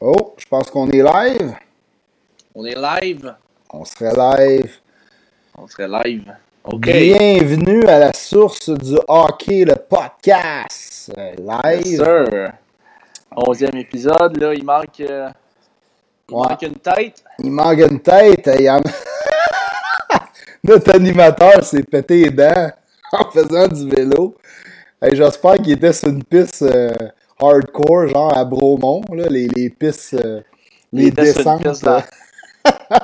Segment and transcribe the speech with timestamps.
[0.00, 1.54] Oh, je pense qu'on est live.
[2.54, 3.34] On est live.
[3.72, 4.70] On serait live.
[5.56, 6.32] On serait live.
[6.64, 6.80] OK.
[6.82, 11.12] Bienvenue à la source du hockey, le podcast.
[11.38, 11.86] Live.
[11.86, 12.52] Yes, sir.
[13.34, 15.28] Onzième épisode, là, il manque, euh,
[16.28, 16.48] il Ouais.
[16.48, 17.24] manque une tête.
[17.38, 18.50] Il manque une tête.
[18.58, 18.80] il y en-
[20.64, 22.70] Notre animateur s'est pété les dents
[23.12, 24.36] en faisant du vélo.
[25.12, 26.90] J'espère qu'il était sur une piste euh,
[27.40, 30.40] hardcore, genre à Bromont, là, les, les pistes, euh,
[30.92, 31.62] les descentes.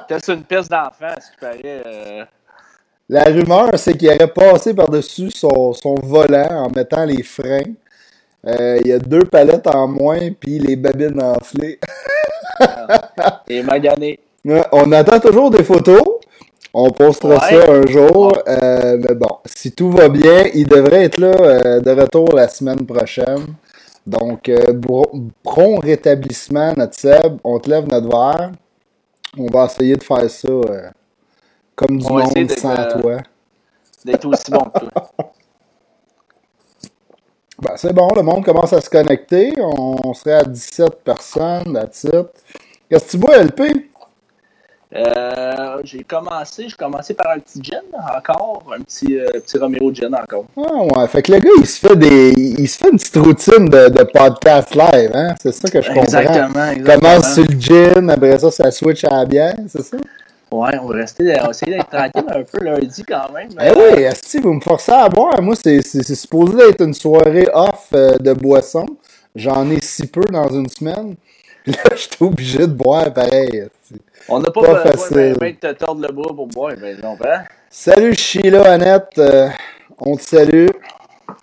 [0.09, 1.83] T'es sur une piste d'enfant, ce qui paraît.
[1.87, 2.25] euh,
[3.09, 7.63] La rumeur, c'est qu'il aurait passé par-dessus son, son volant en mettant les freins.
[8.47, 11.79] Euh, il y a deux palettes en moins, puis les babines enflées.
[13.49, 14.19] et magané.
[14.45, 16.03] Ouais, On attend toujours des photos.
[16.75, 17.61] On postera Ouais.
[17.67, 18.37] ça un jour.
[18.49, 22.49] Euh, mais bon, si tout va bien, il devrait être là euh, de retour la
[22.49, 23.47] semaine prochaine.
[24.07, 24.81] Donc, euh,
[25.43, 27.39] prompt rétablissement, notre Seb.
[27.45, 28.53] On te lève notre verre.
[29.39, 30.91] On va essayer de faire ça euh,
[31.75, 33.17] comme du On monde sans euh, toi.
[34.05, 35.11] D'être aussi bon que toi.
[37.59, 39.53] Ben, c'est bon, le monde commence à se connecter.
[39.61, 42.27] On serait à 17 personnes, that's it.
[42.91, 43.92] Qu'est-ce que tu bois, LP?
[44.95, 49.91] Euh, j'ai commencé, j'ai commencé par un petit gin encore, un petit, euh, petit Romeo
[49.93, 50.45] gin encore.
[50.57, 52.35] Ah ouais, fait que le gars, il se fait des.
[52.37, 55.35] Il se fait une petite routine de, de podcast live, hein?
[55.43, 56.03] C'est ça que je comprends.
[56.03, 57.11] Exactement, Il exactement.
[57.11, 59.97] commence sur le gin, après ça, ça switch à la bière, c'est ça?
[60.51, 63.49] Ouais, on va rester, on va essayer d'être tranquille un peu lundi quand même.
[63.59, 65.81] Eh oui, si vous me forcez à boire, moi, c'est
[66.15, 68.85] supposé être une soirée off euh, de boisson.
[69.35, 71.15] J'en ai si peu dans une semaine.
[71.67, 73.69] Là, je suis obligé de boire pareil.
[74.29, 75.37] On n'a pas, Pas besoin facile.
[75.39, 77.43] de te tordre le bras pour boire, ben non, hein?
[77.71, 79.19] Salut Sheila, Annette.
[79.19, 79.49] euh,
[79.99, 80.69] on te salue.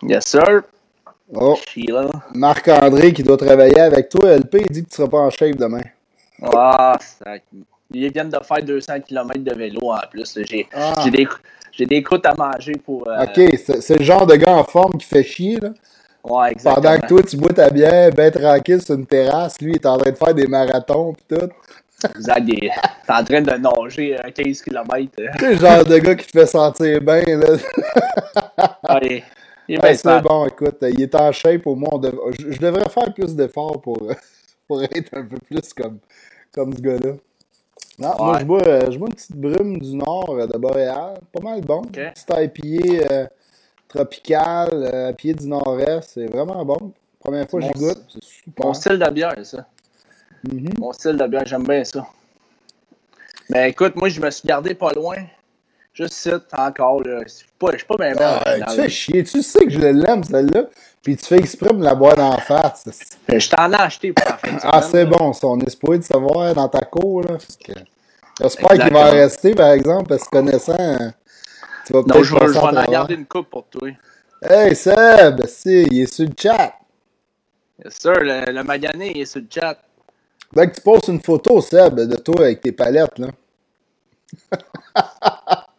[0.02, 0.62] Yes, sir.
[1.32, 2.08] Oh, Sheila.
[2.34, 5.56] Marc-André qui doit travailler avec toi, LP, il dit que tu seras pas en shape
[5.56, 5.82] demain.
[6.42, 7.42] Ah, sac.
[7.92, 10.38] Ils viennent de faire 200 km de vélo en plus.
[10.48, 10.94] J'ai Ah.
[11.04, 13.06] j'ai des, des croûtes à manger pour.
[13.08, 15.70] euh, Ok, c'est le genre de gars en forme qui fait chier, là.
[16.24, 16.82] Ouais, exactement.
[16.82, 19.86] Pendant que toi, tu bois ta bière, ben tranquille sur une terrasse, lui, il est
[19.86, 21.48] en train de faire des marathons pis tout.
[22.40, 22.70] Des-
[23.06, 25.12] T'es en train de nager euh, 15 km.
[25.16, 27.56] Tu sais, le genre de gars qui te fait sentir bien, là.
[28.94, 29.22] Ouais,
[29.76, 33.12] Ah, bien c'est bon, écoute, il est en shape, au moins, dev- je, devrais faire
[33.14, 33.98] plus d'efforts pour,
[34.68, 35.98] pour être un peu plus comme,
[36.52, 37.12] comme ce gars-là.
[37.98, 41.14] Non, moi, je bois, euh, je bois une petite brume du nord euh, de Boréal,
[41.32, 41.80] pas mal bon.
[41.82, 41.96] Ok.
[41.98, 43.26] Une petite IPA euh,
[43.90, 46.92] tropicale, euh, IPA du nord-est, c'est vraiment bon.
[47.18, 48.66] Première fois que j'y goûte, c'est super.
[48.66, 49.66] Mon style de bière, ça.
[50.50, 50.70] Mhm.
[50.78, 52.06] Mon style de bière, j'aime bien ça.
[53.50, 55.16] Mais écoute, moi, je me suis gardé pas loin.
[55.92, 57.22] Juste ici, encore, là.
[57.24, 59.80] Je suis pas, je suis pas bien Ah, tu fais chier, tu sais que je
[59.80, 60.66] l'aime celle-là,
[61.02, 62.84] puis tu fais exprès de me la boire d'en face.
[63.28, 65.98] Je t'en ai acheté pour la fin de Ah, c'est bon, ça, on est supposé
[65.98, 67.36] de savoir dans ta cour, là.
[68.40, 71.10] J'espère qu'il va en rester, par exemple, parce que connaissant, euh,
[71.90, 73.88] tu vas Non, je vais, en garder une coupe pour toi.
[74.42, 76.74] Hey Seb, si, il est sur le chat.
[77.84, 79.78] Yes, sir, le, le magané, il est sur le chat.
[80.52, 83.28] Dès que tu postes une photo, Seb, de toi avec tes palettes, là.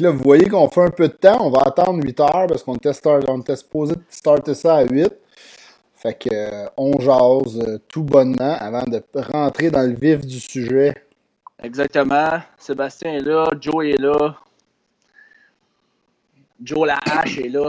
[0.00, 1.38] Là, vous voyez qu'on fait un peu de temps.
[1.40, 5.12] On va attendre 8 heures parce qu'on était, était supposé starter ça à 8.
[5.96, 10.38] Fait que euh, on jase euh, tout bonnement avant de rentrer dans le vif du
[10.38, 10.94] sujet.
[11.62, 12.40] Exactement.
[12.56, 14.36] Sébastien est là, Joe est là.
[16.62, 17.68] Joe la hache est là.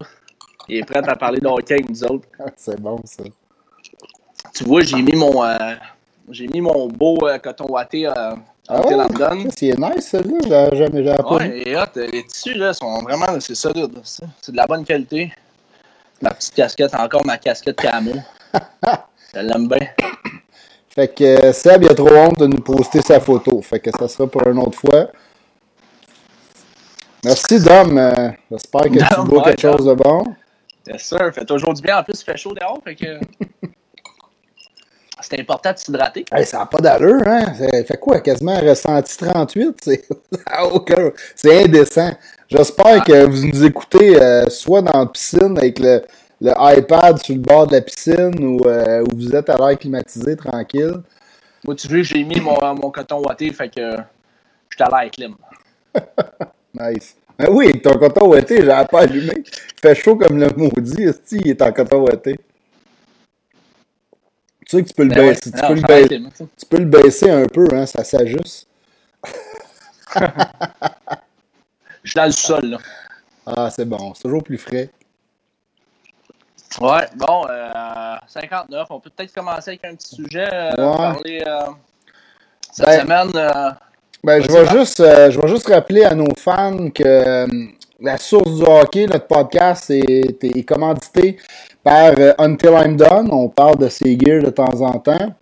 [0.68, 2.28] Il est prêt à parler de hockey avec nous autres.
[2.56, 3.24] C'est bon, ça.
[4.54, 5.76] Tu vois, j'ai mis mon euh,
[6.30, 8.96] j'ai mis mon beau euh, coton watté euh, en Ah ouais?
[8.96, 9.44] London.
[9.50, 10.70] Ça, c'est nice, celle-là.
[10.72, 11.10] J'ai jamais vu.
[11.30, 14.00] Ouais, et hot, les tissus là sont vraiment c'est solide.
[14.04, 15.32] C'est de la bonne qualité.
[16.22, 18.14] Ma petite casquette, encore ma casquette camo.
[19.34, 19.88] Je l'aime bien.
[21.00, 23.62] Fait que euh, Seb, il a trop honte de nous poster sa photo.
[23.62, 25.08] Fait que ça sera pour une autre fois.
[27.24, 27.98] Merci, Dom.
[27.98, 30.26] Euh, J'espère que tu bois ouais, quelque chose de bon.
[30.86, 32.00] Bien sûr, fait toujours du bien.
[32.00, 33.18] En plus, il fait chaud dehors, fait que.
[35.22, 36.26] C'est important de s'hydrater.
[36.34, 37.46] Hey, ça n'a pas d'allure, hein?
[37.58, 38.20] Ça fait quoi?
[38.20, 39.78] Quasiment ressenti 38?
[39.82, 40.04] C'est
[40.70, 41.12] aucun...
[41.34, 42.12] C'est indécent.
[42.50, 46.04] J'espère que vous nous écoutez euh, soit dans la piscine avec le,
[46.42, 49.78] le iPad sur le bord de la piscine ou, euh, ou vous êtes à l'air
[49.78, 51.02] climatisé, tranquille.
[51.66, 53.92] Moi, tu veux, j'ai mis mon, mon coton watté, fait que
[54.70, 55.36] je suis à l'air clim.
[56.74, 57.16] Nice.
[57.38, 59.34] Ben oui, ton coton ouaté, j'avais pas allumé.
[59.38, 62.38] Il fait chaud comme le maudit, il est en coton ouaté.
[64.66, 65.52] Tu sais que tu peux le Ben ouais, baisser.
[65.52, 68.68] tu, non, peux le baisser clim, tu peux le baisser un peu, hein, ça s'ajuste.
[72.04, 72.78] Je suis dans le sol, là.
[73.46, 74.90] Ah, c'est bon, c'est toujours plus frais.
[76.82, 78.88] Ouais, bon, euh, 59.
[78.92, 80.48] On peut peut-être commencer avec un petit sujet.
[80.52, 80.98] Euh, Ouais.
[80.98, 81.60] parler, euh,
[82.72, 83.32] cette Ben, semaine.
[83.36, 83.72] euh,
[84.24, 87.48] Ben, je vais juste, euh, je vais juste rappeler à nos fans que
[88.02, 91.38] la source du hockey, notre podcast, est, est commandité
[91.84, 93.30] par Until I'm Done.
[93.32, 95.34] On parle de ces gears de temps en temps.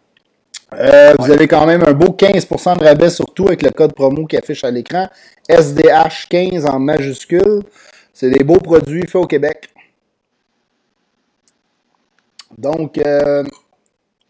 [0.74, 3.94] Euh, Vous avez quand même un beau 15% de rabais sur tout avec le code
[3.94, 5.08] promo qui affiche à l'écran.
[5.50, 7.64] SDH15 en majuscule.
[8.14, 9.70] C'est des beaux produits faits au Québec.
[12.58, 13.44] Donc, euh,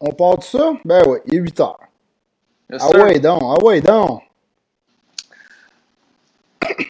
[0.00, 0.72] on part de ça?
[0.84, 1.78] Ben oui, il est 8 heures.
[2.70, 3.04] yes, Ah sir.
[3.04, 4.22] ouais, donc, ah ouais, donc.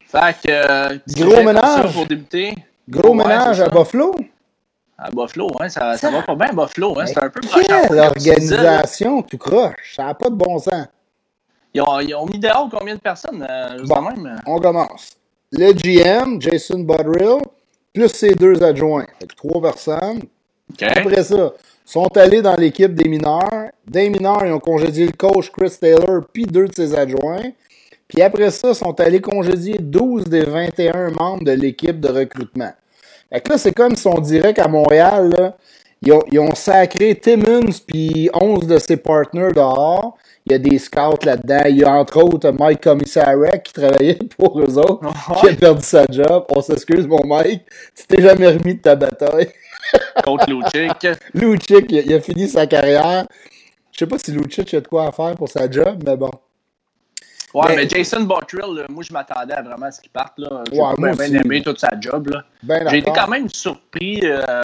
[0.07, 0.49] Fait que.
[0.95, 1.93] euh, Gros ménage.
[1.93, 2.55] Pour débuter.
[2.89, 3.69] Gros Ouais, ménage à.
[3.69, 4.15] Buffalo.
[4.97, 6.99] À Buffalo, hein, ça, ça va pas bien, Buffalo.
[6.99, 8.09] Hein, c'est un peu Quelle comme tu disais, là.
[8.09, 9.95] organisation tout croche.
[9.95, 10.87] Ça n'a pas de bon sens.
[11.75, 14.01] Ils ont, ils ont mis dehors combien de personnes euh, Bon.
[14.03, 14.41] même?
[14.47, 15.11] On commence.
[15.53, 17.43] Le GM, Jason Budrill,
[17.95, 19.07] plus ses deux adjoints.
[19.21, 20.23] Fait que trois personnes.
[20.81, 21.53] Après ça,
[21.85, 23.71] sont allés dans l'équipe des mineurs.
[23.87, 27.53] Des mineurs, ils ont congédié le coach Chris Taylor puis deux de ses adjoints.
[28.07, 32.73] Puis après ça, sont allés congédier 12 des 21 membres de l'équipe de recrutement.
[33.31, 35.57] Fait que là, c'est comme si on dirait qu'à Montréal, là,
[36.01, 40.17] ils, ont, ils ont sacré Timmons puis 11 de ses partenaires dehors.
[40.47, 41.63] Il y a des scouts là-dedans.
[41.69, 45.01] Il y a entre autres Mike Commissarek qui travaillait pour eux autres,
[45.41, 46.45] qui a perdu sa job.
[46.51, 47.65] On s'excuse, mon Mike.
[47.95, 49.49] Tu t'es jamais remis de ta bataille.
[50.25, 51.09] Contre Lucic.
[51.35, 53.25] Lucic, il, a- il a fini sa carrière.
[53.93, 56.31] Je sais pas si Lucic a de quoi à faire pour sa job, mais bon.
[57.55, 60.35] Ouais, Mais- mais, Jason Bottrill, là, moi, je m'attendais à vraiment ce qu'il parte.
[60.39, 60.63] Là.
[60.71, 61.37] J'ai Ouais, bien aussi.
[61.37, 62.29] aimé toute sa job.
[62.29, 62.45] Là.
[62.63, 64.63] Ben J'ai été quand même surpris euh,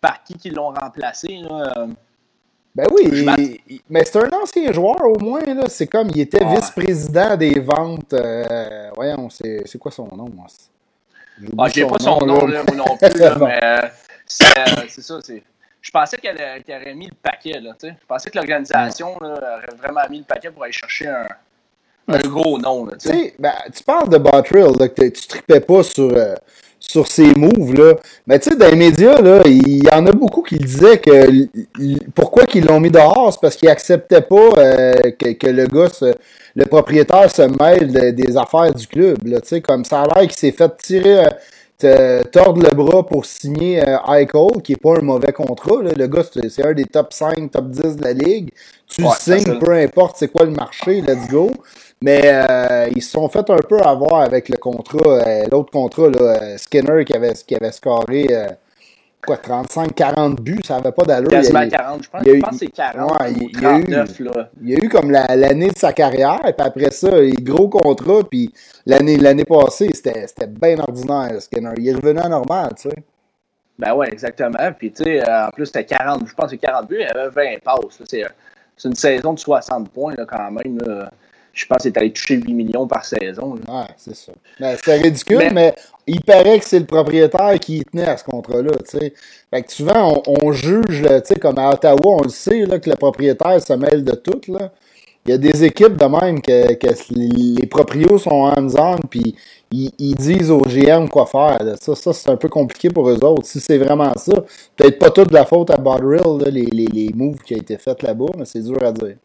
[0.00, 1.38] par qui qui l'ont remplacé.
[1.48, 1.86] Là.
[2.74, 5.40] Ben oui, il- mais c'est un ancien joueur au moins.
[5.46, 5.64] là.
[5.68, 8.12] C'est comme, il était vice-président des ventes.
[8.12, 10.28] euh, voyons, c'est c'est quoi son nom?
[10.32, 10.46] moi?
[11.58, 12.62] Ah, j'ai pas son nom, là.
[12.68, 13.88] moi non plus, là, mais euh,
[14.30, 15.18] c'est euh, c'est ça.
[15.22, 15.42] c'est-
[15.82, 17.58] Je pensais qu'elle qu'elle aurait mis le paquet.
[17.60, 17.94] Là, tu sais.
[18.00, 21.26] je pensais que l'organisation aurait vraiment mis le paquet pour aller chercher un,
[22.28, 22.86] gros nom.
[22.86, 23.34] Là, sais.
[23.38, 26.34] ben, tu parles de Bottrill, là, que tu tripais pas sur, euh,
[26.78, 27.94] sur ses moves, là.
[28.26, 31.46] Mais tu sais, dans les médias, là, il y en a beaucoup qui disaient que
[32.14, 35.88] pourquoi qu'ils l'ont mis dehors, c'est parce qu'ils acceptaient pas euh, que, que le gars,
[36.56, 39.40] le propriétaire se mêle de- des affaires du club, là.
[39.40, 41.30] Tu sais, comme ça a l'air qu'il s'est fait tirer, euh,
[41.80, 43.96] te- tordre le bras pour signer euh,
[44.62, 45.92] qui est pas un mauvais contrat, là.
[45.96, 48.50] Le gars, c'est un des top 5, top 10 de la ligue.
[48.86, 51.50] Tu le signes, peu importe c'est quoi le marché, let's go.
[52.02, 56.08] Mais euh, ils se sont fait un peu avoir avec le contrat, euh, l'autre contrat,
[56.08, 58.26] là, euh, Skinner qui avait, qui avait scoré
[59.24, 61.28] quoi, 35-40 buts, ça avait pas d'allure.
[61.30, 62.02] Quasiment 40.
[62.04, 64.20] Je pense, je que c'est 40 ouais, ou il y a eu- 39.
[64.20, 64.50] Là.
[64.62, 67.68] Il y a eu comme la- l'année de sa carrière, puis après ça, les gros
[67.68, 68.52] contrats, puis
[68.86, 71.72] l'année l'année passée, c'était c'était bien ordinaire, Skinner.
[71.78, 72.96] Il est revenu à normal, tu sais.
[73.78, 74.58] Ben ouais, exactement.
[74.78, 77.18] Puis tu sais, euh, en plus, c'était 40, je pense que c'est 40 buts, il
[77.18, 77.98] avait 20 passes.
[78.04, 78.24] C'est,
[78.76, 80.78] c'est une saison de 60 points là, quand même.
[80.86, 81.10] là.
[81.52, 83.54] Je pense qu'il est allé toucher 8 millions par saison.
[83.66, 83.80] là.
[83.80, 84.32] Ouais, c'est ça.
[84.60, 85.74] Mais c'était ridicule, Mais- mais...
[86.06, 88.70] il paraît que c'est le propriétaire qui tenait à ce contrat-là.
[88.88, 92.64] Fait que souvent, on, on juge, là, tu sais, comme à Ottawa, on le sait,
[92.66, 94.70] là, que le propriétaire se mêle de tout, là.
[95.26, 99.36] Il y a des équipes de même que, que les proprios sont hands-on, puis
[99.70, 101.62] ils, ils disent aux GM quoi faire.
[101.62, 101.74] là.
[101.78, 103.44] Ça, ça c'est un peu compliqué pour eux autres.
[103.46, 104.32] Si c'est vraiment ça,
[104.76, 108.02] peut-être pas toute la faute à Bodrill, les, les, les moves qui ont été faits
[108.02, 109.16] là-bas, mais c'est dur à dire.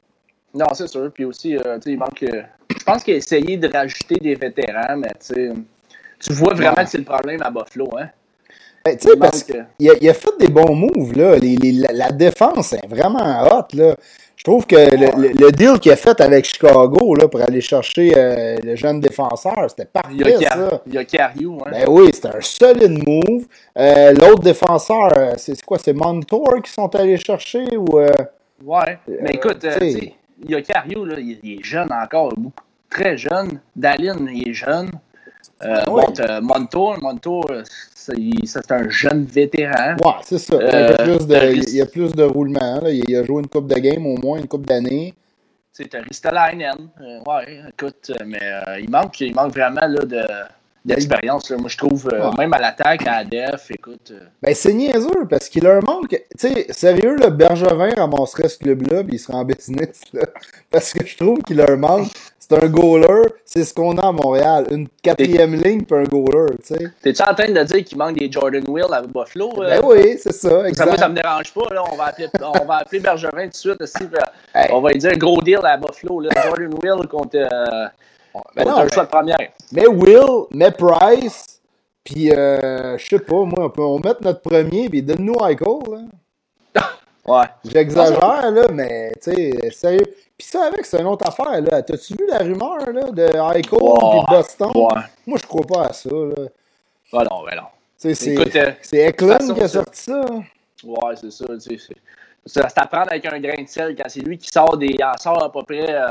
[0.55, 1.11] Non, c'est sûr.
[1.13, 2.23] Puis aussi, euh, tu sais, il manque.
[2.23, 2.41] euh,
[2.77, 6.83] je pense qu'il a essayé de rajouter des vétérans, mais tu vois vraiment Ouais.
[6.85, 7.89] que c'est le problème à Buffalo.
[7.99, 8.09] Hein?
[8.85, 11.37] Ben, tu sais, Il parce manque, euh, a, il a fait des bons moves, là.
[11.37, 13.95] Les- les- la, la défense est vraiment hot, là.
[14.37, 17.61] Je trouve que le, le- le deal qu'il a fait avec Chicago, là, pour aller
[17.61, 20.81] chercher euh, le jeune défenseur, c'était il y a, parfait, ça.
[20.85, 21.57] il y a Cariou.
[21.65, 21.71] Hein?
[21.71, 23.45] Ben oui, c'était un solide move.
[23.77, 25.79] Euh, L'autre défenseur, c'est quoi?
[25.79, 27.97] C'est Montour qui sont allés chercher ou...
[27.99, 28.09] euh,
[28.63, 28.99] ouais.
[29.21, 30.45] Mais écoute, tu sais.
[30.45, 33.59] tu sais, il y a Cariou, là, il, il est jeune encore, beaucoup, très jeune.
[33.75, 34.91] Dalin, il est jeune.
[35.63, 36.05] Euh, Ouais.
[36.07, 37.63] bon, t'as Montour, Montour, euh,
[37.93, 38.15] c'est
[38.45, 39.95] c'est un jeune vétéran.
[40.03, 40.55] Ouais, c'est ça.
[40.59, 42.81] il, y a Euh, plus de, il y a plus de roulement.
[42.81, 42.89] Là.
[42.91, 45.13] Il, a joué une coupe de game au moins, une coupe d'années.
[45.89, 46.89] T'as Ristolainen.
[47.01, 50.21] Euh, ouais, écoute, euh, mais euh, il, manque, il manque vraiment là, de,
[50.85, 51.49] d'expérience.
[51.51, 52.37] Moi, je trouve, euh, Ouais.
[52.37, 54.11] même à l'attaque, à la def, écoute.
[54.11, 56.09] euh, Ben, c'est niaiseux parce qu'il leur manque.
[56.09, 60.01] Tu sais, sérieux, le Bergevin ramasserait ce club-là puis il serait en business.
[60.13, 60.21] Là,
[60.71, 62.07] parce que je trouve qu'il leur manque.
[62.47, 63.23] C'est un goaler.
[63.43, 64.67] C'est ce qu'on a à Montréal.
[64.69, 66.55] Une quatrième ligne puis un goaler.
[66.63, 66.87] Tu sais.
[67.01, 69.51] T'es-tu en train de dire qu'il manque des Jordan Will à Buffalo?
[69.63, 69.79] euh?
[69.79, 70.49] Ben oui, c'est ça.
[70.49, 70.97] Ça, moi, Exact.
[70.99, 71.73] ça me dérange pas.
[71.73, 71.83] Là.
[71.91, 73.81] On, va appeler, on va appeler Bergevin tout de suite.
[73.81, 74.03] aussi,
[74.53, 74.67] Hey.
[74.71, 76.19] On va lui dire un gros deal à Buffalo.
[76.19, 76.29] Là.
[76.45, 77.37] Jordan Will contre,
[78.55, 79.37] Ben non, un mais- choix de première.
[79.71, 81.61] Mais Will, mais Price,
[82.03, 86.01] puis euh, je sais pas, moi, on peut on mettre notre premier, puis donne-nous Eichel.
[86.75, 86.81] Là.
[87.27, 87.45] Ouais.
[87.65, 90.05] J'exagère, là, mais, tu sais, sérieux.
[90.37, 91.81] Puis ça, avec, c'est une autre affaire, là.
[91.81, 93.23] T'as-tu vu la rumeur, là, de
[93.57, 94.19] Eichel Ouais.
[94.19, 94.71] et Boston?
[94.75, 95.01] Ouais.
[95.25, 96.45] Moi, je crois pas à ça, là.
[97.13, 97.63] Ah non, ben non.
[97.97, 100.21] C'est euh, c'est Eklund qui a sorti ça.
[100.83, 101.45] Ouais, c'est ça.
[101.47, 101.95] Tu sais, c'est-
[102.45, 104.95] ça c'est à prendre avec un grain de sel quand c'est lui qui sort des.
[105.03, 106.07] En sort à peu près euh,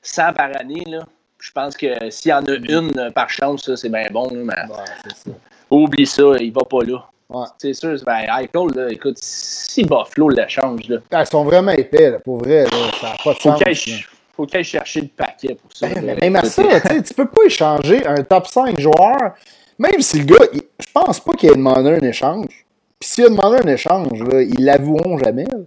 [0.00, 0.84] 100 par année.
[0.86, 1.00] Là.
[1.38, 4.28] Je pense que s'il y en a une euh, par chance, c'est bien bon.
[4.32, 5.36] Mais Ouais, c'est ça.
[5.70, 7.04] oublie ça, il va pas là.
[7.28, 7.44] Ouais.
[7.58, 12.10] C'est sûr, ben, Eichel, là, écoute, si Buffalo l'échange, là, Ah, Ils sont vraiment épais,
[12.12, 12.70] là, pour vrai, là.
[13.00, 13.50] Ça n'a pas de faut
[14.46, 14.54] sens.
[14.54, 15.88] aille chercher le paquet pour ça.
[15.88, 18.78] Ben, mais même à Écoute, ça, tu sais, tu peux pas échanger un top 5
[18.80, 19.34] joueur,
[19.78, 22.64] même si le gars, il- je pense pas qu'il ait demandé un échange.
[23.00, 25.44] Puis s'il a demandé un échange, là, ils l'avoueront jamais.
[25.44, 25.58] là.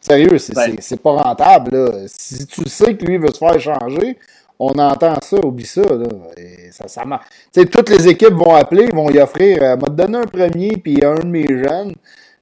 [0.00, 0.72] Sérieux, c'est Ben.
[0.76, 1.76] c'est- c'est pas rentable.
[1.76, 1.92] Là.
[2.06, 4.18] Si tu sais que lui veut se faire échanger,
[4.60, 5.80] on entend ça, oublie ça.
[5.80, 6.06] Là.
[6.36, 10.26] Et ça, ça toutes les équipes vont appeler, vont lui offrir, euh, m'a donné un
[10.26, 11.94] premier, puis un de mes jeunes.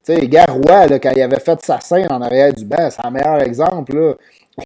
[0.05, 2.91] Tu sais, gars Roy, là, quand il avait fait sa scène en arrière du banc,
[2.91, 3.97] c'est un meilleur exemple.
[3.97, 4.15] Là.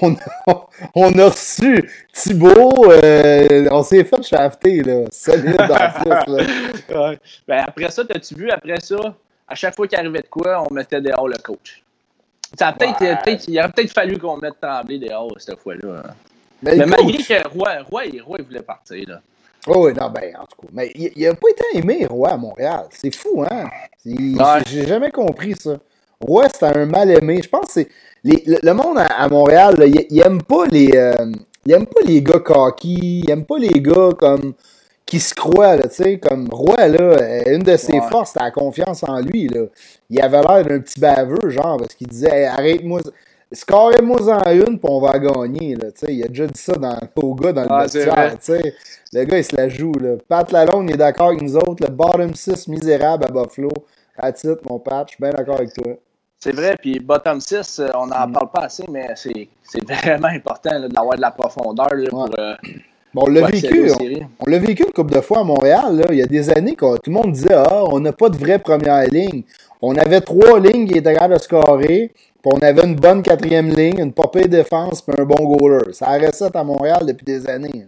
[0.00, 0.16] On, a,
[0.94, 5.04] on a reçu Thibault, euh, on s'est fait shafter, là.
[5.10, 5.94] Solide là.
[6.88, 7.18] Ouais.
[7.46, 8.96] Ben, après ça, t'as-tu vu, après ça,
[9.46, 11.82] à chaque fois qu'il arrivait de quoi, on mettait dehors le coach.
[12.58, 13.38] Ça a peut-être, Ouais.
[13.46, 16.14] il aurait peut-être fallu qu'on mette Tremblay dehors cette fois-là.
[16.62, 19.04] Mais, malgré que Roy, Roy, Roy, il voulait partir.
[19.08, 19.20] Là.
[19.66, 20.68] Oh, oui, non, ben, en tout cas.
[20.72, 22.84] Mais il, il a pas été aimé, Roy, à Montréal.
[22.90, 23.68] C'est fou, hein?
[24.04, 24.62] Ouais.
[24.66, 25.76] J'ai jamais compris ça.
[26.20, 27.40] Roy, c'était un mal aimé.
[27.42, 27.88] Je pense que c'est.
[28.24, 30.90] les- Le, le monde à, à Montréal, là, il, il aime pas les.
[30.94, 31.14] euh,
[31.64, 33.22] il aime pas les gars cocky.
[33.24, 34.54] Il aime pas les gars comme.
[35.06, 36.18] qui se croient, là, tu sais.
[36.18, 38.08] Comme Roy, là, euh, une de ses Ouais.
[38.10, 39.66] forces, c'était la confiance en lui, là.
[40.10, 43.00] Il avait l'air d'un petit baveux, genre, parce qu'il disait, Hey, arrête-moi.
[43.52, 45.88] Scorez-moi en une, puis on va gagner, là.
[46.08, 48.36] Il a déjà dit ça dans, au gars dans le Ah, vestiaire.
[49.12, 50.14] Le gars, il se la joue, là.
[50.28, 51.84] Pat Lalonde, il est d'accord avec nous autres.
[51.86, 53.68] Le bottom 6 misérable à Buffalo.
[54.16, 55.92] À titre, mon Pat, je suis bien d'accord avec toi.
[56.38, 58.32] C'est vrai, puis bottom 6, euh, on n'en Mm.
[58.32, 59.48] parle pas assez, mais c'est,
[59.86, 62.54] vraiment important d'avoir de la profondeur là, pour euh,
[63.14, 63.90] Bon, on l'a vécu.
[63.90, 64.22] On, séries.
[64.40, 66.06] on l'a vécu une couple de fois à Montréal, là.
[66.10, 68.38] Il y a des années, que tout le monde disait, ah, on n'a pas de
[68.38, 69.42] vraie première ligne.
[69.82, 72.12] On avait trois lignes qui étaient capables de scorer.
[72.42, 75.92] Puis on avait une bonne quatrième ligne, une popée défense, puis un bon goaler.
[75.92, 77.86] Ça a recette à Montréal depuis des années.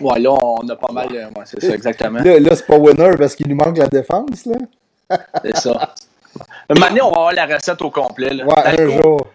[0.00, 1.08] Ouais, là, on a pas mal.
[1.12, 2.18] euh, ouais, c'est ça, exactement.
[2.20, 5.16] Là, là c'est pas winner parce qu'il nous manque la défense, là.
[5.42, 5.94] C'est ça.
[6.68, 8.34] Donné, on va avoir la recette au complet.
[8.34, 8.44] Là.
[8.44, 9.26] Ouais, un jour.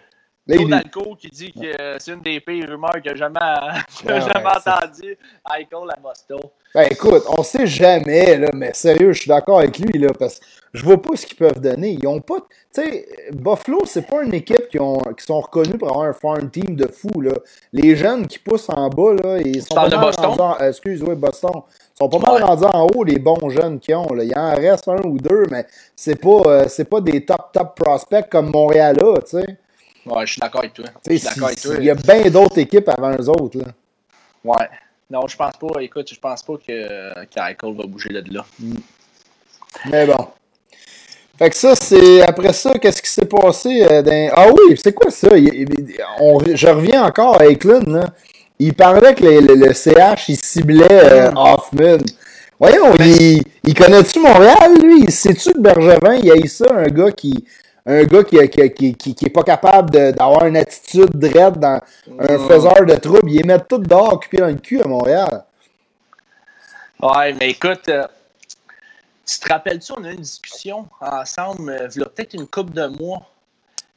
[0.46, 3.38] Dalco qui dit que euh, c'est une des pires rumeurs que j'ai jamais,
[4.02, 5.18] que Ouais, jamais ouais, c'est- entendu.
[5.50, 6.40] Eichel à Boston.
[6.74, 10.40] Ben écoute, on sait jamais, là, mais sérieux, je suis d'accord avec lui, là, parce
[10.40, 11.96] que je vois pas ce qu'ils peuvent donner.
[12.00, 12.40] Ils ont pas.
[12.74, 16.12] Tu sais, Buffalo, c'est pas une équipe qui, ont, qui sont reconnus pour avoir un
[16.12, 17.32] farm team de fou, là.
[17.72, 20.24] Les jeunes qui poussent en bas, là, ils sont pas de mal Boston?
[20.26, 21.52] rendus en- euh, excuse, oui, Boston.
[21.54, 24.24] Ils sont pas mal rendus en haut, les bons jeunes qui ont, là.
[24.24, 27.76] Il en reste un ou deux, mais c'est pas, euh, c'est pas des top, top
[27.80, 29.46] prospects comme Montréal, là, tu sais.
[30.06, 30.84] Ouais, je suis d'accord avec toi.
[31.06, 31.74] Je Tu suis d'accord avec toi.
[31.78, 33.64] Il y a bien d'autres équipes avant eux autres, là.
[34.44, 34.68] Ouais.
[35.10, 35.80] Non, je pense pas.
[35.82, 38.44] Écoute, je pense pas que qu'Eichel va bouger là de là.
[39.90, 40.28] Mais bon.
[41.38, 42.22] Fait que ça, c'est.
[42.22, 45.36] Après ça, qu'est-ce qui s'est passé euh, dans- Ah oui, c'est quoi ça?
[45.36, 48.06] Il- il- on- je reviens encore à Eklund, là.
[48.58, 51.98] Il parlait que le, le- le CH, il ciblait euh, Hoffman.
[52.60, 55.10] Voyons, il, il connaît-tu Montréal, lui?
[55.10, 57.44] Sais-tu que Bergevin, il a eu ça, un gars qui.
[57.86, 61.80] Un gars qui, qui, qui, est pas capable d'avoir une attitude dread dans
[62.18, 63.30] un faiseur de troubles.
[63.30, 65.44] Il les met tout dehors, occupés dans le cul à Montréal.
[67.02, 68.06] Ouais, mais écoute, euh,
[69.26, 72.46] tu te rappelles-tu, on a eu une discussion ensemble, euh, il y a peut-être une
[72.46, 73.28] couple de mois,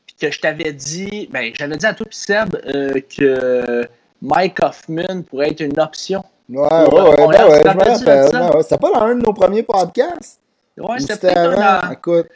[0.06, 3.88] puis que je t'avais dit, ben, j'avais dit à toi puis Seb euh, que
[4.22, 6.24] Mike Hoffman pourrait être une option.
[6.50, 8.56] Ouais, Pour, ouais, ouais, ben ouais, je me rappelle.
[8.56, 8.64] ouais.
[8.64, 10.40] C'était pas dans un de nos premiers podcasts?
[10.78, 11.92] Ouais, Ou c'était peut-être.
[11.92, 12.28] Écoute,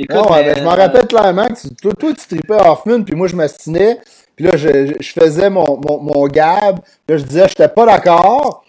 [0.00, 3.14] Écoute, non, mais, je m'en rappelle clairement que tu- toi, toi, tu tripais Hoffman, puis
[3.16, 3.98] moi, je m'astinais.
[4.36, 6.80] Puis là, je, je- je faisais mon, mon, mon gab.
[7.06, 8.64] Puis là, je disais, j'étais pas d'accord.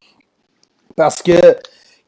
[0.96, 1.56] Parce que,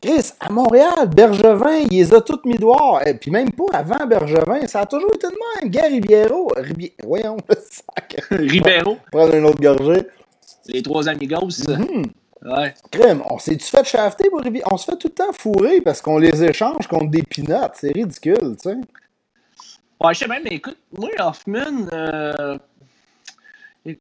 [0.02, 3.02] Chris, à Montréal, Bergevin, il les a toutes mis dehors.
[3.06, 5.70] Et puis même pas avant Bergevin, ça a toujours été de même.
[5.70, 8.16] Gary Ribiero, Ribi- voyons, le sac.
[8.32, 10.08] Ribeiro, Prendre une autre gorgée.
[10.68, 11.68] les trois amigos.
[11.68, 12.06] Mhm.
[12.44, 12.74] Ouais.
[12.90, 16.02] Crème, on s'est-tu fait shafter pour Ribi- On se fait tout le temps fourrer parce
[16.02, 17.74] qu'on les échange contre des pinottes.
[17.76, 18.78] C'est ridicule, tu sais.
[20.04, 22.58] Ouais, je sais même, mais écoute, moi, Hoffman, euh,
[23.86, 24.00] je suis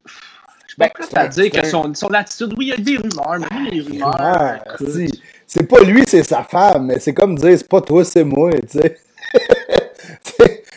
[0.77, 2.97] Ben, pas prêt c'est à dire que son, son attitude, oui, il y a des
[2.97, 4.59] rumeurs, mais les rumeurs, Ah.
[5.45, 8.51] C'est pas lui, c'est sa femme, mais c'est comme dire, c'est pas toi, c'est moi,
[8.71, 8.97] tu sais.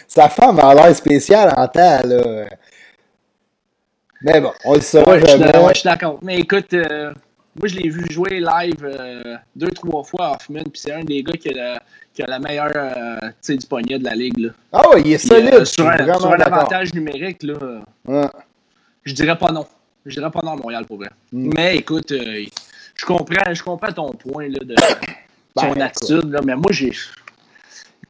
[0.09, 2.47] Sa femme a l'air spéciale en temps, là.
[4.23, 5.69] Mais bon, on le saura Ouais, je suis jamais.
[5.69, 6.19] je suis d'accord.
[6.23, 7.13] Mais écoute, euh,
[7.57, 11.05] moi, je l'ai vu jouer live euh, deux, trois fois à Hoffman, puis c'est un
[11.05, 11.83] des gars qui a, la,
[12.13, 14.39] qui a la meilleure euh, du poignet de la ligue.
[14.39, 14.49] Là.
[14.73, 15.55] Ah ouais, il est solide.
[15.55, 17.55] Euh, sur, un, sur un avantage numérique, là,
[18.07, 18.27] ouais.
[19.05, 19.67] je dirais pas non.
[20.05, 21.11] Je dirais pas non à Montréal pour vrai.
[21.33, 21.53] Mm.
[21.55, 24.75] Mais écoute, je comprends, je comprends ton point là, de
[25.57, 26.93] ben, ton attitude, là, mais moi j'ai.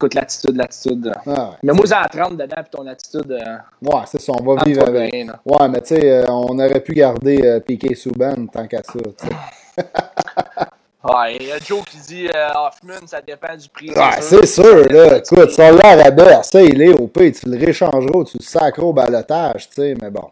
[0.05, 1.13] Écoute, l'attitude, l'attitude.
[1.27, 3.33] Ah, mais moi, j'ai à 30 dedans, puis ton attitude.
[3.33, 5.15] Euh, ouais, c'est ça, on va vivre avec.
[5.15, 8.93] Ouais, mais tu sais, euh, on aurait pu garder euh, Piqué Souban tant qu'à ça,
[11.05, 13.89] Ouais, il y a Joe qui dit euh, Hoffman, ça dépend du prix.
[13.93, 15.17] Ouais, c'est sûr, là.
[15.17, 18.45] Écoute, ça a l'air rabais ça, il est au pays, tu le réchangeras tu le
[18.45, 20.29] sacres au balotage, tu sais, mais bon.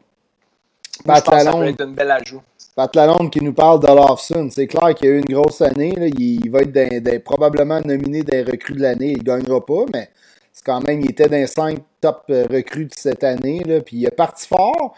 [1.07, 2.43] Lalonde, ça peut être une belle ajout.
[2.75, 4.49] Pat Lalonde qui nous parle de Lawson.
[4.51, 5.93] C'est clair qu'il a eu une grosse année.
[5.93, 6.07] Là.
[6.07, 9.13] Il, va être probablement nominé des recrues de l'année.
[9.13, 10.09] Il ne gagnera pas, mais
[10.53, 13.63] c'est quand même, il était dans les 5 top euh, recrues de cette année.
[13.65, 13.81] Là.
[13.81, 14.95] Puis il est parti fort.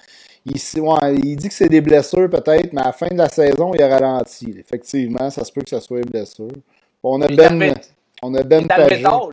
[0.47, 3.73] Il, il dit que c'est des blessures peut-être, mais à la fin de la saison,
[3.75, 4.55] il a ralenti.
[4.59, 6.53] Effectivement, ça se peut que ce soit une blessure.
[7.03, 7.75] on a Ben.
[8.23, 8.69] On a Ben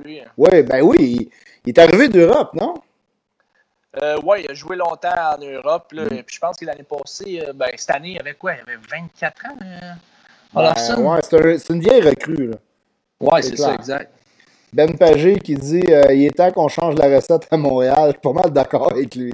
[0.03, 0.19] lui.
[0.19, 0.25] Hein.
[0.37, 1.29] Oui, ben oui.
[1.65, 2.73] il est arrivé d'Europe, non?
[4.01, 5.91] Euh, oui, il a joué longtemps en Europe.
[5.91, 6.23] Là, mm.
[6.23, 8.53] Puis je pense que l'année passée, euh, ben, cette année, il avait quoi?
[8.53, 9.57] Il avait 24 ans.
[9.61, 9.93] Euh,
[10.53, 11.19] ben, ouais,
[11.59, 12.47] c'est, une vieille recrue.
[12.47, 12.57] Là.
[13.19, 14.11] Ouais, c'est, ça, exact.
[14.73, 18.05] Ben Pagé qui dit euh, il est temps qu'on change la recette à Montréal.
[18.05, 19.33] Je suis pas mal d'accord avec lui.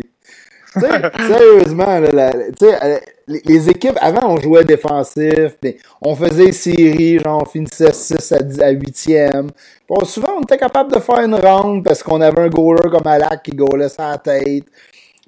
[0.79, 5.55] Sérieusement, euh, les, équipes, avant, on jouait défensif,
[6.01, 9.49] on faisait série, genre, on finissait 6 à, 8e.
[9.87, 13.05] Bon, souvent, on était capable de faire une ronde parce qu'on avait un goaler comme
[13.05, 14.65] Alak qui goalait sa tête.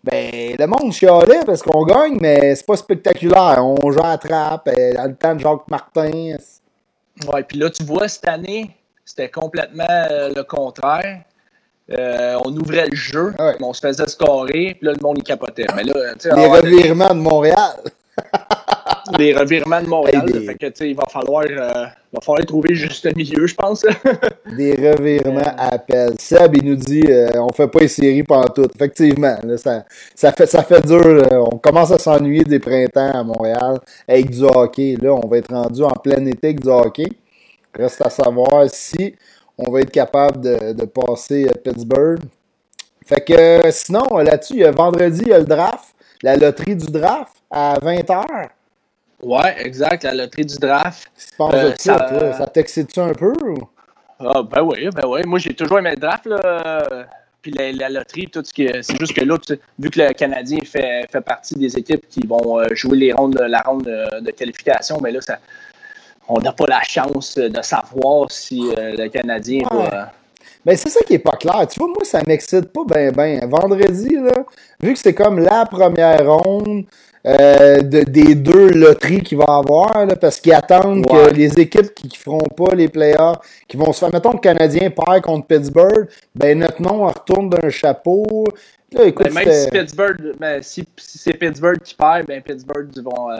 [0.03, 3.63] Ben, le monde chialait parce qu'on gagne, mais c'est pas spectaculaire.
[3.63, 6.37] On joue à trappe, euh, dans le temps de Jacques Martin.
[7.27, 8.71] Ouais, puis là, tu vois, cette année,
[9.03, 11.23] c'était complètement euh, le contraire.
[11.97, 15.65] Euh, on ouvrait le jeu, on se faisait scorer, puis là, le monde y capotait.
[15.75, 15.93] Mais là,
[16.35, 17.77] les revirements de Montréal.
[19.17, 20.25] les revirements de Montréal.
[20.45, 23.83] fait que, il va falloir, euh, va falloir trouver juste un milieu, je pense.
[24.57, 26.13] des revirements à appel.
[26.19, 28.67] Seb, il nous dit euh, on fait pas les séries pendant tout.
[28.75, 31.27] Effectivement, ça, ça, fait, ça fait dur.
[31.31, 34.95] On commence à s'ennuyer des printemps à Montréal avec du hockey.
[35.01, 37.07] Là, on va être rendu en plein été avec du hockey.
[37.73, 39.15] Reste à savoir si
[39.59, 42.19] on va être capable de, passer à Pittsburgh.
[43.05, 47.77] Fait que sinon, là-dessus, vendredi, il y a le draft, la loterie du draft à
[47.79, 48.49] 20h.
[49.21, 51.11] Ouais, exact, la loterie du draft.
[51.41, 53.33] Euh, ça, ça t'excite-tu un peu?
[54.19, 55.21] Ah, ben oui, ben oui.
[55.25, 57.07] Moi, j'ai toujours aimé le draft, là.
[57.41, 59.37] Puis la, loterie, tout ce qui c'est juste que là,
[59.79, 63.39] vu que le Canadien fait, fait partie des équipes qui vont euh, jouer les rondes,
[63.39, 65.39] la ronde de, de qualification, mais ben là, ça,
[66.29, 70.11] on n'a pas la chance de savoir si euh, le Canadien va.
[70.65, 71.67] Mais c'est ça qui est pas clair.
[71.67, 73.39] Tu vois, moi, ça m'excite pas bien, bien.
[73.47, 74.43] Vendredi, là,
[74.79, 76.85] vu que c'est comme la première ronde
[77.25, 82.13] euh, des deux loteries qu'il va avoir, parce qu'ils attendent que les équipes qui, ne
[82.13, 84.13] feront pas les playoffs, qui vont se faire.
[84.13, 88.45] Mettons que le Canadien perd contre Pittsburgh, ben notre nom retourne d'un chapeau.
[88.91, 93.31] Là, écoute, ben, même si Pittsburgh, ben, si, c'est Pittsburgh qui perd, ben Pittsburgh vont.
[93.31, 93.37] Euh,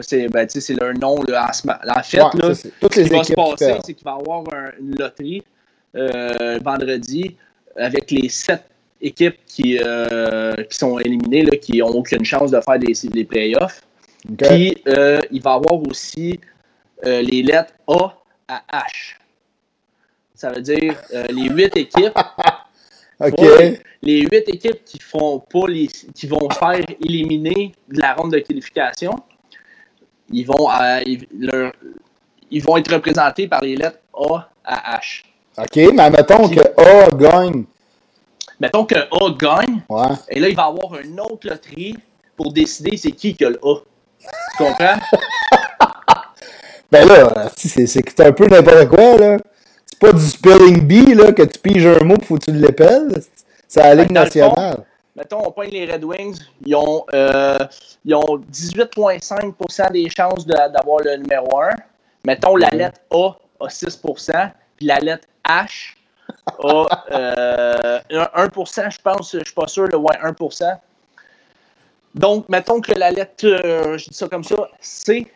[0.00, 0.46] c'est ben,
[0.80, 2.18] leur nom là, en, fait.
[2.18, 4.44] là, ce qui va se passer, c'est qu'il va y avoir
[4.80, 5.42] une loterie
[5.94, 7.36] euh, vendredi
[7.76, 8.64] avec les sept
[9.00, 13.24] équipes qui, euh, qui sont éliminées, là, qui n'ont aucune chance de faire des, des
[13.24, 13.82] playoffs.
[14.36, 16.40] Puis euh, il va y avoir aussi
[17.04, 18.14] les lettres A
[18.48, 19.16] à H.
[20.34, 20.96] Ça veut dire
[21.30, 22.18] les huit équipes.
[24.02, 28.40] les huit équipes qui font pas les, qui vont faire éliminer de la ronde de
[28.40, 29.14] qualification
[30.30, 31.00] ils vont, euh,
[32.50, 35.24] ils, vont être représentés par les lettres A à H.
[35.58, 37.64] OK, mais mettons que A gagne.
[38.60, 39.82] Mettons que A gagne.
[40.28, 41.96] Et là, il va y avoir une autre loterie
[42.36, 43.76] pour décider c'est qui qui a le A.
[44.20, 44.98] Tu comprends?
[46.90, 49.38] ben là, c'est un peu n'importe quoi, là.
[49.86, 53.22] C'est pas du spelling bee, là, que tu piges un mot, faut que tu l'épelles.
[53.68, 54.84] C'est la Ligue nationale
[55.16, 57.58] mettons, on pointe les Red Wings, ils ont, euh,
[58.12, 61.70] ont 18,5% des chances d'avoir le numéro 1.
[62.24, 65.94] Mettons, la lettre A a 6% puis la lettre H
[66.62, 70.64] a euh, 1% je pense, je ne suis pas sûr, le ouais, 1%
[72.14, 75.26] Donc, mettons que la lettre, euh, je dis ça comme ça, C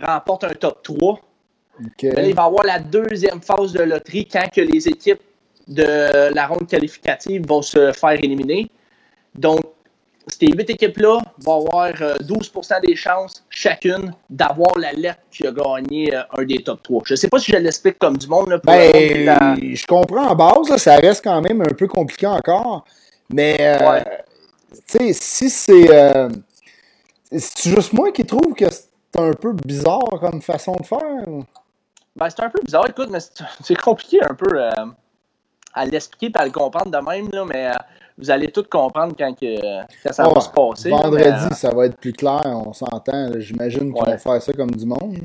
[0.00, 1.20] remporte un top 3.
[2.02, 5.20] il va y avoir la deuxième phase de loterie quand que les équipes
[5.68, 8.70] de la ronde qualificative vont se faire éliminer.
[9.34, 9.60] Donc,
[10.26, 15.52] ces huit équipes-là vont avoir 12% euh, des chances chacune d'avoir la lettre qui a
[15.52, 17.02] gagné euh, un des top 3.
[17.04, 18.60] Je ne sais pas si je l'explique comme du monde.
[18.64, 22.84] ben, Je comprends en base, ça reste quand même un peu compliqué encore.
[23.30, 24.00] Mais, euh,
[24.88, 26.28] tu sais, si c'est.
[27.30, 31.44] c'est juste moi qui trouve que c'est un peu bizarre comme façon de faire.
[32.16, 33.18] Ben, c'est un peu bizarre, écoute, mais
[33.62, 34.70] c'est compliqué un peu euh,
[35.72, 37.74] à l'expliquer et à le comprendre de même, là, mais euh,
[38.16, 39.56] vous allez tout comprendre quand, que,
[40.10, 40.90] ça va se passer.
[40.90, 43.32] Vendredi, euh, ça va être plus clair, on s'entend.
[43.38, 45.18] J'imagine qu'ils vont faire ça comme du monde.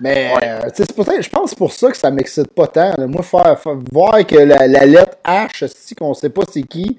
[0.00, 0.34] Mais
[0.74, 2.92] c'est peut-être, je pense pour ça que ça m'excite pas tant.
[3.06, 3.56] Moi, faire,
[3.92, 6.98] voir que la, lettre H, si qu'on sait pas c'est qui,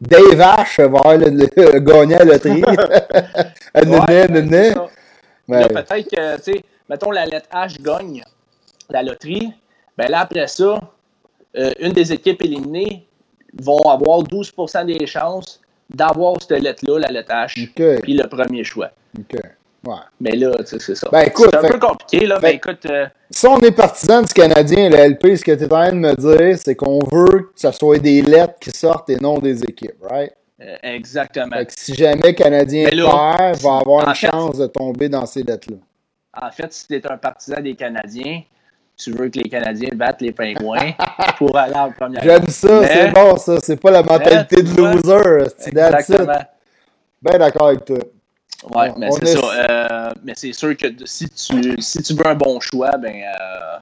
[0.00, 2.62] Dave H va le, le, gagner à la loterie.
[5.48, 8.22] ouais, peut-être que, tu sais, mettons la lettre H gagne
[8.90, 9.54] la loterie,
[9.96, 10.78] ben là, après ça,
[11.56, 13.06] euh, une des équipes éliminées
[13.60, 18.90] vont avoir 12% des chances d'avoir cette lettre-là, la lettre H, puis le premier choix.
[19.18, 19.40] OK.
[19.86, 19.94] Ouais.
[20.18, 21.08] Mais là, c'est ça.
[21.12, 22.38] Ben, c'est un peu compliqué, là.
[22.50, 22.86] Écoute.
[22.86, 25.92] Euh, si on est partisan du Canadien, le LP, ce que tu es en train
[25.92, 29.38] de me dire, c'est qu'on veut que ce soit des lettres qui sortent et non
[29.38, 30.32] des équipes, right?
[30.60, 31.56] Euh, exactement.
[31.68, 35.76] si jamais le Canadien perd, va avoir une chance de tomber dans ces lettres-là.
[36.40, 38.42] En fait, si tu es un partisan des Canadiens,
[38.96, 40.92] tu veux que les Canadiens battent les pingouins
[41.38, 43.58] pour aller en première J'aime ça, c'est bon ça.
[43.60, 45.50] C'est pas la mentalité de loser.
[45.66, 46.32] Exactement.
[47.22, 47.98] Ben d'accord avec toi.
[48.74, 49.70] Ouais, mais c'est ça.
[49.70, 53.78] Euh, mais c'est sûr que si tu, si tu veux un bon choix, ben euh,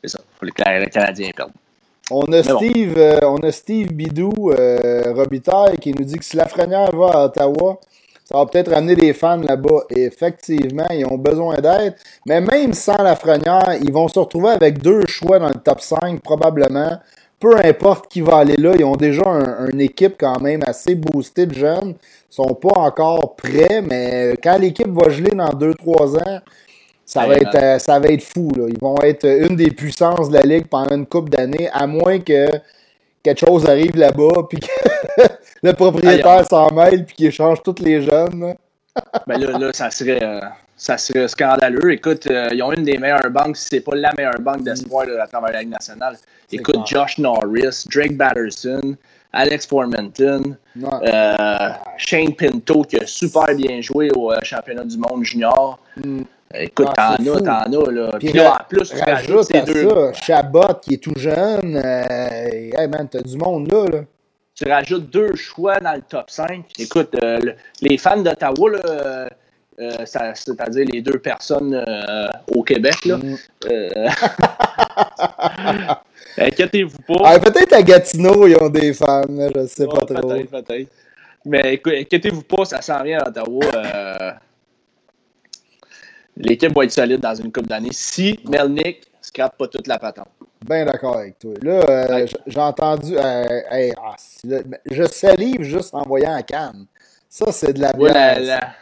[0.00, 0.18] c'est ça.
[0.20, 1.52] Il faut que les Canadiens perdent.
[2.10, 6.36] On a, Steve, euh, on a Steve Bidou, euh, Robitaille, qui nous dit que si
[6.36, 7.78] la Lafrenière va à Ottawa,
[8.24, 9.84] ça va peut-être ramener des fans là-bas.
[9.90, 11.94] Et effectivement, ils ont besoin d'aide.
[12.26, 15.80] Mais même sans la Lafrenière, ils vont se retrouver avec deux choix dans le top
[15.80, 16.98] 5, probablement.
[17.40, 19.24] Peu importe qui va aller là, ils ont déjà
[19.72, 21.94] une équipe quand même assez boostée de jeunes.
[22.30, 26.40] Ils sont pas encore prêts, mais quand l'équipe va geler dans 2-3 ans,
[27.04, 28.52] ça va, être, euh, ça va être fou.
[28.56, 28.66] Là.
[28.68, 32.20] Ils vont être une des puissances de la Ligue pendant une coupe d'années, à moins
[32.20, 32.46] que
[33.22, 35.22] quelque chose arrive là-bas, puis que
[35.62, 38.54] le propriétaire s'en mêle, puis qu'il échange tous les jeunes.
[39.26, 40.40] ben là, là, ça serait, euh,
[40.76, 41.92] ça serait scandaleux.
[41.92, 45.06] Écoute, euh, ils ont une des meilleures banques, si c'est pas la meilleure banque d'espoir
[45.20, 46.16] à travers la Ligue nationale.
[46.50, 48.96] Écoute, Josh Norris, Drake Batterson,
[49.32, 50.56] Alex Formenton,
[51.96, 55.78] Shane Pinto, qui a super bien joué au championnat du monde junior.
[55.96, 56.22] Mm.
[56.54, 58.10] Écoute, ah, t'en as, t'en as, là.
[58.18, 59.88] Puis, là, en plus, tu rajoutes ces deux.
[59.88, 61.76] Ça, Chabot, qui est tout jeune.
[61.76, 64.00] Euh, hey, man, t'as du monde là, là.
[64.54, 66.64] Tu rajoutes deux choix dans le top 5.
[66.78, 67.38] Écoute, euh,
[67.80, 69.28] les fans d'Ottawa, là.
[69.80, 71.82] Euh, c'est-à-dire les deux personnes
[72.54, 73.04] au Québec.
[73.06, 73.16] Là.
[73.16, 73.36] Mm.
[76.38, 77.22] Inquiétez-vous pas.
[77.24, 80.28] Ah, peut-être à Gatineau, ils ont des fans, je sais pas trop.
[80.28, 80.90] Peut-être, peut-être.
[81.44, 83.64] Mais écoute, inquiétez-vous pas, ça s'en vient à Ottawa
[86.36, 89.98] l'équipe va être solide dans une coupe d'années si Melnick ne scrape pas toute la
[89.98, 90.28] patente.
[90.64, 91.54] Bien d'accord avec toi.
[91.62, 93.16] Là, euh, j'ai entendu.
[93.16, 93.60] Euh,
[94.00, 94.16] ah,
[94.90, 96.86] je salive juste en voyant la canne.
[97.28, 98.74] Ça, c'est de la bière.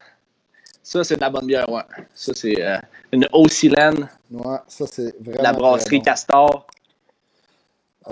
[0.82, 1.82] Ça, c'est de la bonne bière, ouais.
[2.14, 2.76] Ça, c'est euh,
[3.12, 4.08] une Ocilène.
[4.30, 5.42] Ouais, ça, c'est vraiment.
[5.42, 6.66] La brasserie Castor.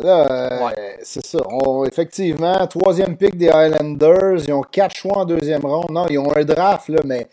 [0.01, 0.73] Là,
[1.03, 1.39] c'est ça.
[1.87, 4.45] effectivement, troisième pick des Highlanders.
[4.47, 5.91] Ils ont quatre choix en deuxième ronde.
[5.91, 7.27] Non, ils ont un draft, là, mais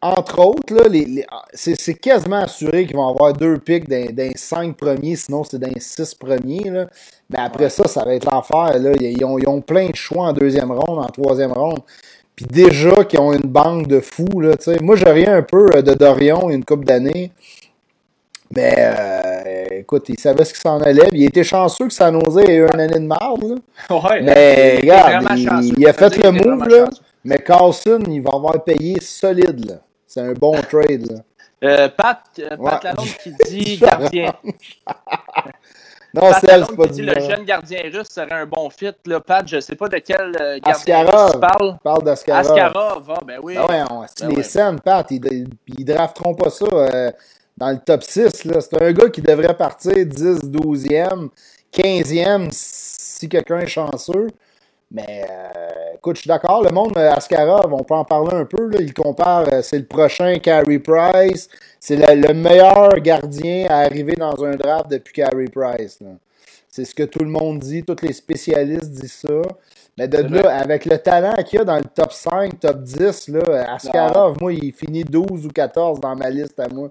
[0.00, 5.16] entre autres, là, les, c'est, quasiment assuré qu'ils vont avoir deux pics d'un, cinq premiers,
[5.16, 6.70] sinon c'est d'un six premiers.
[6.70, 6.86] Là.
[7.28, 8.78] Mais après ça, ça va être l'enfer.
[8.78, 8.92] Là.
[9.00, 11.80] Ils, ont, ils ont plein de choix en deuxième ronde, en troisième ronde.
[12.34, 14.40] Puis déjà qu'ils ont une banque de fous.
[14.40, 17.30] Là, Moi, j'ai rien un peu euh, de Dorion une couple d'années.
[18.56, 21.08] Mais euh, écoute, il savait ce qu'il s'en allait.
[21.12, 23.60] Il était chanceux que ça n'osait ait eu une année de marde.
[23.90, 25.26] Ouais, mais regarde,
[25.76, 26.66] il, a fait le move.
[26.66, 26.88] Là.
[27.24, 29.64] Mais Carlson, il va avoir payé solide.
[29.66, 29.74] Là.
[30.06, 31.10] C'est un bon trade.
[31.10, 31.18] Là.
[31.62, 34.32] Euh, Pat, euh, Pat Lalonde qui dit gardien.
[36.14, 38.92] non, c'est elle, c'est pas dit Le jeune gardien russe serait un bon fit.
[39.04, 39.20] Là.
[39.20, 41.76] Pat, je ne sais pas de quel euh, gardien russe tu parles.
[41.84, 42.50] parle d'Askarov.
[42.50, 43.56] Askarov, ah, ben oui.
[43.58, 47.10] Ah ouais, on, ben les scènes, Pat, ils, ils drafteront pas ça euh,
[47.58, 48.30] dans le top 6.
[48.30, 51.28] C'est un gars qui devrait partir 10, 12e,
[51.72, 54.28] 15e si quelqu'un est chanceux.
[54.92, 58.44] Mais euh, écoute, je suis d'accord, le monde euh, Askarov, on peut en parler un
[58.44, 58.68] peu.
[58.68, 61.48] Là, il compare, euh, c'est le prochain Carey Price.
[61.78, 66.00] C'est le, meilleur gardien à arriver dans un draft depuis Carey Price.
[66.68, 69.42] C'est ce que tout le monde dit, tous les spécialistes disent ça.
[69.96, 73.28] Mais de là, avec le talent qu'il y a dans le top 5, top 10,
[73.28, 76.88] là, Askarov, moi, il finit 12 ou 14 dans ma liste à moi.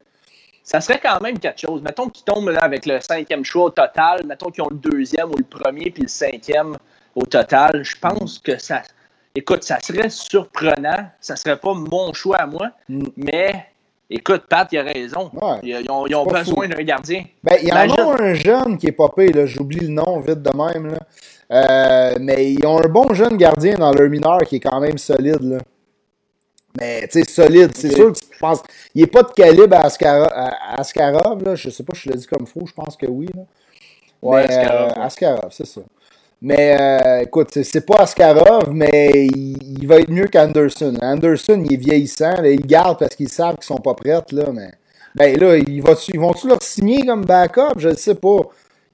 [0.64, 1.82] Ça serait quand même quelque chose.
[1.82, 4.26] Mettons qu'il tombe là, avec le cinquième choix au total.
[4.26, 6.78] Mettons qu'ils ont le deuxième ou le premier, puis le cinquième
[7.20, 7.84] au total.
[7.84, 8.82] Je pense que ça.
[9.36, 11.10] Écoute, ça serait surprenant.
[11.20, 13.04] Ça serait pas mon choix à moi, mm.
[13.18, 13.66] mais
[14.10, 15.32] écoute, Pat, il a raison.
[15.64, 17.24] Ils, ont, besoin d'un gardien.
[17.44, 19.32] Ben, il y en a un jeune qui est popé.
[19.46, 20.92] J'oublie le nom vite de même.
[20.92, 21.00] Là.
[21.52, 24.98] Euh, mais ils ont un bon jeune gardien dans leur mineur qui est quand même
[24.98, 25.42] solide.
[25.42, 25.58] Là.
[26.80, 27.72] Mais, tu sais, solide.
[27.76, 28.62] C'est sûr que je pense.
[28.94, 31.56] Il n'est pas de calibre à, Askarov, à Askarov, là.
[31.56, 33.44] Je sais pas si je l'ai dit comme faux, je pense que oui, là.
[34.22, 34.92] Ouais, Askarov.
[34.92, 35.82] Euh, Askarov, c'est ça.
[36.42, 40.98] Mais euh, écoute, c'est pas Askarov, mais il, va être mieux qu'Anderson.
[41.02, 44.46] Anderson, il est vieillissant, là, il garde parce qu'ils savent qu'ils sont pas prêts, là,
[44.54, 44.72] mais.
[45.16, 47.78] Ben là, ils, vont-tu leur signer comme backup?
[47.78, 48.40] Je ne sais pas.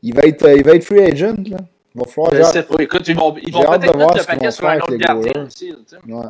[0.01, 1.57] Il va être, il va être free agent, là.
[1.93, 2.33] Il va falloir.
[2.33, 2.75] Je sais pas.
[2.79, 5.73] Écoute, ils vont, ils vont peut-être mettre le paquet sur un autre gardien aussi.
[6.07, 6.23] Ouais.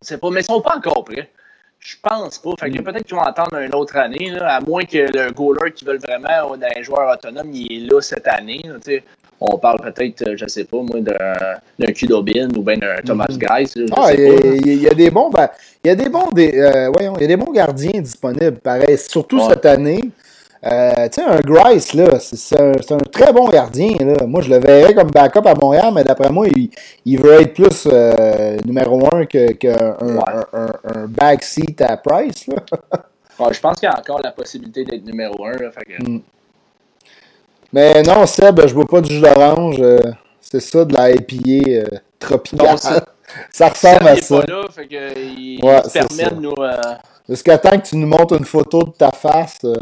[0.00, 1.30] C'est pas, mais ils sont pas encore prêts.
[1.78, 2.50] Je pense pas.
[2.58, 2.84] Fait que mm.
[2.84, 6.00] peut-être qu'ils vont attendre une autre année, là, à moins que le goaler qui veulent
[6.00, 8.60] vraiment d'un joueur autonome, il est là cette année.
[8.64, 8.78] Là,
[9.40, 13.38] on parle peut-être, euh, je sais pas, moi, d'un Kudobin ou bien d'un Thomas mm
[13.38, 13.88] -hmm.
[13.96, 15.30] Ah, il y, a des bons,
[15.84, 18.58] il y a des bons, des, euh, voyons, il y a des bons gardiens disponibles,
[18.58, 20.02] pareil, surtout cette année.
[20.62, 23.96] Euh, tu sais, un Grice, là, c'est un, un, très bon gardien.
[23.98, 24.26] Là.
[24.26, 26.68] Moi, je le verrais comme backup à Montréal, mais d'après moi, il,
[27.06, 29.96] il, veut être plus euh, numéro un qu'un que un,
[30.52, 32.46] un, un, backseat à Price.
[32.46, 32.56] Là.
[33.40, 35.52] ouais, je pense qu'il y a encore la possibilité d'être numéro un.
[35.52, 36.02] Là, fait que...
[36.02, 36.20] mm.
[37.72, 39.76] Mais non, Seb, je bois pas du jus d'orange.
[39.80, 39.98] Euh,
[40.40, 41.84] c'est ça, de la IPA euh,
[42.18, 42.78] tropicale.
[42.78, 43.04] ça,
[43.50, 44.40] ça ressemble à ça.
[44.40, 46.54] Pas là, fait que, il, ouais, permet de nous.
[46.58, 46.76] Euh...
[47.28, 49.58] Jusqu'à temps que tu nous montres une photo de ta face.
[49.64, 49.74] Euh.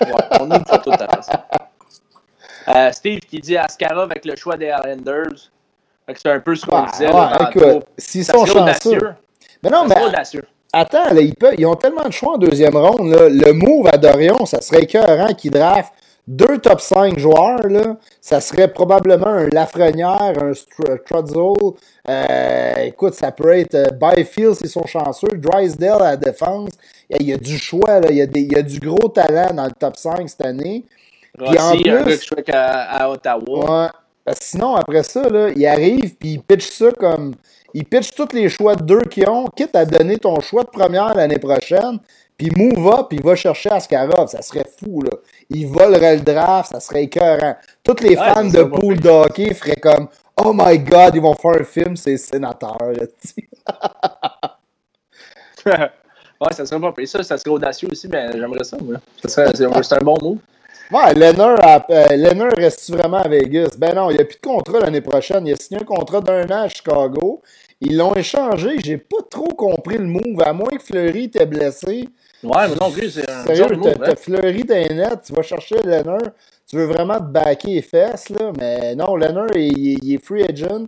[0.00, 1.28] Ouais, on a une photo de ta face.
[2.66, 5.50] Euh, Steve qui dit Ascara avec le choix des Islanders.
[6.08, 7.12] C'est un peu ce qu'on disait.
[7.12, 9.12] Ouais, s'ils sont chanceux.
[9.62, 9.94] Mais non, mais.
[10.72, 13.10] Attends, là, ils, peuvent, ils, ont tellement de choix en deuxième ronde.
[13.10, 13.28] Là.
[13.28, 15.92] Le move à Dorion, ça serait écœurant qu'ils draft
[16.26, 21.74] deux top 5 joueurs, là, ça serait probablement un Lafrenière, un Strudzel.
[22.08, 26.70] Euh, écoute, ça peut être euh, Byfield s'ils sont chanceux, Drysdale à la défense.
[27.10, 28.08] Il y a du choix, là.
[28.10, 30.44] Il, y a des, il y a du gros talent dans le top 5 cette
[30.44, 30.84] année.
[31.36, 33.90] Puis en plus, un gars qui à, Ottawa.
[34.26, 34.34] Ouais.
[34.40, 37.34] sinon, après ça, là, il arrive puis il pitch ça comme.
[37.74, 40.68] Il pitch tous les choix de deux qu'ils ont, quitte à donner ton choix de
[40.68, 41.98] première l'année prochaine.
[42.36, 44.28] Puis move up, il va chercher Askarov.
[44.28, 45.10] Ça serait fou, là.
[45.50, 47.56] Il volerait le draft, ça serait écœurant.
[47.82, 51.64] Tous les fans de pool d'hockey feraient comme Oh my god, ils vont faire un
[51.64, 52.78] film, c'est sénateur.
[55.66, 57.08] ouais, ça serait pas pire.
[57.08, 58.96] Ça, ça serait audacieux aussi, mais j'aimerais ça, moi.
[59.24, 60.38] C'est un bon mot.
[60.90, 63.70] Ouais, Leonard, euh, reste vraiment à Vegas?
[63.78, 65.46] Ben non, il n'y a plus de contrat l'année prochaine.
[65.46, 67.42] Il a signé un contrat d'un an à Chicago.
[67.80, 68.76] Ils l'ont échangé.
[68.84, 70.42] J'ai pas trop compris le move.
[70.44, 72.08] À moins que Fleury t'ait blessé.
[72.42, 73.94] Ouais, mais non plus, c'est un Sérieux, move.
[73.98, 74.14] T'as hein.
[74.16, 76.32] Fleury t'es net, tu vas chercher Leonard.
[76.68, 78.52] Tu veux vraiment te backer les fesses, là.
[78.58, 80.86] Mais non, Leonard, il, il est free agent.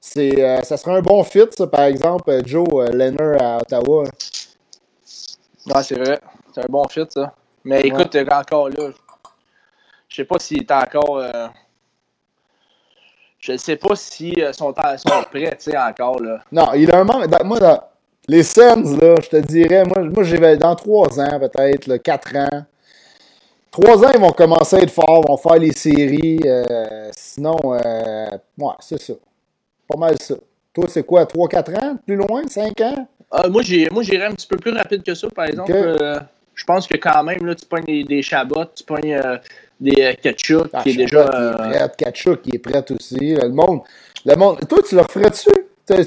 [0.00, 4.04] C'est, euh, ça serait un bon fit, ça, par exemple, Joe euh, Leonard à Ottawa.
[4.04, 6.20] Ouais, c'est vrai.
[6.54, 7.34] C'est un bon fit, ça.
[7.64, 8.32] Mais écoute, ouais.
[8.32, 8.90] encore là,
[10.16, 11.18] je sais pas s'il est encore.
[11.18, 11.48] Euh,
[13.38, 16.40] je ne sais pas si euh, sont, sont prêts, tu sais, encore, là.
[16.50, 17.26] Non, il a un manque.
[17.44, 17.82] Moi, dans
[18.26, 22.64] les Sens, là, je te dirais, moi, moi j'ai dans trois ans, peut-être, quatre ans.
[23.70, 26.40] Trois ans, ils vont commencer à être forts, vont faire les séries.
[26.46, 29.12] Euh, sinon, euh, ouais, c'est ça.
[29.86, 30.34] Pas mal ça.
[30.72, 31.98] Toi, c'est quoi, trois, quatre ans?
[32.06, 32.42] Plus loin?
[32.48, 33.06] Cinq ans?
[33.34, 35.74] Euh, moi, j'irais un petit peu plus rapide que ça, par exemple.
[36.54, 39.20] Je pense que quand même, là, tu pognes des, des chabots, tu pognes
[39.80, 41.24] des euh, Kachuk ah, qui est déjà.
[41.24, 43.34] Qui est prête, Kachuk qui est prête aussi.
[43.34, 43.80] Le monde,
[44.24, 44.58] le monde.
[44.68, 45.50] Toi, tu le referais-tu?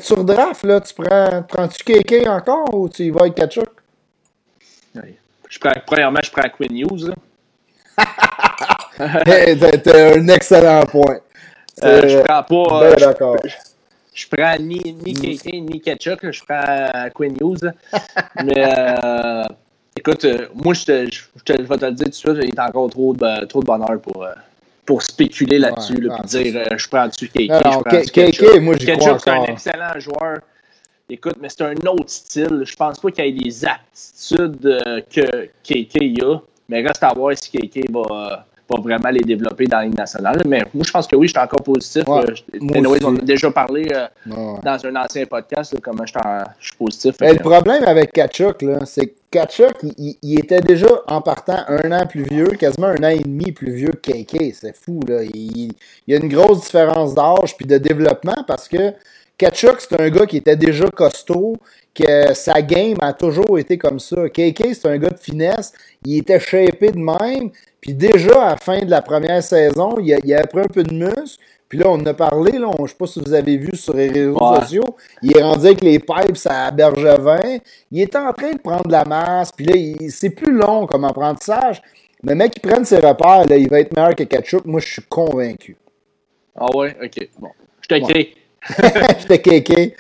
[0.02, 1.44] Sur draft, là, tu prends.
[1.44, 3.70] Prends-tu KK encore ou tu y vas avec Kachuk?
[5.50, 7.12] Je prends, premièrement, je prends Quinn News.
[8.98, 11.20] T'as un excellent point.
[11.84, 12.84] Euh, je prends pas.
[12.84, 13.38] Euh, d'accord.
[13.44, 13.56] Je,
[14.14, 17.58] je, prends ni, ni KK ni Kachuk, je prends Quinn News.
[18.44, 19.44] mais euh,
[19.98, 22.56] Écoute, euh, moi, je, te, je, te, vais te le dire tout de suite, il
[22.56, 24.32] y a encore trop de, trop de bonheur pour, euh,
[24.86, 27.50] pour spéculer là-dessus, ouais, là, puis dire euh, je prends dessus KK.
[27.50, 30.40] Non, non, KK, moi, j'y crois c'est un excellent joueur.
[31.10, 32.64] Écoute, mais c'est un autre style.
[32.64, 34.80] Je pense pas qu'il ait les aptitudes
[35.12, 39.80] que KK a, mais reste à voir si KK va pas vraiment les développer dans
[39.80, 40.42] Ligue nationale.
[40.48, 42.08] Mais moi, je pense que oui, je suis encore positif.
[42.08, 44.60] Ouais, euh, on a déjà parlé euh, ouais.
[44.64, 46.14] dans un ancien podcast, là, comment je,
[46.60, 47.16] je, suis positif.
[47.20, 51.92] Mais le problème avec Kachuk, c'est que Kachuk, il, il, était déjà en partant un
[51.92, 54.54] an plus vieux, quasiment un an et demi plus vieux que KK.
[54.54, 55.00] C'est fou.
[55.08, 55.24] Là.
[55.24, 55.74] Il, il,
[56.08, 58.94] y a une grosse différence d'âge puis de développement parce que
[59.40, 61.56] Kachuk, c'est un gars qui était déjà costaud,
[61.96, 64.28] que sa game a toujours été comme ça.
[64.28, 65.72] KK, c'est un gars de finesse.
[66.06, 67.50] Il était shapé de même.
[67.80, 70.68] Puis déjà, à la fin de la première saison, il a, il a pris un
[70.68, 71.42] peu de muscle.
[71.70, 73.78] Puis là, on en a parlé, là, je ne sais pas si vous avez vu
[73.78, 74.60] sur les réseaux ouais.
[74.60, 74.98] sociaux.
[75.22, 77.60] Il est rendu avec les pipes à Bergevin.
[77.92, 79.54] Il est en train de prendre de la masse.
[79.54, 81.82] Puis là, c'est plus long comme apprentissage.
[82.24, 84.66] Mais mec, qui prenne ses repères, là, il va être meilleur que Ketchup.
[84.66, 85.78] Moi, je suis convaincu.
[86.56, 86.98] Ah ouais?
[87.02, 87.30] OK.
[87.40, 87.50] Bon.
[87.82, 88.34] Je te ouais.
[89.28, 89.96] te kéké.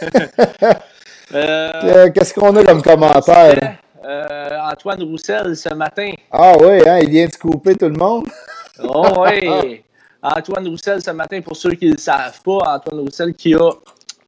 [1.32, 3.78] Euh, qu'est-ce qu'on a comme commentaire?
[4.04, 6.10] Euh, Antoine Roussel ce matin.
[6.28, 8.26] Ah oui, hein, il vient de couper tout le monde.
[8.82, 9.84] oh oui!
[10.20, 13.70] Antoine Roussel ce matin, pour ceux qui ne le savent pas, Antoine Roussel qui a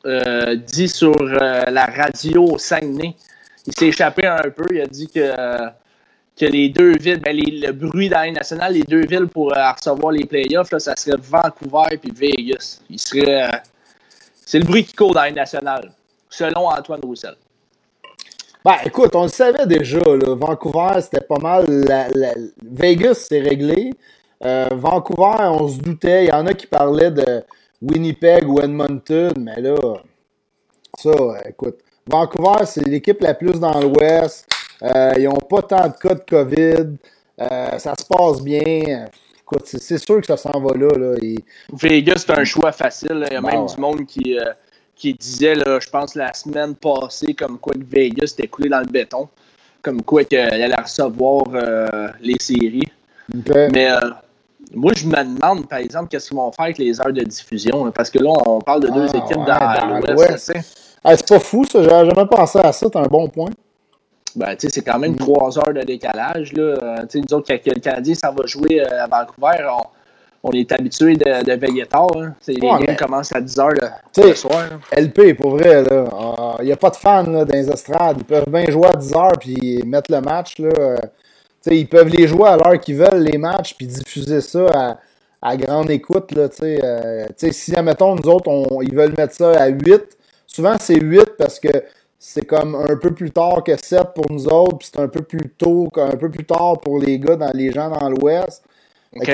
[0.06, 3.16] euh, dit sur la radio Saguenay,
[3.66, 5.34] il s'est échappé un peu, il a dit que,
[6.38, 10.24] que les deux villes, ben le bruit dans nationale, les deux villes pour recevoir les
[10.24, 12.80] playoffs, là, ça serait Vancouver et Vegas.
[12.88, 13.48] Il serait.
[14.46, 15.92] c'est le bruit qui court dans les nationale
[16.30, 17.36] selon Antoine Roussel.
[18.64, 19.98] Ben, écoute, on le savait déjà.
[19.98, 21.66] Vancouver, c'était pas mal.
[22.62, 23.92] Vegas, c'est réglé.
[24.44, 26.26] Euh, Vancouver, on se doutait.
[26.26, 27.42] Il y en a qui parlaient de
[27.80, 29.76] Winnipeg ou Edmonton, mais là,
[30.96, 31.10] ça,
[31.48, 31.78] écoute.
[32.06, 34.46] Vancouver, c'est l'équipe la plus dans l'Ouest.
[34.82, 36.96] Euh, ils n'ont pas tant de cas de COVID.
[37.40, 39.06] Euh, ça se passe bien.
[39.40, 40.88] Écoute, c'est sûr que ça s'en va là.
[40.96, 41.14] là.
[41.72, 43.26] Vegas, c'est un choix facile.
[43.30, 44.38] Il y a même du monde qui
[45.02, 48.78] qui disait, là, je pense, la semaine passée, comme quoi que Vegas était coulé dans
[48.78, 49.28] le béton,
[49.82, 52.88] comme quoi qu'elle allait recevoir euh, les séries.
[53.72, 53.98] Mais euh,
[54.72, 57.90] moi, je me demande, par exemple, qu'est-ce qu'ils vont faire avec les heures de diffusion,
[57.90, 60.52] parce que là, on parle de deux ah, équipes dans, l'Ouest.
[60.54, 61.82] c'est pas fou, ça.
[61.82, 62.86] J'avais jamais pensé à ça.
[62.92, 63.50] C'est un bon point.
[64.36, 65.16] Ben, c'est quand même mm.
[65.16, 66.52] trois heures de décalage.
[66.52, 66.62] Là.
[66.62, 69.82] Euh, nous autres, quand le Canadien, ça va jouer à Vancouver, on,
[70.44, 72.08] on est habitué de, de, veiller tard.
[72.16, 72.34] Hein.
[72.48, 73.70] Les games commencent à 10 h
[74.16, 74.64] le, soir.
[74.96, 78.16] LP, pour vrai, il n'y ah, a pas de fans là, dans les estrades.
[78.18, 80.58] Ils peuvent bien jouer à 10 h puis mettre le match.
[80.58, 80.70] Là.
[80.78, 80.96] Euh,
[81.70, 84.98] ils peuvent les jouer à l'heure qu'ils veulent, les matchs, puis diffuser ça à,
[85.42, 86.32] à grande écoute.
[86.32, 90.02] Là, euh, si, admettons, nous autres, on, ils veulent mettre ça à 8,
[90.46, 91.68] souvent c'est 8 parce que
[92.24, 95.22] c'est comme un peu plus tard que 7 pour nous autres, puis c'est un peu
[95.22, 98.62] plus tôt, un peu plus tard pour les gars, dans les gens dans l'Ouest.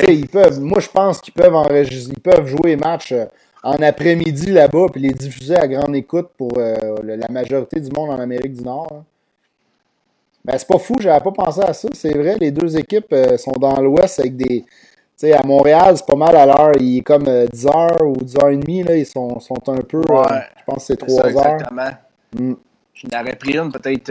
[0.09, 3.27] Ils peuvent, moi, je pense qu'ils peuvent enregistrer, ils peuvent jouer les matchs euh,
[3.63, 8.09] en après-midi là-bas puis les diffuser à grande écoute pour euh, la majorité du monde
[8.09, 8.89] en Amérique du Nord.
[8.91, 9.05] Hein.
[10.47, 11.89] Ben, c'est pas fou, j'avais pas pensé à ça.
[11.93, 14.63] C'est vrai, les deux équipes euh, sont dans l'Ouest avec des.
[14.63, 16.73] Tu sais, à Montréal, c'est pas mal à l'heure.
[16.81, 20.01] Il est comme 10h ou 10h30, là, ils sont, sont un peu.
[20.01, 21.27] je pense que c'est 3 heures.
[21.27, 21.91] Exactement.
[22.33, 22.55] Mm.
[22.99, 24.11] Je n'aurais pris une peut-être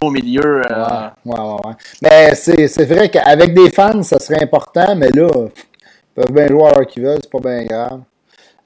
[0.00, 0.62] au milieu.
[0.70, 1.72] Euh, ouais, ouais, ouais.
[2.02, 6.66] Mais c'est vrai qu'avec des fans, ça serait important, mais là, ils peuvent bien jouer
[6.66, 8.00] à l'heure qu'ils veulent, c'est pas bien grave.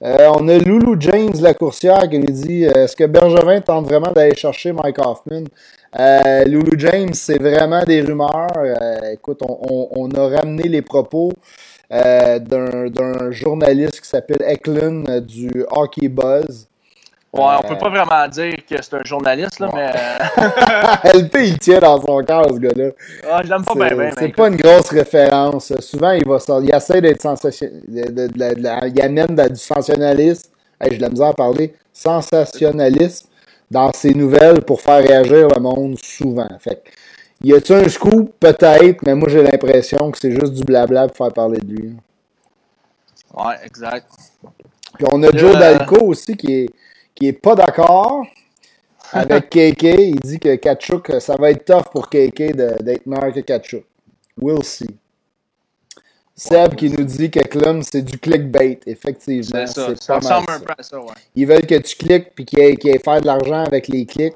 [0.02, 3.86] Euh, on a Loulou James, la coursière, qui nous dit euh, Est-ce que Bergevin tente
[3.86, 5.44] vraiment d'aller chercher Mike Hoffman?
[6.46, 8.50] Loulou James, c'est vraiment des rumeurs.
[9.10, 11.32] écoute, on, on, a ramené les propos
[11.90, 16.68] d'un journaliste qui s'appelle Eklund du Hockey Buzz.
[17.32, 19.92] Ouais, on peut pas vraiment dire que c'est un journaliste, là, mais.
[21.12, 22.90] LP, il tient dans son cœur, ce gars-là.
[23.30, 24.10] Ah, je l'aime pas bien, bien.
[24.18, 25.72] C'est pas une grosse référence.
[25.80, 26.70] Souvent, il va sortir.
[26.70, 28.92] Il essaie d'être sensationnaliste.
[28.94, 30.50] il amène du sensationnalisme.
[30.80, 31.74] Hey, je l'aime à parler.
[31.92, 33.28] Sensationnalisme
[33.70, 36.48] dans ses nouvelles pour faire réagir le monde souvent.
[36.60, 36.82] Fait
[37.42, 38.32] y a-tu un scoop?
[38.40, 41.96] Peut-être, mais moi, j'ai l'impression que c'est juste du blabla pour faire parler de lui.
[43.34, 44.06] Ouais, exact.
[44.94, 46.70] Puis on a Joe Dalco aussi qui est
[47.16, 48.24] qui est pas d'accord
[49.12, 49.82] avec KK.
[49.82, 53.84] Il dit que Kachuk, ça va être tough pour KK d'être meilleur que Kachuk.
[54.40, 54.96] We'll see.
[56.38, 59.66] Seb qui nous dit que Klum, c'est du clickbait, effectivement.
[59.66, 61.14] C'est ça, ça ressemble un peu à ça, ouais.
[61.34, 64.34] Ils veulent que tu cliques puis qu'il ait, qu faire de l'argent avec les clics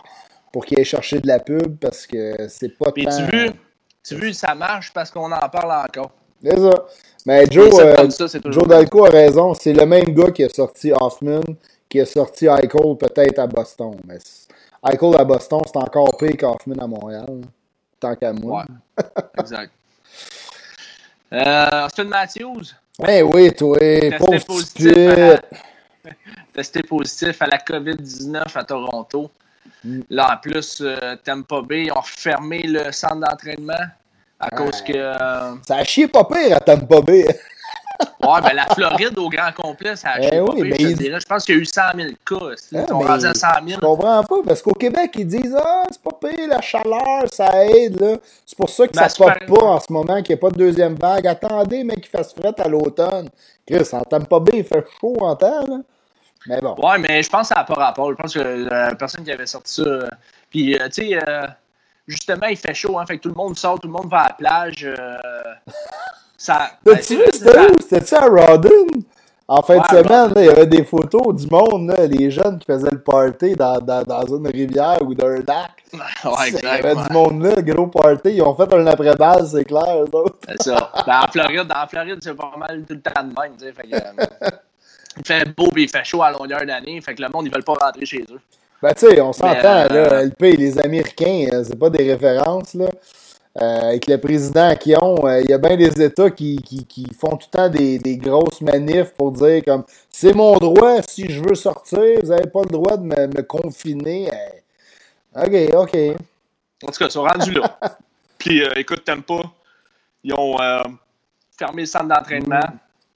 [0.50, 3.50] pour qu'il ait cherché de la pub parce que c'est pas Mais tu vu,
[4.02, 6.12] tu vu, ça marche parce qu'on en parle encore.
[6.42, 6.86] C'est ça.
[7.26, 8.08] Mais Joe, euh,
[8.46, 9.52] Joe Dalco a raison.
[9.52, 11.42] C'est le même gars qui a sorti Hoffman,
[11.90, 13.96] qui a sorti Eichel peut-être à Boston.
[14.06, 14.18] Mais
[14.88, 17.42] Eichel à Boston, c'est encore pire qu'Hoffman à Montréal.
[17.98, 18.64] Tant qu'à moi.
[18.96, 19.04] Ouais,
[19.38, 19.72] exact.
[21.32, 22.72] Euh, Austin Matthews.
[23.06, 25.40] Eh oui, toi, testé positif, à la...
[26.54, 29.30] testé positif à la COVID-19 à Toronto.
[29.84, 30.00] Mm.
[30.10, 33.84] Là, en plus, euh, Tampa Bay ont fermé le centre d'entraînement
[34.38, 34.92] à cause que.
[34.94, 37.26] Euh, ça a chié pas pire à Tampa Bay.
[38.22, 41.44] Ouais, ben la Floride au grand complet, ça a eh oui, mais je, je pense
[41.44, 42.54] qu'il y a eu 100 000 cas.
[42.74, 43.32] Ah, on à 100
[43.66, 43.68] 000.
[43.68, 47.64] Je comprends pas, parce qu'au Québec, ils disent Ah, c'est pas pire, la chaleur, ça
[47.66, 48.00] aide.
[48.00, 48.16] là.
[48.44, 50.50] C'est pour ça que ça ne pop pas en ce moment, qu'il n'y a pas
[50.50, 51.26] de deuxième vague.
[51.26, 53.28] Attendez, mais qu'il fasse fret à l'automne.
[53.66, 55.66] Chris, en pas bien, il fait chaud en temps.
[55.66, 55.78] Là.
[56.46, 56.74] Mais bon.
[56.76, 58.10] Ouais, mais je pense que ça n'a pas rapport.
[58.10, 59.82] Je pense que la personne qui avait sorti ça.
[59.82, 60.08] Euh,
[60.50, 61.46] puis, euh, tu sais, euh,
[62.06, 64.20] justement, il fait chaud, hein, fait que tout le monde sort, tout le monde va
[64.20, 64.88] à la plage.
[66.46, 67.80] T'as-tu vu, c'était où?
[67.80, 68.86] C'était-tu à Rawdon?
[69.46, 72.66] En fin de semaine, il y avait des photos du monde, là, les jeunes qui
[72.66, 75.72] faisaient le party dans, dans, dans une rivière ou dans un lac.
[75.92, 78.30] Ouais, Il y avait du monde là, gros party.
[78.34, 80.04] Ils ont fait un après-base, c'est clair,
[80.48, 80.92] C'est ça.
[81.04, 83.74] Ben, en Floride, en Floride, c'est pas mal tout le temps de même.
[83.74, 84.48] Fait que, euh,
[85.18, 87.00] il fait beau et il fait chaud à longueur d'année.
[87.00, 88.40] Fait que le monde, ils veulent pas rentrer chez eux.
[88.80, 92.86] Ben, tu sais, on s'entend, là, LP, les Américains, c'est pas des références, là.
[93.62, 96.86] Euh, avec le président qui ont, euh, il y a bien des États qui, qui,
[96.86, 101.02] qui, font tout le temps des, des grosses manifs pour dire comme c'est mon droit,
[101.02, 104.30] si je veux sortir, vous n'avez pas le droit de me, me confiner.
[105.36, 105.94] OK, OK.
[106.82, 107.78] En tout cas, ils sont rendus là.
[108.38, 109.42] Puis euh, écoute, t'aimes pas.
[110.24, 110.56] Ils ont
[111.58, 112.64] fermé le centre d'entraînement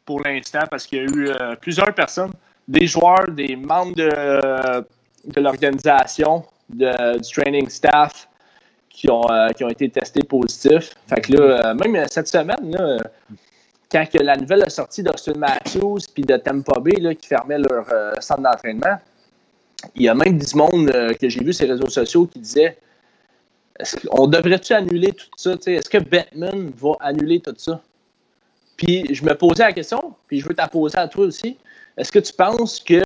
[0.04, 2.32] pour l'instant parce qu'il y a eu plusieurs personnes,
[2.68, 4.84] des joueurs, des membres de,
[5.24, 6.86] de l'organisation, du
[7.32, 8.28] training staff,
[8.94, 10.94] qui ont, euh, qui ont été testés positifs.
[11.08, 13.02] Fait que là, euh, même cette semaine,
[13.90, 17.58] quand que la nouvelle a sorti d'Austin Matthews puis de Tampa Bay là, qui fermaient
[17.58, 18.96] leur euh, centre d'entraînement,
[19.96, 20.90] il y a même du monde
[21.20, 22.78] que j'ai vu sur les réseaux sociaux qui disait
[24.12, 25.54] on devrait-tu annuler tout ça?
[25.66, 27.82] Est-ce que Batman va annuler tout ça?
[28.76, 31.58] Puis je me posais la question, puis je veux te poser à toi aussi.
[31.96, 33.02] Est-ce que tu penses que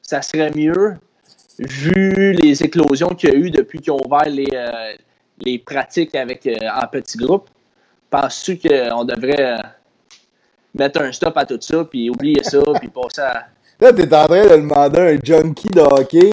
[0.00, 0.96] ça serait mieux,
[1.58, 4.48] vu les éclosions qu'il y a eu depuis qu'ils ont ouvert les,
[5.40, 7.48] les pratiques avec, euh, en petits groupes,
[8.10, 9.58] penses-tu qu'on devrait euh,
[10.74, 13.46] mettre un stop à tout ça, puis oublier ça, puis passer à.
[13.80, 16.32] Là, t'es en train de demander un junkie de hockey,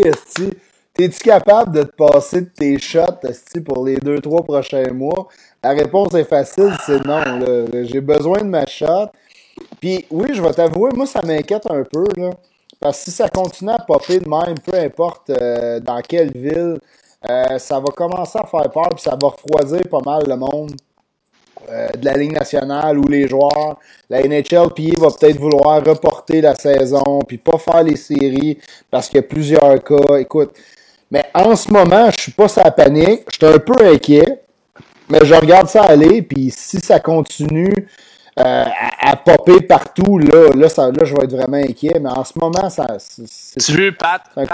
[0.95, 3.19] T'es-tu capable de te passer de tes shots
[3.65, 5.27] pour les deux, trois prochains mois?
[5.61, 7.21] La réponse est facile, c'est non.
[7.83, 9.09] J'ai besoin de ma shot.
[9.81, 12.05] Puis oui, je vais t'avouer, moi, ça m'inquiète un peu.
[12.15, 12.29] Là,
[12.79, 16.77] parce que si ça continue à popper de même, peu importe euh, dans quelle ville,
[17.29, 20.71] euh, ça va commencer à faire peur, puis ça va refroidir pas mal le monde
[21.69, 23.77] euh, de la Ligue nationale ou les joueurs.
[24.09, 28.59] La NHLPA va peut-être vouloir reporter la saison, puis pas faire les séries
[28.91, 30.17] parce qu'il y a plusieurs cas.
[30.17, 30.51] Écoute,
[31.09, 33.23] mais en ce moment, je suis pas sa panique.
[33.31, 34.43] Je suis un peu inquiet,
[35.09, 37.73] mais je regarde ça aller, puis si ça continue
[38.37, 38.65] euh,
[38.99, 41.99] à, popper partout, là, là, ça, là, je vais être vraiment inquiet.
[41.99, 42.97] Mais en ce moment, ça.
[43.65, 44.49] Tu veux, Pat, Pat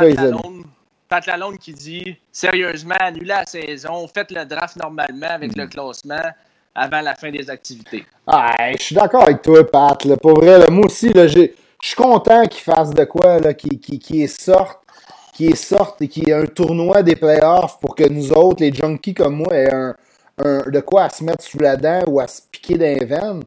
[1.11, 5.69] Pat Lalonde qui dit sérieusement, annulez la saison, faites le draft normalement avec le hmm.
[5.69, 6.31] classement
[6.73, 8.05] avant la fin des activités.
[8.25, 10.15] Ah, je suis d'accord avec toi, Pat.
[10.21, 11.27] Pour vrai, moi aussi, je
[11.81, 14.79] suis content qu'il fasse de quoi, qu'il qui, qui sorte
[15.33, 18.73] qui sorte et qu'il y ait un tournoi des playoffs pour que nous autres, les
[18.73, 19.95] junkies comme moi, aient un,
[20.37, 23.43] de quoi à se mettre sous la dent ou à se piquer dans les veines.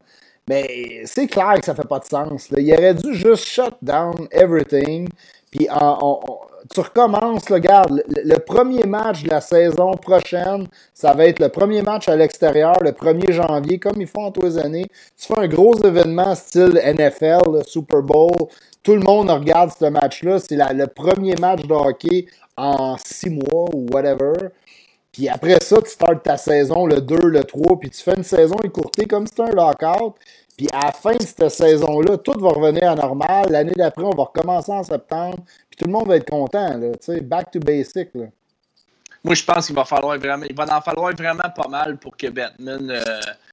[0.48, 2.48] Mais c'est clair que ça fait pas de sens.
[2.56, 5.08] Il aurait dû juste shut down everything.
[5.50, 6.20] Puis en,
[6.72, 11.82] tu recommences, regarde, le, premier match de la saison prochaine, ça va être le premier
[11.82, 14.86] match à l'extérieur, le 1er janvier, comme ils font tous les années.
[15.18, 18.48] Tu fais un gros événement style NFL, Super Bowl.
[18.82, 20.38] Tout le monde regarde ce match-là.
[20.38, 22.26] C'est le premier match de hockey
[22.56, 24.32] en six mois ou whatever.
[25.14, 28.24] Puis après ça, tu startes ta saison le 2, le 3, puis tu fais une
[28.24, 30.16] saison écourtée comme si c'était un lockout.
[30.56, 33.46] Puis à la fin de cette saison-là, tout va revenir à normal.
[33.48, 35.38] L'année d'après, on va recommencer en septembre.
[35.70, 36.76] Puis tout le monde va être content.
[36.76, 36.88] Là,
[37.22, 38.08] back to basic.
[38.12, 38.24] Là.
[39.22, 42.16] Moi, je pense qu'il va falloir vraiment, il va en falloir vraiment pas mal pour
[42.16, 43.02] que Batman euh,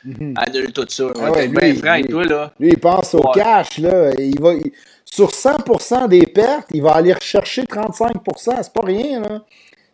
[0.04, 0.34] mhm.
[0.38, 1.06] annule tout ça.
[1.22, 2.54] Ah ouais, lui, franc, toi, là.
[2.60, 3.78] lui, il pense au cash.
[3.78, 4.14] Là.
[4.18, 4.54] Il va,
[5.06, 8.64] sur 100% des pertes, il va aller rechercher 35%.
[8.64, 9.22] C'est pas rien.
[9.22, 9.42] Là.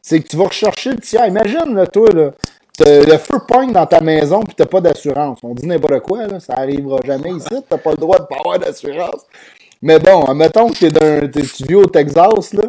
[0.08, 1.28] C'est que tu vas rechercher le tiers.
[1.28, 2.32] Imagine, là, toi, là,
[2.80, 5.40] le feu pointe dans ta maison puis t'as pas d'assurance.
[5.44, 8.38] On dit n'importe quoi, là, ça arrivera jamais ici, t'as pas le droit de pas
[8.40, 9.26] avoir d'assurance.
[9.82, 12.64] Mais bon, mettons que t'es tu vis au Texas, là,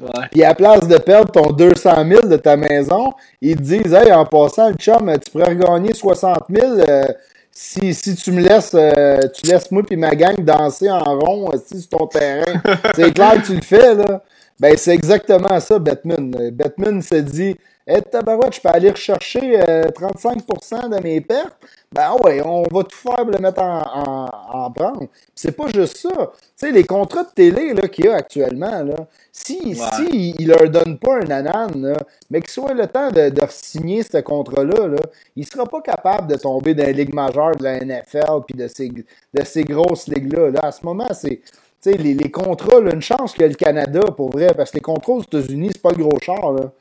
[0.00, 0.08] Ouais.
[0.32, 4.12] Puis à place de perdre ton 200 000 de ta maison, ils te disent Hey,
[4.12, 7.04] en passant, le chum, tu pourrais regagner 60 000 euh,
[7.52, 11.48] si, si tu me laisses, euh, tu laisses moi et ma gang danser en rond
[11.52, 12.60] aussi sur ton terrain.
[12.96, 14.20] c'est clair que tu le fais, là.
[14.60, 16.50] Ben, c'est exactement ça, Batman.
[16.52, 21.54] Batman se dit Hé, tabarouette, je peux aller rechercher 35% euh, de mes pertes.
[21.92, 25.98] Ben ouais, on va tout faire pour le mettre en, en, en C'est pas juste
[25.98, 26.08] ça.
[26.08, 28.94] Tu sais, les contrats de télé qu'il y a actuellement, là,
[29.30, 31.94] si, si il leur donne pas un anan,
[32.30, 35.00] mais qu'il soit le temps de, de signer ce contrat-là, là,
[35.36, 38.66] il sera pas capable de tomber dans les ligues majeures de la NFL puis de
[38.66, 40.50] ces, de ces grosses ligues-là.
[40.52, 40.60] Là.
[40.62, 41.42] À ce moment, c'est.
[41.84, 44.76] Les, les contrats, là, une chance qu'il y a le Canada pour vrai, parce que
[44.76, 46.52] les contrats aux États-Unis, c'est pas le gros char.
[46.52, 46.72] Là.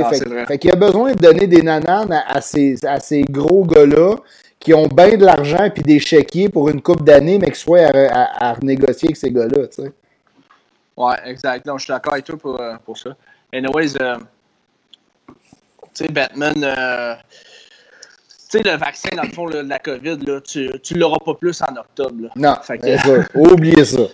[0.00, 0.10] Ah,
[0.48, 4.16] fait, qu'il a besoin de donner des nananes à, ces, à ces gros gars-là
[4.58, 7.88] qui ont bien de l'argent puis des chéquiers pour une coupe d'années, mais qui soient
[7.88, 9.68] à, renégocier avec ces gars-là.
[9.68, 9.92] Tu sais.
[10.96, 11.68] Ouais, exact.
[11.72, 13.10] je suis d'accord avec toi pour, euh, pour ça.
[13.52, 14.16] Anyways, euh,
[15.94, 17.14] tu sais, Batman, euh,
[18.48, 21.60] sais, le vaccin, dans le fond, de la COVID, là, tu ne l'auras pas plus
[21.62, 22.22] en octobre.
[22.22, 22.28] Là.
[22.36, 24.02] Non, fait que, oubliez ça.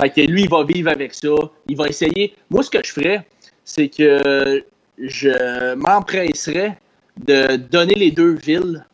[0.00, 1.28] Fait que lui, il va vivre avec ça.
[1.68, 2.34] Il va essayer.
[2.48, 3.26] Moi, ce que je ferais,
[3.62, 4.64] c'est que
[4.98, 6.78] je m'empresserais
[7.18, 8.86] de donner les deux villes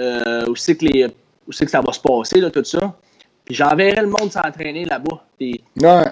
[0.00, 2.98] euh, où c'est que, les, où que ça va se passer, là, tout ça.
[3.44, 5.24] Puis j'enverrais le monde s'entraîner là-bas.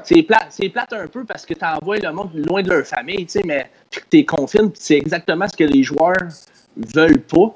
[0.05, 3.25] C'est plate, plate un peu parce que tu envoies le monde loin de leur famille,
[3.27, 3.71] tu sais, mais
[4.11, 6.29] tu es confine, c'est exactement ce que les joueurs
[6.77, 7.55] veulent pas.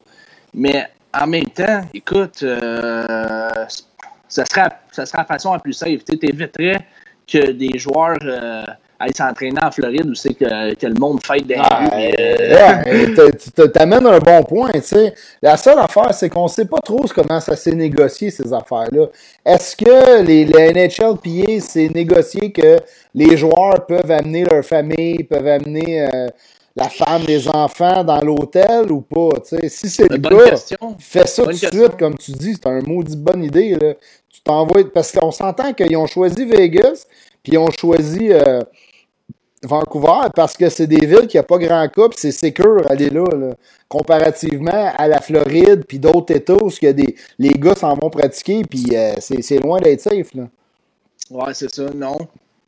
[0.57, 3.67] Mais en même temps, écoute, euh,
[4.27, 6.03] ça, serait, ça serait la façon la plus safe.
[6.05, 6.79] Tu éviterais
[7.27, 8.65] que des joueurs euh,
[8.99, 14.07] aller s'entraîner en Floride où c'est que, le monde fête des ah, euh, Tu T'amènes
[14.07, 15.15] un bon point, tu sais.
[15.43, 19.07] La seule affaire, c'est qu'on sait pas trop comment ça s'est négocié, ces affaires-là.
[19.45, 22.79] Est-ce que les, les NHLPA, c'est négocié que
[23.15, 26.29] les joueurs peuvent amener leur famille, peuvent amener euh,
[26.75, 29.31] la femme, les enfants dans l'hôtel ou pas?
[29.45, 29.69] sais?
[29.69, 30.57] Si c'est le cas,
[30.99, 33.71] fais ça tout de suite, comme tu dis, c'est un maudit bonne idée.
[33.75, 33.95] Là.
[34.31, 34.91] Tu t'envoies.
[34.93, 37.07] Parce qu'on s'entend qu'ils ont choisi Vegas,
[37.43, 38.29] puis ils ont choisi.
[38.31, 38.61] Euh,
[39.63, 43.11] Vancouver parce que c'est des villes qui n'ont pas grand cas, puis c'est sécure aller
[43.11, 43.25] là,
[43.89, 48.11] comparativement à la Floride puis d'autres États où y a des, les gars s'en vont
[48.11, 50.35] pratiquer, puis euh, c'est loin d'être safe.
[50.35, 50.45] Là.
[51.31, 52.19] Ouais, c'est ça, non.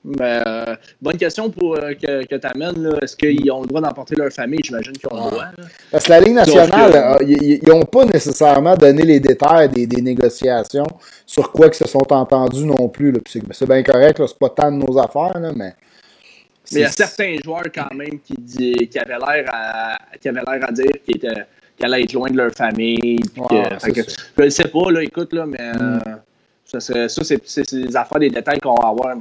[0.05, 2.97] Mais, euh, bonne question pour, euh, que, que tu amènes.
[3.03, 4.61] Est-ce qu'ils ont le droit d'emporter leur famille?
[4.64, 5.45] J'imagine qu'ils ont le droit.
[5.91, 10.86] Parce que la Ligue nationale, ils n'ont pas nécessairement donné les détails des, des, négociations
[11.26, 13.12] sur quoi ils se sont entendus non plus.
[13.26, 15.74] C'est bien correct, c'est pas tant de nos affaires, là, mais
[16.73, 20.29] mais il y a certains joueurs quand même qui, dit, qui avaient l'air à, qui
[20.29, 21.45] avaient l'air à dire qu'ils étaient
[21.81, 23.21] allaient être loin de leur famille.
[23.37, 26.01] je ne sais pas, là, écoute, là, mais mm.
[26.07, 26.14] euh,
[26.64, 29.16] ça, ça c'est, des affaires, des détails qu'on va avoir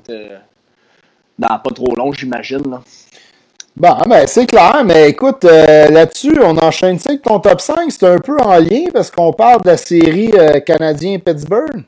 [1.40, 2.80] dans pas trop long, j'imagine.
[3.76, 8.08] Bon, ben, c'est clair, mais écoute, euh, là-dessus, on enchaîne avec ton top 5, c'est
[8.08, 11.84] un peu en lien parce qu'on parle de la série euh, canadien-Pittsburgh.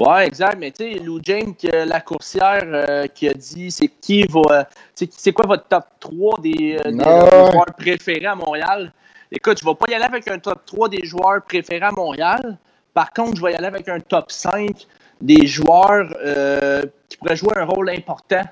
[0.00, 0.56] Ouais, exact.
[0.58, 4.66] Mais tu sais, Lou James, la coursière, euh, qui a dit c'est qui va.
[4.94, 8.94] C'est quoi votre top 3 des, euh, joueurs préférés à Montréal?
[9.30, 11.92] Écoute, je ne vais pas y aller avec un top 3 des joueurs préférés à
[11.92, 12.56] Montréal.
[12.94, 14.86] Par contre, je vais y aller avec un top 5
[15.20, 18.42] des joueurs euh, qui pourraient jouer un rôle important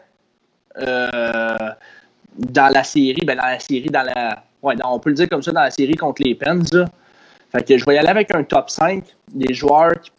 [0.77, 3.25] dans la série.
[3.25, 4.45] Ben, dans la série, dans la.
[4.61, 6.77] Ouais, on peut le dire comme ça, dans la série contre les Pens.
[7.51, 10.11] Fait que je vais y aller avec un top 5 des joueurs qui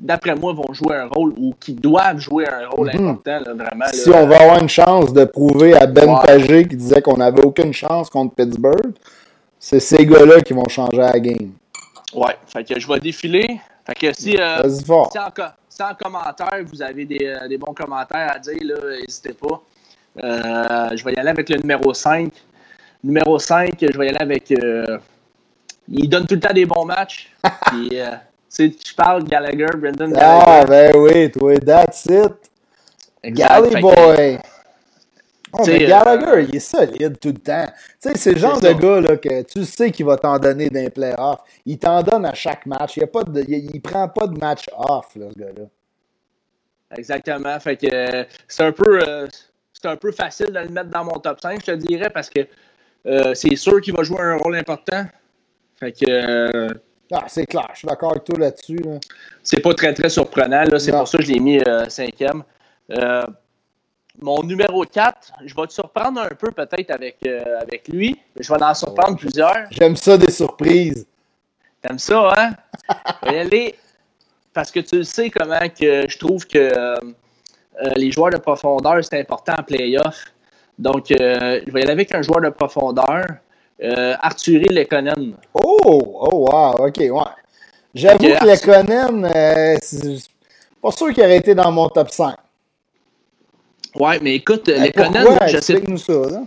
[0.00, 3.08] d'après moi, vont jouer un rôle ou qui doivent jouer un rôle mhm.
[3.08, 3.84] important, vraiment.
[3.92, 7.44] si on va avoir une chance de prouver à Ben Pagé qui disait qu'on n'avait
[7.44, 8.92] aucune chance contre Pittsburgh,
[9.58, 11.50] c'est ces gars-là qui vont changer la game.
[12.14, 13.60] Ouais, fait que je vais défiler.
[13.86, 18.38] Fait que si, euh, si, en, commentaire, vous avez des, euh, des, bons commentaires à
[18.38, 18.58] dire,
[19.00, 19.62] n'hésitez pas.
[20.22, 22.32] Euh, je vais y aller avec le numéro 5.
[23.04, 24.50] Numéro 5, je vais y aller avec.
[25.88, 27.30] il donne tout le temps des bons matchs.
[27.66, 27.98] puis,
[28.50, 30.44] sais, tu parles Gallagher, Brendan Gallagher.
[30.46, 32.50] Ah, ben oui, toi, that's it.
[33.24, 34.38] Galley Boy.
[35.52, 37.66] Oh, mais Gallagher, euh, il est solide tout le temps.
[38.00, 40.70] Tu sais, c'est le genre de gars là, que tu sais qu'il va t'en donner
[40.70, 41.40] d'un playoff.
[41.66, 42.96] Il t'en donne à chaque match.
[42.96, 45.64] Il, a pas de, il, prend pas de match off, là, ce gars-là.
[46.96, 47.58] Exactement.
[47.58, 49.26] Fait que euh, c'est un peu euh,
[49.72, 52.30] c'est un peu facile de le mettre dans mon top 5, je te dirais, parce
[52.30, 52.40] que
[53.34, 55.04] c'est sûr qu'il va jouer un rôle important.
[55.80, 56.68] Fait que
[57.12, 58.80] ah, c'est clair, je suis d'accord avec toi là-dessus.
[59.42, 60.64] C'est pas très, très surprenant.
[60.78, 62.42] C'est pour ça que je l'ai mis euh, cinquième.
[62.90, 63.22] Euh,
[64.20, 68.42] mon numéro 4, je vais te surprendre un peu peut-être avec, euh, avec lui, mais
[68.42, 69.66] je vais en surprendre plusieurs.
[69.70, 71.06] J'aime ça des surprises.
[71.82, 72.50] T'aimes ça, hein?
[73.24, 73.74] je vais aller
[74.52, 76.94] parce que tu sais comment que je trouve que
[77.96, 80.26] les joueurs de profondeur, c'est important en playoff.
[80.78, 83.24] Donc, je vais y aller avec un joueur de profondeur.
[83.82, 85.34] Euh, Arthurie Lekonen.
[85.54, 85.78] Oh!
[85.84, 86.86] Oh, wow!
[86.86, 87.10] OK, ouais.
[87.94, 89.76] J'avoue que Lekonen, euh,
[90.82, 92.34] pas sûr qu'il aurait été dans mon top 5.
[93.96, 95.80] Ouais, mais écoute, mais Lekonen, je sais.
[95.86, 96.42] nous ça, là.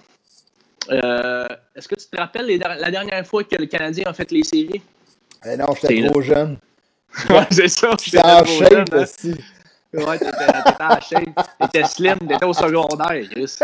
[0.91, 4.43] Euh, Est-ce que tu te rappelles la dernière fois que le Canadien a fait les
[4.43, 4.81] séries?
[5.45, 6.57] Eh non, j'étais trop jeune.
[7.29, 7.91] ouais, c'est ça.
[8.03, 9.03] J'étais en shape hein.
[9.03, 9.36] aussi.
[9.93, 11.47] Ouais, t'étais en shape.
[11.61, 13.57] T'étais slim, t'étais au secondaire, Chris.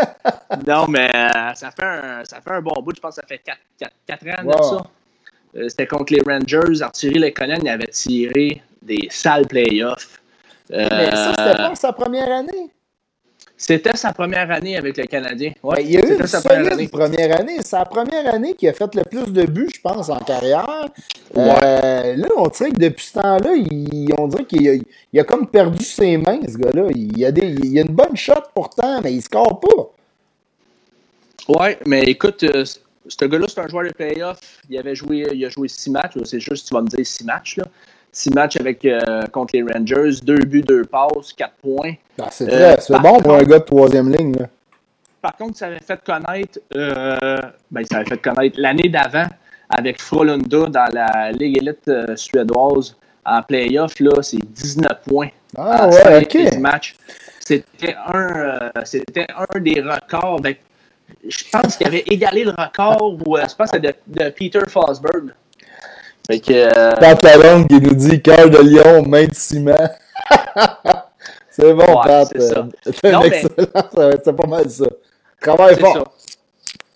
[0.66, 2.94] Non, mais euh, ça, fait un, ça fait un bon bout.
[2.94, 4.86] Je pense que ça fait 4, 4, 4 ans de ça.
[5.56, 6.82] Euh, c'était contre les Rangers.
[6.82, 10.20] Arthurie Lekonen il avait tiré des sales playoffs.
[10.70, 12.70] mais ça, c'était pas sa première année?
[13.60, 15.52] C'était sa première année avec le Canadien.
[15.62, 16.88] Ouais, ben, il y a eu une sa première année.
[16.88, 17.56] première année.
[17.58, 20.88] C'est sa première année qui a fait le plus de buts, je pense, en carrière.
[21.36, 23.50] Euh, là, on dirait que depuis ce temps-là,
[24.16, 26.86] on dirait qu'il a, comme perdu ses mains, ce gars-là.
[26.94, 29.92] Il, a des, il a une bonne shot pourtant, mais il ne score pas.
[31.62, 34.40] Ouais, mais écoute, euh, ce gars-là, c'est un joueur de playoff.
[34.70, 36.14] Il avait joué, il a joué six matchs.
[36.24, 37.58] C'est juste, tu vas me dire six matchs.
[37.58, 37.64] Là.
[38.12, 41.94] Six matchs avec, euh, contre les Rangers, deux buts, deux passes, quatre points.
[42.20, 44.36] Ah, c'est euh, bon pour un gars de troisième ligne.
[44.36, 44.46] Là.
[45.22, 47.36] Par contre, ça avait fait connaître, euh,
[47.70, 49.26] ben, ça avait fait connaître l'année d'avant
[49.68, 55.28] avec Frolunda dans la Ligue élite suédoise en playoff, là, c'est 19 points.
[55.56, 56.58] Ah ouais, ok.
[56.58, 56.96] Match.
[57.38, 60.40] C'était un, c'était un des records.
[60.40, 60.54] Ben,
[61.28, 65.32] je pense qu'il avait égalé le record, ou je pense que de, de Peter Fosberg.
[66.30, 66.52] Fait que.
[66.52, 67.64] Euh...
[67.66, 69.90] qui nous dit cœur de lion, main de ciment.
[71.50, 72.28] c'est bon, ouais, Pat.
[72.30, 72.68] C'est ça.
[73.10, 73.42] Non, mais...
[74.24, 74.86] C'est pas mal ça.
[75.40, 76.14] Travaille fort.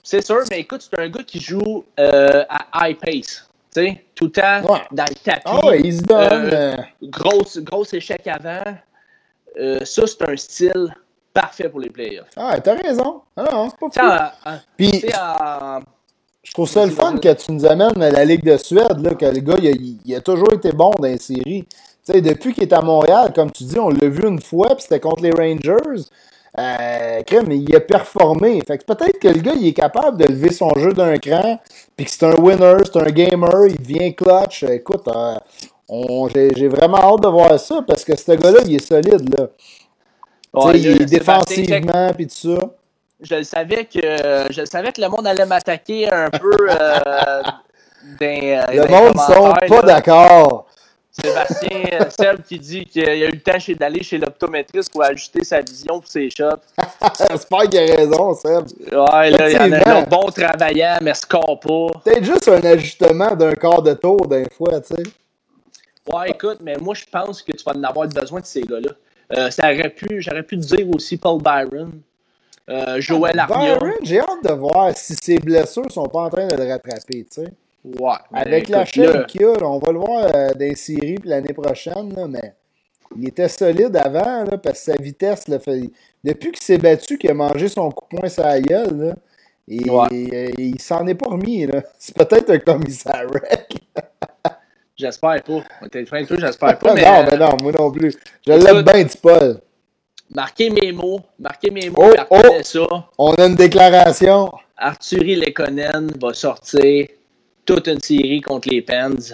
[0.04, 3.48] C'est sûr, mais écoute, c'est un gars qui joue euh, à high pace.
[3.74, 4.60] Tu sais, tout le temps
[4.92, 5.42] dans le tapis.
[5.46, 6.50] Ah ouais, il se donne.
[6.52, 8.62] Euh, grosse, gros échec avant.
[9.58, 10.94] Euh, ça, c'est un style
[11.32, 12.28] parfait pour les playoffs.
[12.36, 13.22] Ah, t'as raison.
[13.36, 14.60] Ah non, c'est pas fou.
[14.76, 15.02] Puis,
[16.44, 19.14] je trouve ça le fun que tu nous amènes à la Ligue de Suède, là,
[19.14, 19.72] que le gars, il a,
[20.04, 21.64] il a toujours été bon dans les séries.
[22.06, 24.68] Tu sais, depuis qu'il est à Montréal, comme tu dis, on l'a vu une fois,
[24.76, 26.04] puis c'était contre les Rangers.
[26.56, 28.60] Euh, crème, il a performé.
[28.66, 31.58] Fait que peut-être que le gars, il est capable de lever son jeu d'un cran,
[31.96, 34.64] puis que c'est un winner, c'est un gamer, il devient clutch.
[34.64, 35.38] Écoute, euh,
[36.54, 39.48] j'ai vraiment hâte de voir ça, parce que ce gars-là, il est solide, là.
[40.52, 42.58] Ouais, il est défensivement, puis tout ça.
[43.20, 44.00] Je savais que
[44.50, 47.42] je savais que le monde allait m'attaquer un peu euh,
[48.20, 50.66] dans, Le monde ne sont pas d'accord.
[51.22, 55.44] Sébastien euh, Seb qui dit qu'il a eu le temps d'aller chez l'optométriste pour ajuster
[55.44, 56.56] sa vision pour ses shots.
[57.30, 58.66] J'espère qu'il a raison, Seb.
[58.90, 62.00] Ouais, là, il y en a un bon travaillant, mais score pas.
[62.04, 65.02] Peut-être juste un ajustement d'un quart de tour d'un fois, tu sais.
[66.12, 68.90] Ouais, écoute, mais moi, je pense que tu vas en avoir besoin de ces gars-là.
[69.32, 71.92] Euh, ça aurait pu, j'aurais pu te dire aussi Paul Byron.
[72.70, 73.76] Euh, Joël Armia.
[73.78, 77.24] Byron, j'ai hâte de voir si ses blessures sont pas en train de le rattraper,
[77.24, 77.48] tu sais.
[77.84, 78.14] Ouais.
[78.32, 82.14] Avec la chaîne qu'il a, on va le voir euh, dans les séries l'année prochaine,
[82.16, 82.54] là, mais
[83.16, 85.90] il était solide avant, là, parce que sa vitesse, fait...
[86.22, 89.14] depuis qu'il s'est battu, qu'il a mangé son coup de poing gueule, là,
[89.68, 91.66] et, il s'en est pas remis.
[91.98, 93.26] C'est peut-être un commissaire
[94.96, 95.60] J'espère pas.
[95.92, 96.94] J'espère pas.
[96.94, 98.14] mais, non, mais non, moi non plus.
[98.46, 99.60] Je l'aime bien, du Paul.
[100.34, 101.20] Marquez mes mots.
[101.38, 102.12] Marquez mes mots.
[102.28, 102.80] Oh, oh, ça.
[103.18, 104.50] On a une déclaration.
[104.76, 107.06] Arthurie Lekonen va sortir
[107.64, 109.32] toute une série contre les Pens.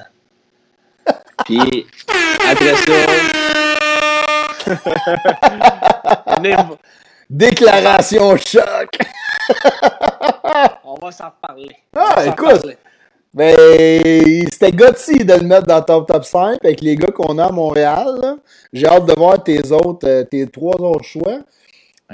[1.47, 1.87] Puis
[2.47, 2.93] après ça.
[7.31, 8.99] Déclaration choc!
[10.85, 11.77] On va s'en reparler.
[11.97, 12.77] Ah, écoute!
[13.33, 17.47] Mais c'était gâté de le mettre dans ton top 5 avec les gars qu'on a
[17.47, 18.37] à Montréal.
[18.73, 21.39] J'ai hâte de voir tes autres, euh, tes trois autres choix.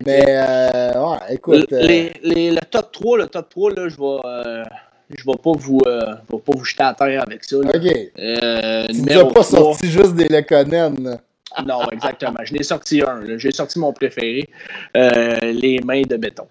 [0.05, 1.73] Mais euh, ouais, écoute.
[1.73, 4.65] Euh, les, les, le top 3, le top 3, là, je vais
[5.11, 7.57] je ne vais pas vous, euh, vais pas vous jeter à terre avec ça.
[7.57, 7.71] Là.
[7.75, 7.97] OK.
[8.19, 11.19] Euh, tu n'as pas sorti juste des Lekonen.
[11.65, 12.41] Non, exactement.
[12.45, 13.39] Je n'ai sorti un.
[13.39, 14.49] J'ai sorti mon préféré.
[14.97, 16.47] Euh, les mains de béton.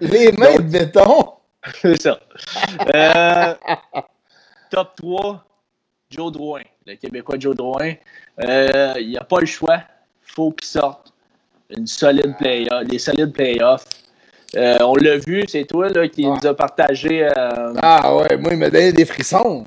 [0.00, 1.28] les mains de béton?
[1.80, 2.18] C'est ça.
[2.94, 3.54] Euh,
[4.70, 5.44] top 3,
[6.10, 6.62] Joe Drouin.
[6.86, 7.94] Le Québécois Joe Drouin.
[8.40, 9.76] Euh, il n'y a pas le choix.
[9.76, 11.12] Il faut qu'il sorte
[11.70, 13.86] une solide play des solides playoffs.
[14.54, 17.28] Euh, on l'a vu, c'est toi là, qui nous a partagé.
[17.82, 19.64] Ah ouais, moi, il m'a donné des frissons.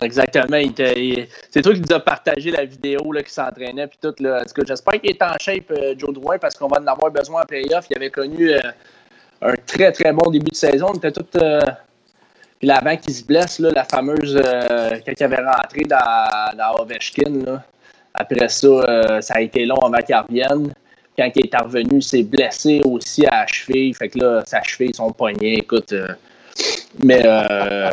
[0.00, 0.58] Exactement.
[0.76, 3.86] c'est toi qui nous a partagé la vidéo là, qui s'entraînait.
[3.86, 4.44] Puis tout, là.
[4.66, 7.86] j'espère qu'il est en shape, Joe Drouin, parce qu'on va en avoir besoin en playoff.
[7.90, 8.52] Il avait connu
[9.42, 10.88] un très, très bon début de saison.
[10.94, 11.24] Il était tout.
[11.32, 14.40] Puis l'avant qu'il se blesse, là, la fameuse.
[14.42, 17.60] quand il avait rentré dans, dans Ovechkin,
[18.14, 20.72] après ça, ça a été long avant qu'il revienne
[21.18, 23.92] quand il est revenu, il s'est blessé aussi à la cheville.
[23.94, 25.92] Fait que là, sa cheville, son poignet, écoute.
[25.92, 26.08] Euh,
[27.02, 27.22] mais.
[27.24, 27.90] Euh,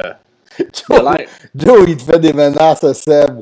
[1.56, 3.41] Joe, il te fait des menaces Seb.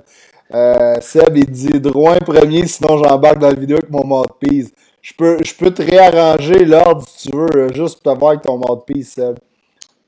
[0.54, 4.72] Euh, Seb, il dit Drouin premier, sinon j'embarque dans la vidéo avec mon mouthpiece.
[5.04, 8.44] Je peux, je peux te réarranger l'ordre si tu veux, juste pour te voir avec
[8.44, 9.38] ton mouthpiece, Seb.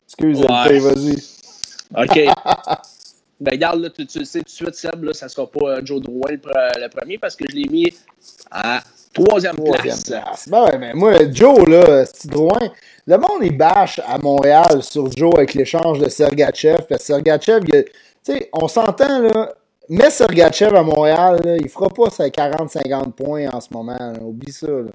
[0.07, 1.15] Excuse, moi vas-y.
[1.97, 2.15] OK.
[3.41, 6.01] ben, regarde, là, tu, tu, sais tout de suite, Seb, là, ça sera pas Joe
[6.01, 7.93] Drouin le, premier parce que je l'ai mis
[8.49, 8.81] à
[9.13, 10.09] Troisième, place.
[10.47, 12.59] Ben ouais, mais moi, Joe, là, c'est loin.
[13.05, 16.79] Le monde, il bâche à Montréal sur Joe avec l'échange de Sergachev.
[16.89, 17.83] Parce que Sergachev, tu
[18.23, 19.53] sais, on s'entend, là.
[19.89, 24.13] Mais Sergachev à Montréal, là, il fera pas ses 40-50 points en ce moment.
[24.21, 24.67] Oublie ça.
[24.67, 24.91] Là.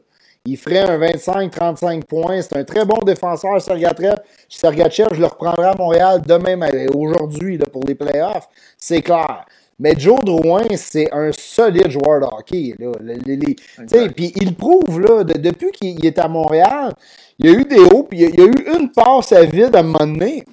[0.46, 2.42] Il ferait un 25-35 points.
[2.42, 4.16] C'est un très bon défenseur, Sergachev.
[4.48, 6.58] Sergachev, je le reprendrai à Montréal demain,
[6.94, 8.48] aujourd'hui, pour les playoffs.
[8.78, 9.44] C'est clair.
[9.78, 12.74] Mais Joe Drouin, c'est un solide joueur de hockey.
[12.78, 12.92] Là.
[14.14, 16.92] Puis il prouve, là, depuis qu'il est à Montréal,
[17.38, 19.74] il y a eu des hauts, puis il y a eu une passe à vide
[19.74, 20.44] à un moment donné.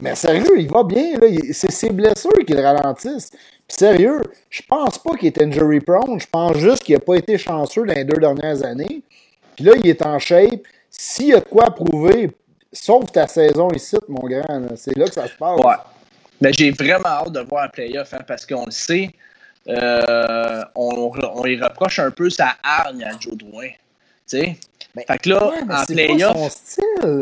[0.00, 1.14] Mais sérieux, il va bien.
[1.52, 3.30] C'est ses blessures qui le ralentissent.
[3.30, 4.20] Puis sérieux,
[4.50, 6.20] je pense pas qu'il est injury prone.
[6.20, 9.02] Je pense juste qu'il n'a pas été chanceux dans les deux dernières années.
[9.56, 10.60] Puis là, il est en shape.
[10.90, 12.30] S'il y a de quoi prouver,
[12.72, 15.58] sauf ta saison ici, mon grand, c'est là que ça se passe.
[15.60, 15.74] Ouais.
[16.40, 19.10] Mais j'ai vraiment hâte de voir un playoff hein, parce qu'on le sait.
[19.68, 23.68] Euh, on, on y reproche un peu sa hargne à Joe Drouin.
[24.24, 24.56] sais.
[24.94, 26.56] Ben, fait que là, ouais, en c'est playoff.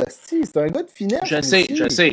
[0.09, 1.21] C'est un gars de finesse.
[1.25, 1.77] Je sais, aussi.
[1.77, 2.13] je sais.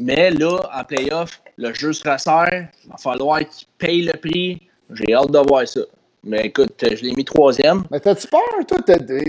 [0.00, 2.68] Mais là, en playoff, le jeu se resserre.
[2.84, 4.60] Il va falloir qu'il paye le prix.
[4.92, 5.80] J'ai hâte de voir ça.
[6.24, 7.84] Mais écoute, je l'ai mis troisième.
[7.90, 8.78] Mais t'as-tu peur, toi?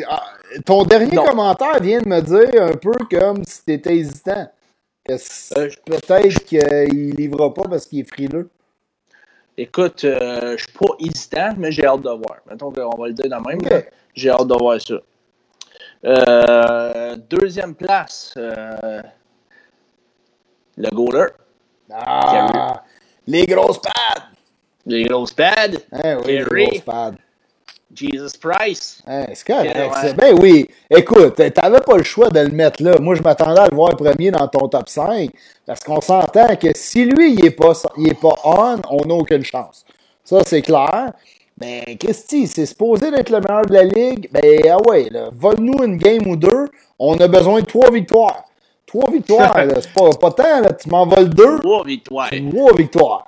[0.10, 0.24] ah,
[0.66, 1.26] ton dernier Non.
[1.26, 4.48] commentaire vient de me dire un peu comme si t'étais hésitant.
[5.06, 8.50] Que Euh, peut-être qu'il livrera pas parce qu'il est frileux.
[9.58, 12.38] Écoute, euh, je suis pas hésitant, mais j'ai hâte de voir.
[12.50, 13.84] Mettons qu'on va le dire dans le même.
[14.14, 14.96] J'ai hâte de voir ça.
[16.06, 19.02] Euh, deuxième place, euh,
[20.78, 21.28] le goaler.
[21.94, 22.84] Ah!
[23.28, 24.24] Les grosses pads!
[24.86, 25.78] Les grosses pads.
[25.92, 27.14] Hein, oui, les grosses pads.
[27.94, 29.02] Jesus Price.
[29.06, 30.14] Hein, c'est correct, Ouais.
[30.14, 30.68] Ben oui.
[30.90, 32.98] Écoute, t'avais pas le choix de le mettre là.
[33.00, 35.30] Moi, je m'attendais à le voir premier dans ton top 5.
[35.66, 39.14] Parce qu'on s'entend que si lui, il est pas, il est pas on, on n'a
[39.14, 39.86] aucune chance.
[40.24, 41.12] Ça, c'est clair.
[41.58, 44.30] Ben, Christy, c'est supposé d'être le meilleur de la ligue.
[44.32, 46.68] Ben, ah ouais, là, vole-nous une game ou deux.
[46.98, 48.44] On a besoin de trois victoires.
[48.92, 49.54] Trois victoires.
[49.56, 50.74] C'est pas, pas tant, là.
[50.74, 51.60] Tu m'en voles deux.
[51.60, 52.30] Trois victoires.
[52.52, 53.26] Trois victoires.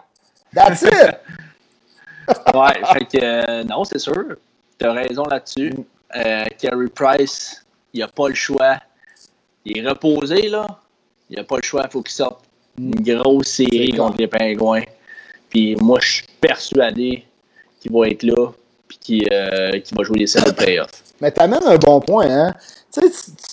[0.54, 0.92] That's it.
[2.54, 4.14] Ouais, fait que euh, non, c'est sûr.
[4.78, 5.74] T'as raison là-dessus.
[6.16, 8.78] Euh, Carey Price, il a pas le choix.
[9.66, 10.66] Il est reposé, là.
[11.30, 11.82] Il a pas le choix.
[11.86, 12.46] Il faut qu'il sorte
[12.78, 14.84] une grosse série contre les Pingouins.
[15.50, 17.26] Puis moi, je suis persuadé
[17.82, 18.52] qu'il va être là.
[18.88, 20.92] Puis qu'il euh, va jouer les séries de playoff.
[21.20, 22.54] Mais t'amènes un bon point, hein?
[22.94, 23.44] Tu sais, tu- tu-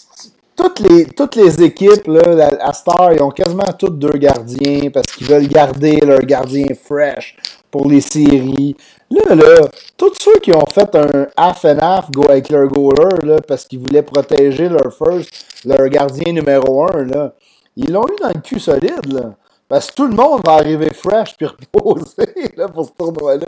[0.60, 5.06] toutes les, toutes les équipes, là, à Star, ils ont quasiment toutes deux gardiens parce
[5.12, 7.36] qu'ils veulent garder leur gardien fresh
[7.70, 8.76] pour les séries.
[9.10, 9.60] Là, là,
[9.96, 13.64] tous ceux qui ont fait un half and half go avec leur goaler, là, parce
[13.64, 15.30] qu'ils voulaient protéger leur first,
[15.64, 17.32] leur gardien numéro un, là,
[17.76, 19.32] ils l'ont eu dans le cul solide, là.
[19.68, 23.46] Parce que tout le monde va arriver fresh puis reposé, là, pour ce tournoi-là.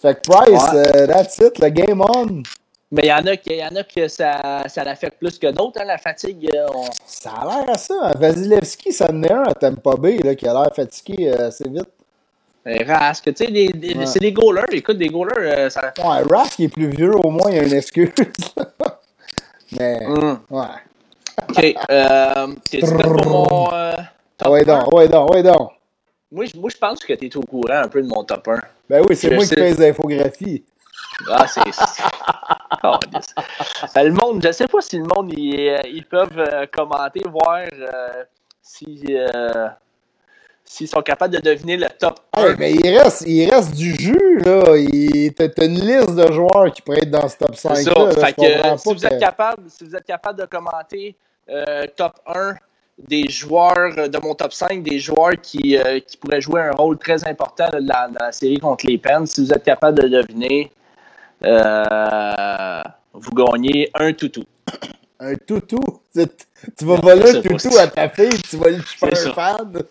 [0.00, 0.92] Fait que Price, Ouais.
[0.96, 2.42] euh, that's it, le game on.
[2.90, 5.38] Mais il y en a qui, il y en a que ça, ça l'affecte plus
[5.38, 6.48] que d'autres, hein, la fatigue.
[6.54, 7.94] euh, on- Ça a l'air à ça.
[8.02, 8.12] hein.
[8.18, 11.68] Vasilevski, ça en est un à Tampa Bay là, qui a l'air fatigué euh, assez
[11.68, 11.88] vite.
[12.86, 13.50] Rask, tu sais,
[13.96, 14.06] Ouais.
[14.06, 14.64] c'est des goalers.
[14.72, 15.92] Écoute, des goalers, euh, ça.
[15.98, 18.10] Ouais, Rask est plus vieux, au moins, il y a une excuse.
[19.78, 20.40] Mais, Hum.
[20.50, 20.64] ouais.
[21.48, 21.74] Ok.
[21.90, 23.72] Euh, T'es pour mon.
[23.72, 23.92] euh,
[24.36, 24.64] top Ouais, 1?
[24.64, 25.70] donc, ouais, donc, ouais, donc.
[26.32, 28.48] Moi, je- moi, je pense que tu es au courant un peu de mon top
[28.48, 28.58] 1.
[28.88, 30.64] Ben oui, c'est moi qui fais les infographies.
[31.30, 31.60] Ah, c'est.
[33.96, 37.22] Euh, le monde, je sais pas si le monde, ils, euh, ils peuvent euh, commenter,
[37.28, 38.24] voir euh,
[38.62, 39.04] si.
[39.08, 39.68] euh,
[40.70, 42.42] S'ils sont capables de deviner le top 1.
[42.50, 44.76] Hey, mais il reste, il reste du jus, là.
[44.76, 47.94] Il- T'as une liste de joueurs qui pourraient être dans ce top 5 C'est là.
[47.94, 48.04] ça.
[48.04, 48.10] là.
[48.12, 51.16] Fait Je que, comprends si, vous êtes capable, si vous êtes capable de commenter
[51.48, 52.54] euh, top 1
[52.98, 56.98] des joueurs de mon top 5, des joueurs qui, euh, qui pourraient jouer un rôle
[56.98, 60.02] très important là, dans, la, dans la série contre les Pens, si vous êtes capable
[60.02, 60.70] de deviner,
[61.40, 64.44] vous gagnez un toutou.
[65.20, 65.80] Un toutou?
[66.14, 69.82] Tu, vas voler un toutou à ta fille, tu vas lui faire un fan.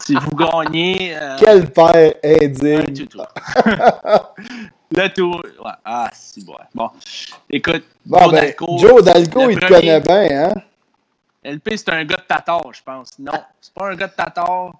[0.00, 3.06] Si vous gagnez euh, Quel père un indigne.
[3.06, 3.20] toutou.
[4.92, 5.40] Le tour.
[5.64, 5.70] Ouais.
[5.84, 6.56] Ah, si bon.
[6.74, 6.90] Bon.
[7.48, 10.52] Écoute, Bon, Joe ben, Dalco, Joe Dalco, il te connaît bien, hein?
[11.44, 13.18] LP, c'est un gars de Tatar, je pense.
[13.18, 14.72] Non, c'est pas un gars de Tatar.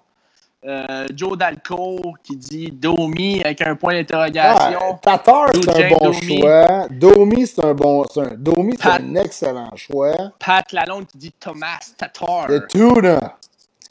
[0.63, 4.99] Euh, Joe Dalco qui dit Domi avec un point Ouais, d'interrogation.
[5.01, 6.37] Tatar, c'est un bon Domi.
[6.39, 6.87] choix.
[6.91, 8.03] Domi, c'est un bon.
[8.17, 10.13] un- Domi, c'est un excellent choix.
[10.37, 12.47] Pat Lalonde qui dit Thomas Tatar.
[12.47, 13.37] Le Tuna.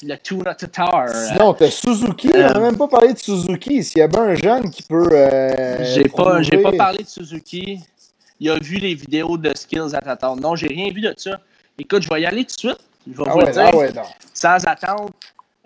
[0.05, 1.09] Le Tuna Tatar.
[1.09, 2.31] Sinon, t'as Suzuki.
[2.33, 3.83] On n'a Euh, même pas parlé de Suzuki.
[3.83, 5.09] S'il y a bien un jeune qui peut.
[5.11, 6.41] euh, J'ai pas,
[6.71, 7.81] pas parlé de Suzuki.
[8.39, 10.37] Il a vu les vidéos de skills à Tatar.
[10.37, 11.33] Non, j'ai rien vu de ça.
[11.77, 12.79] Écoute, je vais y aller tout de suite.
[13.11, 13.71] Je vais Ah vous ouais, le dire.
[13.73, 14.03] ah ouais, non.
[14.33, 15.11] Sans attendre.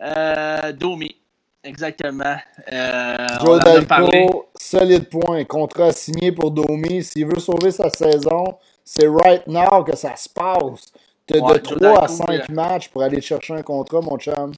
[0.01, 1.15] Euh, Domi.
[1.63, 2.37] Exactement.
[2.71, 3.87] Euh, Joe.
[3.87, 5.45] Dalco, solide point.
[5.45, 7.03] Contrat signé pour Domi.
[7.03, 10.93] S'il veut sauver sa saison, c'est right now que ça se passe.
[11.31, 14.19] Ouais, de Joe 3 à Dalco, 5 euh, matchs pour aller chercher un contrat, mon
[14.19, 14.53] chum.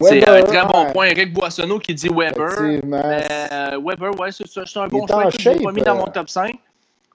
[0.00, 1.06] C'est un très bon point.
[1.06, 2.82] Eric Boissonneau qui dit Weber.
[2.84, 5.30] Mais euh, Weber, ouais, c'est un bon choix.
[5.30, 6.58] que Je l'ai pas mis dans mon top 5.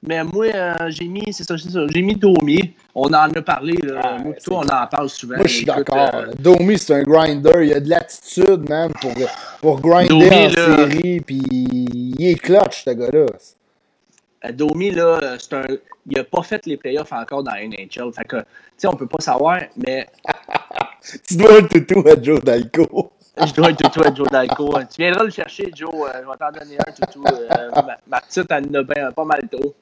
[0.05, 1.79] Mais moi, euh, j'ai mis, c'est ça, c'est ça.
[1.87, 2.73] J'ai mis Domi.
[2.93, 3.73] On en a parlé.
[3.81, 4.01] Là.
[4.03, 5.37] Ah, moi, on en parle souvent.
[5.37, 6.09] Moi, je suis Écoute, d'accord.
[6.13, 7.65] euh, Domi, c'est un grinder.
[7.65, 9.11] Il a de l'attitude, man, pour,
[9.61, 10.49] pour grinder Domi, en là-
[10.89, 11.21] série.
[11.21, 13.25] Puis il est clutch, ce gars-là.
[14.45, 15.63] euh, Domi, là, c'est un.
[16.05, 18.11] Il n'a pas fait les playoffs encore dans la NHL.
[18.13, 18.43] Fait que, tu
[18.75, 20.07] sais, on peut pas savoir, mais
[21.27, 23.11] Tu dois un toutou à Joe Dalco.
[23.45, 24.73] je dois être toutou à Joe Dalco.
[24.93, 25.89] Tu viendras le chercher, Joe.
[25.93, 27.23] euh, je vais t'en donner un toutou.
[27.25, 29.73] euh, ma, ma petite, elle en a bien pas mal trop.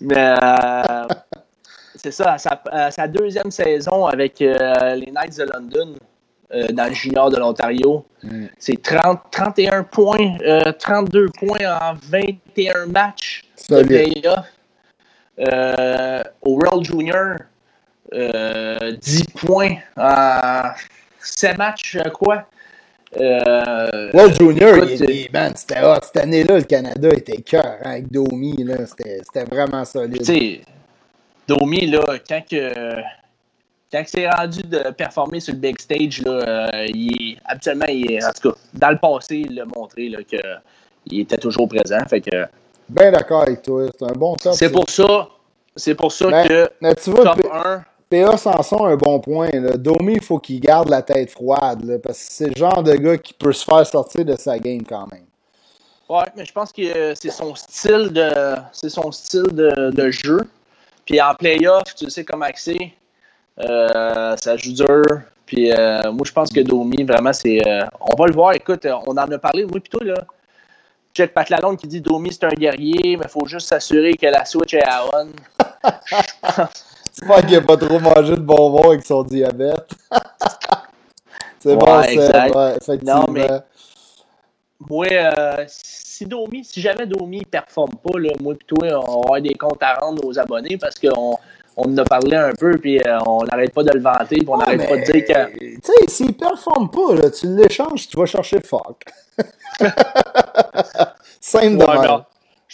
[0.00, 1.08] Mais euh,
[1.94, 2.36] c'est ça,
[2.72, 5.94] à sa, deuxième saison avec euh, les Knights de London,
[6.52, 8.04] euh, dans le junior de l'Ontario.
[8.22, 8.46] Mm.
[8.58, 10.38] C'est 31 points,
[10.78, 14.46] 32 points en 21 matchs de playoff.
[16.42, 17.36] au World Junior,
[18.12, 20.70] 10 points en
[21.20, 22.46] 7 matchs, quoi.
[23.18, 25.96] Euh, Junior, c'était hot.
[26.02, 28.64] Cette année-là, le Canada était cœur hein, avec Domi.
[28.86, 30.62] C'était vraiment solide.
[31.48, 33.02] Domi, là, quand, que,
[33.90, 38.30] quand c'est rendu de performer sur le big stage, là, euh, il habituellement, il en
[38.30, 41.98] tout cas, dans le passé, il l'a montré là, qu'il était toujours présent.
[42.08, 42.46] Fait que,
[42.90, 43.86] Bien d'accord avec toi.
[43.96, 44.52] C'est un bon top.
[44.54, 45.28] C'est pour ça.
[45.76, 47.84] C'est pour ça que mais tu vois, top 1.
[48.10, 49.50] PA Sanson a un bon point.
[49.52, 49.76] Là.
[49.76, 52.00] Domi, il faut qu'il garde la tête froide.
[52.02, 54.82] parce que c'est le genre de gars qui peut se faire sortir de sa game
[54.82, 55.24] quand même.
[56.08, 60.40] Ouais, mais je pense que c'est son style de c'est son style de, jeu.
[61.06, 62.92] Puis en playoff, tu sais comment c'est.
[63.60, 65.04] Euh, ça joue dur.
[65.46, 67.64] Puis euh, moi, je pense que Domi, vraiment, c'est.
[67.64, 68.54] Euh, on va le voir.
[68.54, 70.14] Écoute, on en a parlé, moi, plutôt, là.
[71.14, 74.44] Jack Patlalone qui dit Domi, c'est un guerrier, mais il faut juste s'assurer que la
[74.44, 75.28] switch est à on.
[77.18, 79.90] J'espère qu'il n'a pas trop mangé de bonbons avec son diabète.
[81.58, 83.20] c'est bon, c'est ouais, effectivement.
[83.20, 83.48] Non, mais
[84.88, 89.22] moi, euh, si Domi, si jamais Domi ne performe pas, là, moi et toi, on
[89.22, 91.36] avoir des comptes à rendre aux abonnés parce qu'on
[91.76, 94.48] on en a parlé un peu, puis euh, on n'arrête pas de le vanter, puis
[94.48, 95.58] on n'arrête pas de dire que.
[95.58, 99.04] Tu sais, s'il ne performe pas, là, tu l'échanges, tu vas chercher fuck.
[101.40, 101.84] Simple de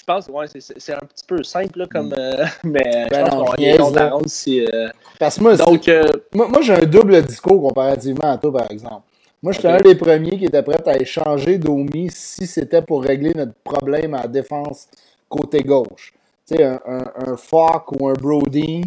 [0.07, 2.15] pense ouais, c'est un petit peu simple là, comme.
[2.17, 4.65] Euh, mais ben je pense qu'on est si.
[4.65, 4.89] Euh,
[5.19, 8.71] Parce que moi, Donc, euh, moi, moi j'ai un double discours comparativement à toi, par
[8.71, 9.03] exemple.
[9.43, 13.35] Moi, j'étais un des premiers qui était prêt à échanger Domi si c'était pour régler
[13.35, 14.89] notre problème à la défense
[15.29, 16.15] côté gauche.
[16.49, 18.85] Tu sais, un, un, un Falk ou un Brodeen,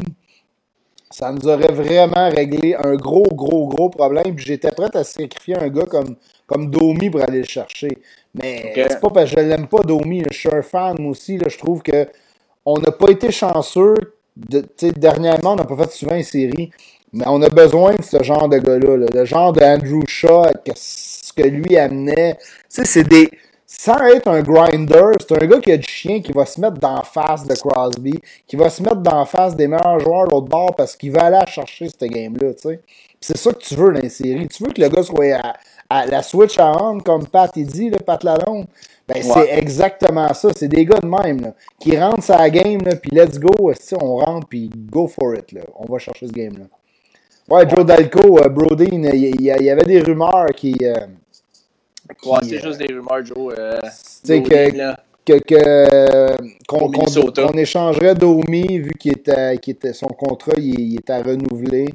[1.19, 4.35] ça nous aurait vraiment réglé un gros, gros, gros problème.
[4.35, 6.15] Puis j'étais prêt à sacrifier un gars comme,
[6.47, 7.89] comme Domi pour aller le chercher.
[8.33, 10.23] Mais c'est pas parce que je l'aime pas, Domi.
[10.31, 11.37] Je suis un fan, moi aussi.
[11.37, 12.07] Là, je trouve que
[12.65, 13.95] on n'a pas été chanceux.
[14.37, 14.63] De,
[14.95, 16.71] dernièrement, on n'a pas fait souvent une série.
[17.11, 19.07] Mais on a besoin de ce genre de gars-là.
[19.13, 22.37] Le genre d'Andrew Shaw, que, ce que lui amenait.
[22.69, 23.29] c'est des.
[23.71, 26.79] Sans être un grinder, c'est un gars qui a du chien qui va se mettre
[26.79, 30.47] dans face de Crosby, qui va se mettre dans face des meilleurs joueurs de l'autre
[30.47, 32.53] bord parce qu'il va aller chercher cette game-là,
[33.21, 34.47] C'est ça que tu veux dans les séries.
[34.47, 35.39] Tu veux que le gars soit
[35.87, 38.65] à, la switch à on, comme Pat il dit, le Pat Lalonde,
[39.07, 40.49] ben, c'est exactement ça.
[40.55, 44.15] C'est des gars de même, là, qui rentrent sa game, là, puis let's go, on
[44.15, 45.61] rentre, puis go for it, là.
[45.75, 46.65] On va chercher ce game-là.
[47.47, 50.75] Ouais, Joe Dalco, euh, Brodeen, il y, avait des rumeurs qui...
[50.81, 51.05] Euh,
[52.25, 53.53] ouais, c'est juste des rumeurs, Joe.
[53.57, 53.79] Euh,
[55.25, 56.35] que, que,
[56.67, 61.89] qu'on, échangerait Domi vu qu'il était, son contrat il, était à renouveler.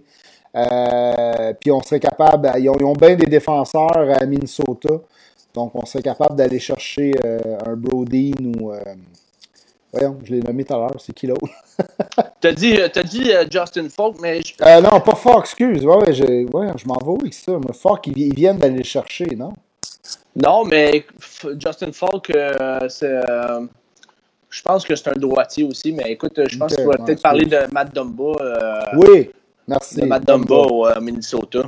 [0.56, 5.00] Euh, puis on serait capable, ils ont, bien des défenseurs à Minnesota,
[5.52, 8.72] donc on serait capable d'aller chercher euh, un Brodeen ou.
[8.72, 8.80] Euh,
[9.92, 11.48] voyons, je l'ai nommé tout à l'heure, c'est qui l'autre?
[12.40, 14.40] T'as dit, as dit Justin Falk, mais.
[14.60, 15.84] non, pas Falk, excuse.
[15.84, 17.52] Ouais, je, ouais, je m'en vais avec ça.
[17.52, 19.52] Mais Falk, ils, viennent d'aller le chercher, non?
[20.36, 21.04] Non, mais
[21.58, 22.32] Justin Falk,
[22.88, 23.20] c'est.
[24.50, 27.46] je pense que c'est un droitier aussi, mais écoute, je pense qu'on va peut-être parler
[27.46, 28.32] de Matt Dumba.
[28.96, 29.30] oui,
[29.66, 30.00] Merci.
[30.00, 31.62] De Matt Dumba au euh, Minnesota.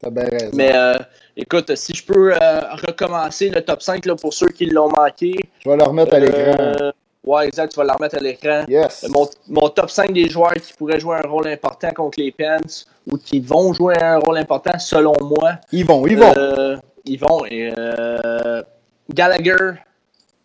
[0.00, 0.50] T'as bien raison.
[0.54, 0.96] Mais euh,
[1.36, 5.34] écoute, si je peux euh, recommencer le top 5 là, pour ceux qui l'ont manqué.
[5.64, 6.92] Je vais le remettre à l'écran.
[7.24, 8.64] Ouais, exact, tu vas le remettre à l'écran.
[8.66, 9.06] Yes.
[9.08, 12.84] Mon, mon, top 5 des joueurs qui pourraient jouer un rôle important contre les Pens
[13.08, 15.52] ou qui vont jouer un rôle important selon moi.
[15.70, 16.32] Ils vont, ils vont.
[17.04, 17.44] Ils vont.
[17.46, 17.72] Et,
[19.10, 19.74] Gallagher,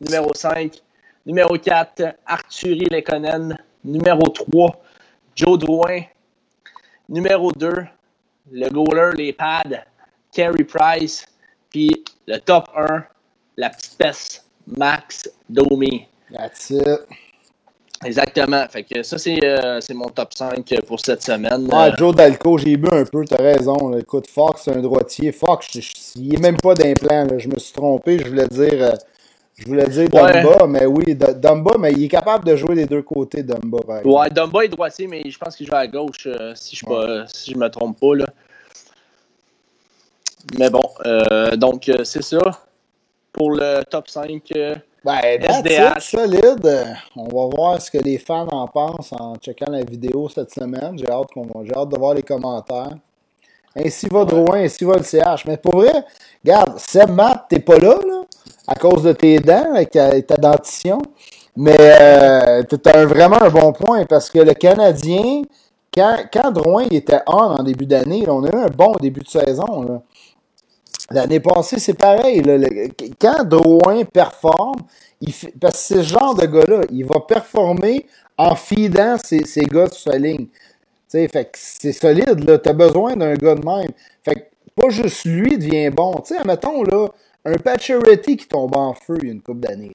[0.02, 0.82] numéro 5.
[1.26, 3.58] Numéro 4, Arthurie Lekonen.
[3.84, 4.82] Numéro 3,
[5.36, 6.02] Joe Drouin.
[7.10, 7.86] Numéro 2,
[8.52, 9.86] le goaler, les pads,
[10.34, 11.26] Carey Price.
[11.70, 13.06] Puis le top 1,
[13.58, 16.08] la petite peste, Max Domi.
[16.32, 17.02] That's it.
[18.06, 18.66] Exactement.
[18.70, 21.68] Fait que ça, c'est euh, mon top 5 pour cette semaine.
[21.72, 23.98] Ouais, Joe Dalco, j'ai bu un peu, t'as raison.
[23.98, 25.32] Écoute, Fox, c'est un droitier.
[25.32, 25.68] Fox,
[26.16, 27.28] il n'est même pas d'implant.
[27.38, 28.84] Je me suis trompé, je voulais dire.
[28.84, 28.92] Euh,
[29.58, 33.02] je voulais dire Dumba, mais oui, Dumba, mais il est capable de jouer les deux
[33.02, 33.80] côtés, Dumba.
[34.06, 37.26] Ouais, Dumba est droitier, mais je pense qu'il joue à gauche, euh, si je ne
[37.26, 38.16] si me trompe pas.
[38.18, 38.26] Là.
[40.60, 40.84] Mais bon,
[41.58, 42.40] donc c'est ça
[43.34, 44.44] pour le top 5.
[45.04, 46.00] Ben, SDH.
[46.00, 46.96] solide.
[47.16, 50.98] On va voir ce que les fans en pensent en checkant la vidéo cette semaine.
[50.98, 51.30] J'ai hâte,
[51.76, 52.98] hâte de voir les commentaires.
[53.76, 55.46] Ainsi va Drouin, ainsi va le CH.
[55.46, 56.04] Mais pour vrai,
[56.44, 58.24] regarde, Seb Matt, t'es pas là, là.
[58.68, 61.00] à cause de tes dents, avec ta dentition.
[61.56, 65.42] Mais euh, tu as vraiment un bon point parce que le Canadien,
[65.94, 69.28] quand, quand Drouin était on en début d'année, on a eu un bon début de
[69.28, 70.02] saison.
[71.10, 72.42] L'année passée, c'est pareil.
[73.20, 74.82] quand Drouin performe,
[75.22, 78.06] il parce que c'est ce genre de gars-là, il va performer
[78.38, 80.48] en fidant ses, ses gars sur sa ligne.
[81.10, 82.58] fait que c'est solide, là.
[82.58, 83.92] T'as besoin d'un gars de même.
[84.24, 84.42] Fait que
[84.76, 86.16] pas juste lui devient bon.
[86.26, 87.08] Tu admettons, là,
[87.46, 89.94] un Pacioretty qui tombe en feu il y a une couple d'années.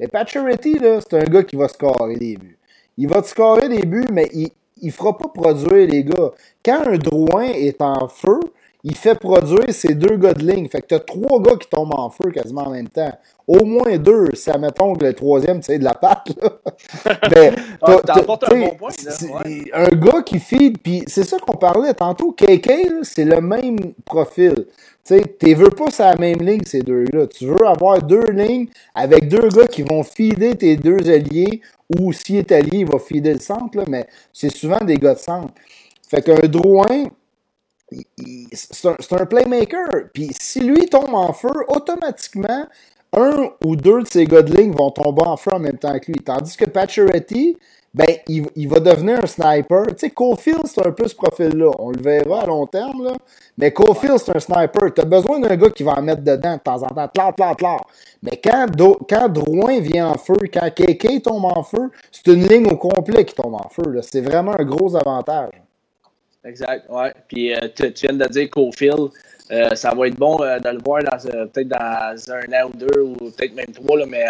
[0.00, 2.58] Mais Pacioretty, là, c'est un gars qui va scorer des buts.
[2.96, 4.50] Il va te scorer des buts, mais il,
[4.80, 6.32] il fera pas produire les gars.
[6.64, 8.40] Quand un Drouin est en feu,
[8.88, 10.68] il fait produire ses deux gars de ligne.
[10.68, 13.10] Fait que t'as trois gars qui tombent en feu quasiment en même temps.
[13.48, 16.50] Au moins deux, si admettons que le troisième, tu sais, de la patte, là.
[17.34, 18.92] Mais, ah, un bon point,
[19.72, 22.30] Un gars qui feed, puis c'est ça qu'on parlait tantôt.
[22.30, 22.70] KK,
[23.02, 24.54] c'est le même profil.
[25.04, 27.26] Tu sais, tu veux pas sur la même ligne, ces deux-là.
[27.26, 31.60] Tu veux avoir deux lignes avec deux gars qui vont feeder tes deux alliés,
[31.98, 35.14] ou s'il est allié, il va feeder le centre, là, mais c'est souvent des gars
[35.14, 35.52] de centre.
[36.08, 37.06] Fait qu'un Drouin,
[38.52, 40.08] c'est un, playmaker.
[40.12, 42.66] Puis si lui tombe en feu, automatiquement,
[43.12, 45.98] un ou deux de ses gars de ligne vont tomber en feu en même temps
[45.98, 46.20] que lui.
[46.20, 47.56] Tandis que Pacioretty,
[47.94, 49.86] ben, il, va devenir un sniper.
[49.86, 51.70] Tu sais, Cofield, c'est un peu ce profil-là.
[51.78, 53.12] On le verra à long terme, là.
[53.56, 54.92] Mais Cofield, c'est un sniper.
[54.92, 57.08] Tu as besoin d'un gars qui va en mettre dedans de temps en temps.
[57.08, 57.86] Tlar, tlar, tlar.
[58.22, 58.66] Mais quand,
[59.08, 63.24] quand Drouin vient en feu, quand KK tombe en feu, c'est une ligne au complet
[63.24, 63.98] qui tombe en feu.
[64.02, 65.52] C'est vraiment un gros avantage.
[66.46, 67.12] Exact, ouais.
[67.28, 69.08] Puis euh, tu, viens de dire Cofield,
[69.50, 73.00] euh, ça va être bon euh, de le voir peut-être dans un an ou deux,
[73.00, 74.24] ou peut-être même trois, là, mais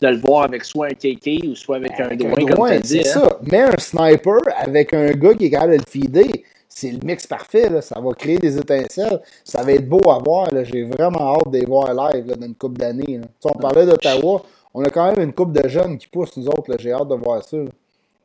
[0.00, 3.04] de le voir avec soit un KK ou soit avec un Drouin, comme tu dis.
[3.04, 3.28] C'est hein.
[3.28, 3.38] ça.
[3.42, 6.30] Mais un sniper avec un gars qui est capable de le feeder,
[6.68, 7.68] c'est le mix parfait.
[7.68, 7.82] Là.
[7.82, 9.20] Ça va créer des étincelles.
[9.44, 10.48] Ça va être beau à voir.
[10.64, 13.20] J'ai vraiment hâte de les voir live là, dans une couple d'années.
[13.44, 14.42] On parlait d'Ottawa.
[14.72, 16.74] On a quand même une couple de jeunes qui poussent, nous autres.
[16.78, 17.58] J'ai hâte de voir ça.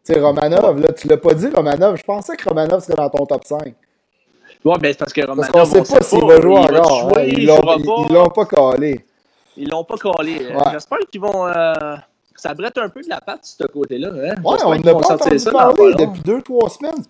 [0.09, 1.97] Sais, Romanov, là, tu l'as pas dit, Romanov.
[1.97, 3.61] Je pensais que Romanov serait dans ton top 5.
[4.65, 5.51] Ouais, ben c'est parce que Romanov.
[5.51, 7.17] Parce qu'on sait pas s'il va jouer encore.
[7.17, 7.23] Hein.
[7.23, 9.05] Ils l'ont pas calé.
[9.59, 10.47] Ils l'ont pas collé.
[10.49, 11.45] Euh, j'espère qu'ils vont.
[11.47, 11.73] Euh,
[12.35, 14.07] ça brette un peu de la patte, de ce côté-là.
[14.07, 14.35] Hein?
[14.43, 17.03] Ouais, on n'a pas entendu ça parler depuis deux, trois semaines.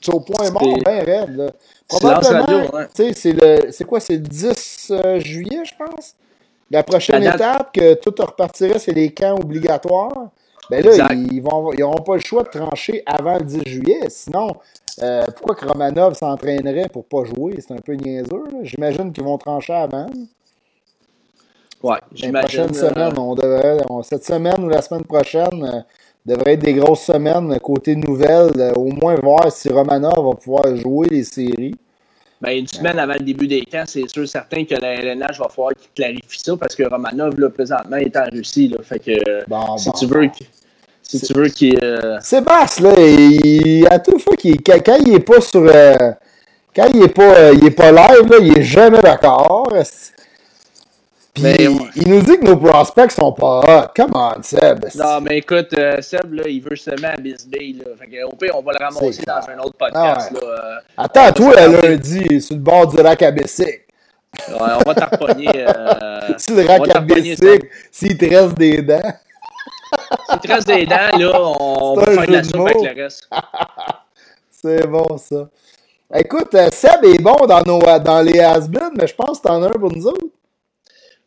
[0.00, 1.36] C'est au point mort, bien raide.
[1.36, 1.46] Là.
[1.88, 2.86] Probablement, hein.
[2.94, 6.14] c'est le, c'est quoi, c'est le 10 euh, juillet, je pense?
[6.70, 10.28] La prochaine étape que tout repartirait, c'est les camps obligatoires.
[10.70, 14.00] Ben là, ils n'auront pas le choix de trancher avant le 10 juillet.
[14.08, 14.48] Sinon,
[15.36, 17.56] pourquoi que Romanov s'entraînerait pour pas jouer?
[17.58, 18.44] C'est un peu niaiseux.
[18.62, 20.06] J'imagine qu'ils vont trancher avant.
[21.84, 22.70] Ouais, j'imagine.
[22.82, 25.80] Euh, on devrait, cette semaine ou la semaine prochaine euh,
[26.24, 28.58] devrait être des grosses semaines côté nouvelles.
[28.58, 31.74] Euh, au moins voir si Romanov va pouvoir jouer les séries.
[32.44, 35.48] Ben, une semaine avant le début des camps, c'est sûr certain que la LNH va
[35.48, 38.68] falloir qu'il clarifie ça parce que Romanov, là, présentement, est en Russie.
[38.68, 39.12] Là, fait que
[39.78, 40.28] si, tu veux,
[41.02, 41.80] si tu veux qu'il.
[42.20, 45.64] Sébastien, là, il, à toute fois qu'il quand, il est pas sur.
[46.76, 49.72] quand il est pas, il est pas live, là, il est jamais d'accord.
[51.34, 51.42] Puis
[51.96, 53.88] il nous dit que nos prospects sont pas hot.
[53.96, 54.86] Come on, Seb.
[54.94, 57.72] Non, mais écoute, euh, Seb, là, il veut seulement à Bisbee.
[57.72, 57.90] Là.
[57.98, 60.30] Fait que, au pire, on va le ramasser dans un autre podcast.
[60.30, 63.66] Ah là, euh, Attends, toi, lundi, sur le bord du lac à Bessic.
[63.66, 65.48] Ouais, on va t'arponner.
[65.56, 69.00] Euh, sur le lac à Bessic, s'il te reste des dents.
[70.30, 73.28] S'il te reste des dents, là, on va faire de la soupe avec le reste.
[74.50, 75.48] C'est bon, ça.
[76.14, 79.62] Écoute, euh, Seb est bon dans, nos, dans les has mais je pense que t'en
[79.62, 80.26] as un pour nous autres.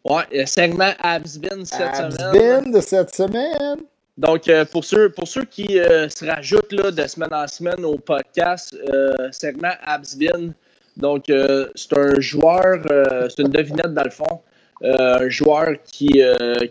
[0.10, 2.22] Ouais, le segment Absbin cette semaine.
[2.22, 3.80] Absbin de cette semaine.
[4.18, 7.84] Donc, euh, pour, ceux, pour ceux qui euh, se rajoutent là, de semaine en semaine
[7.84, 10.54] au podcast, euh, segment Absbin.
[10.96, 12.80] Donc, c'est un joueur,
[13.30, 14.40] c'est une devinette dans le fond.
[14.82, 16.24] un joueur qui,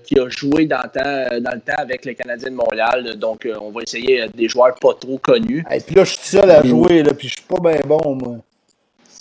[0.03, 3.17] qui a joué dans, dans le temps avec le Canadien de Montréal.
[3.19, 5.65] Donc, on va essayer des joueurs pas trop connus.
[5.71, 8.17] Et puis là, je suis seul à jouer, là, puis je suis pas bien bon,
[8.17, 8.39] moi.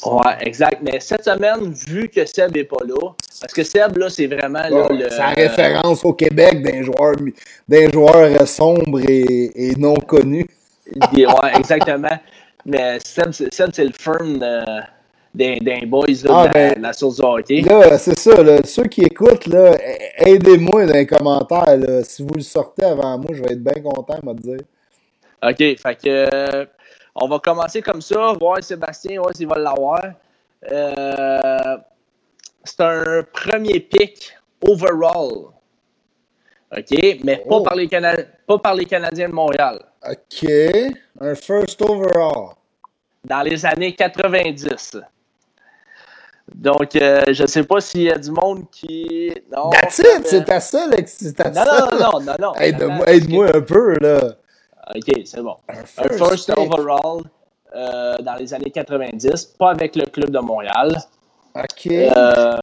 [0.06, 0.82] Ouais, exact.
[0.84, 4.68] Mais cette semaine, vu que Seb n'est pas là, parce que Seb, là, c'est vraiment
[4.68, 5.10] là, le.
[5.10, 7.16] C'est référence au Québec d'un joueur,
[7.68, 10.46] d'un joueur sombre et, et non connu.
[11.14, 11.26] ouais,
[11.56, 12.18] exactement.
[12.66, 17.62] Mais Seb, c'est le firm d'un boys là, ah, ben, la, source du hockey.
[17.62, 18.42] Là, c'est ça.
[18.42, 19.78] Là, ceux qui écoutent, là,
[20.18, 21.78] aidez-moi dans les commentaires.
[22.04, 24.66] Si vous le sortez avant moi, je vais être bien content, de dire.
[25.44, 25.58] OK.
[25.58, 26.68] Fait que.
[27.16, 30.04] On va commencer comme ça, voir Sébastien, voir s'il va l'avoir.
[30.70, 31.78] Euh,
[32.64, 35.52] c'est un premier pick overall.
[36.76, 37.20] OK?
[37.24, 37.64] Mais pas, oh.
[37.64, 39.80] par les pas par les Canadiens de Montréal.
[40.06, 40.50] OK.
[41.22, 42.56] Un first overall.
[43.24, 44.98] Dans les années 90.
[46.54, 49.32] Donc, euh, je sais pas s'il y a du monde qui.
[49.56, 51.64] Non, That's it, c'est ta seule excitation.
[51.64, 52.54] Non, non, non, non, non.
[52.56, 54.36] Aide-moi aide un peu, là.
[54.94, 55.56] Ok, c'est bon.
[55.68, 57.24] Un first, overall
[57.76, 60.96] euh, dans les années 90, pas avec le club de Montréal.
[61.56, 61.88] Ok.
[61.88, 62.58] Euh,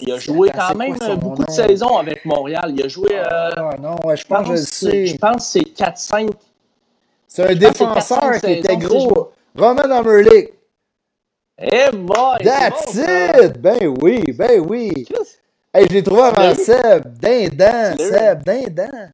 [0.00, 2.72] il a joué quand même beaucoup de saisons avec Montréal.
[2.76, 3.10] Il a joué.
[3.12, 5.06] Euh, ah, non, ouais, je pense que je sais.
[5.06, 6.30] Je pense que c'est 4-5.
[7.28, 9.32] C'est un défenseur qui était gros.
[9.56, 10.52] Roman Amerlick.
[11.58, 12.38] Eh boy!
[12.42, 13.60] That's it!
[13.60, 15.06] Ben oui, ben oui!
[15.72, 17.16] Hey, je l'ai trouvé avant Seb.
[17.18, 19.10] Dindant, Seb, dindant.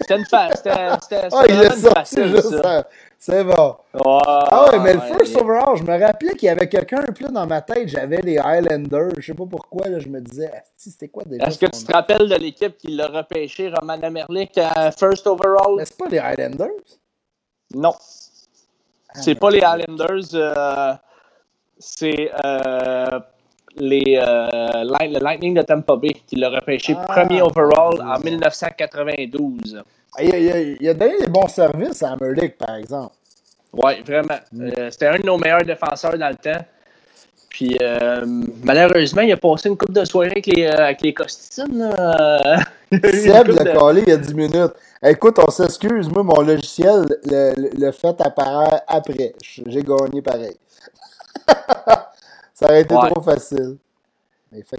[0.00, 0.56] C'était une face.
[0.56, 2.86] C'était Ah, il est sorti juste ça.
[3.18, 3.76] C'est bon.
[4.04, 7.24] ah ouais, mais le first overall, je me rappelais qu'il y avait quelqu'un un peu
[7.32, 7.88] dans ma tête.
[7.88, 9.12] J'avais les Highlanders.
[9.18, 11.46] Je sais pas pourquoi, là, je me disais, c'était quoi déjà?
[11.46, 15.76] Est-ce que tu te rappelles de l'équipe qui l'a repêché, Roman Amerlik, à first overall?
[15.78, 16.68] Mais c'est pas les Highlanders?
[17.74, 17.94] Non.
[19.08, 20.34] Ah, c'est pas les Highlanders.
[20.34, 20.92] Euh,
[21.78, 23.20] c'est euh,
[23.76, 29.82] les, euh, le Lightning de Tampa Bay qui l'a repêché ah, premier overall en 1992.
[30.20, 33.12] Il, a, donné des bons services à Amerlick, par exemple.
[33.72, 34.38] Oui, vraiment.
[34.52, 34.70] Mm.
[34.78, 36.64] Euh, c'était un de nos meilleurs défenseurs dans le temps.
[37.48, 38.24] Puis euh,
[38.64, 41.90] malheureusement, il a passé une coupe de soirée avec les, avec les costines.
[42.92, 43.78] Seb l'a de...
[43.78, 44.72] collé il y a 10 minutes.
[45.02, 49.34] Écoute, on s'excuse, moi, mon logiciel le, le fait apparaître après.
[49.66, 50.56] J'ai gagné pareil.
[52.54, 53.76] Ça aurait été trop facile.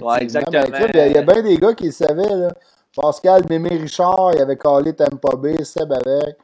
[0.00, 0.64] Ouais, exactement.
[0.94, 2.34] il y a, bien des gars qui le savaient.
[2.34, 2.48] Là.
[2.94, 6.36] Pascal, Mémé Richard, il avait collé Tampa Bay, Seb avec.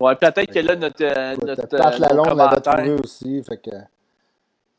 [0.00, 1.02] Ouais, peut-être que là, notre.
[1.02, 3.42] Euh, notre Pat euh, Lalonde l'avait trouvé aussi.
[3.42, 3.70] Fait que.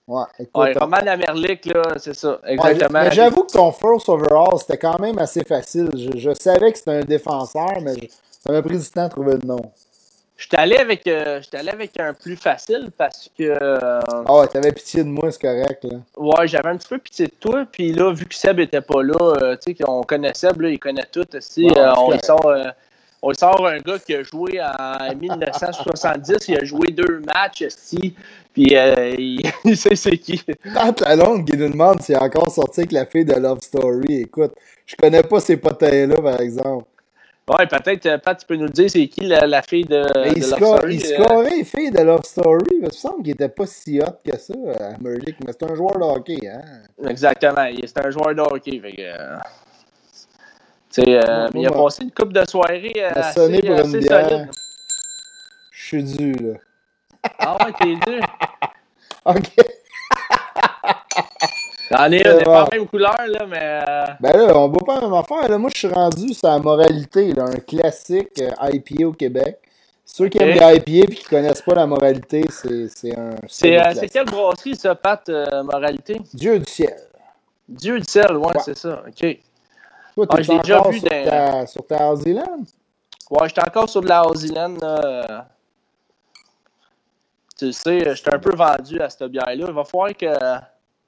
[0.07, 0.63] Ouais, écoute.
[0.63, 2.39] Ouais, Roman Amerlic, là, c'est ça.
[2.45, 3.01] Exactement.
[3.03, 5.89] mais j'avoue que ton first overall, c'était quand même assez facile.
[5.95, 8.09] Je, je savais que c'était un défenseur, mais
[8.43, 9.59] ça m'a pris du temps à trouver le nom.
[10.37, 13.43] J'étais allé avec euh, allé avec un plus facile parce que.
[13.43, 15.97] Euh, ah ouais, t'avais pitié de moi, c'est correct là.
[16.15, 19.01] Ouais, j'avais un petit peu pitié de toi, puis là, vu que Seb était pas
[19.01, 21.67] là, euh, tu sais, qu'on connaît Seb, là, il connaît tout aussi.
[21.75, 22.53] on sort.
[23.23, 28.13] on sort un gars qui a joué en 1970, il a joué deux matchs aussi,
[28.53, 28.75] puis
[29.17, 30.39] il, sait c'est qui.
[30.71, 34.21] Pat Lalonde qui nous demande s'il est encore sorti avec la fille de Love Story.
[34.21, 34.53] Écoute,
[34.85, 36.85] je connais pas ces potins-là, par exemple.
[37.49, 40.41] Ouais, peut-être, euh, Pat, tu peux nous le dire, c'est qui la, fille de, de
[40.41, 40.95] Love Story?
[40.95, 41.23] Il euh?
[41.23, 44.37] scorait fille de Love Story, mais il me semble qu'il était pas si hot que
[44.37, 46.61] ça, euh, Merlick, mais c'est un joueur de hockey, hein?
[47.07, 49.37] Exactement, c'est un joueur de hockey, fait que...
[50.89, 53.99] Tu sais, euh, mais il a passé une coupe de soirée assez, sonné pour une
[53.99, 54.47] bière.
[55.71, 56.53] Je suis dû, là.
[57.39, 58.19] Ah ouais, t'es dû?
[59.25, 59.53] OK.
[61.89, 63.59] J'en ai une, pas même couleur, là, mais.
[63.61, 65.47] Euh, ben là, on voit pas la même affaire.
[65.47, 65.57] Là.
[65.57, 69.59] Moi, je suis rendu sur la moralité, là, un classique euh, IPA au Québec.
[70.03, 73.35] Ceux qui aiment les IPA et qui connaissent pas la moralité, c'est un.
[73.47, 75.29] C'est euh, quelle brasserie, ça, Pat,
[75.63, 76.21] moralité?
[76.33, 76.97] Dieu du ciel.
[77.67, 79.03] Dieu du ciel, ouais, c'est ça.
[79.07, 79.37] OK.
[80.15, 82.59] Toi, ah, j'ai déjà vu sur, ta, sur ta Zealand?
[83.29, 84.77] Ouais, j'étais encore sur de la Zealand.
[87.57, 89.65] Tu sais, j'étais un peu vendu à cette bière-là.
[89.67, 90.27] Il va falloir que.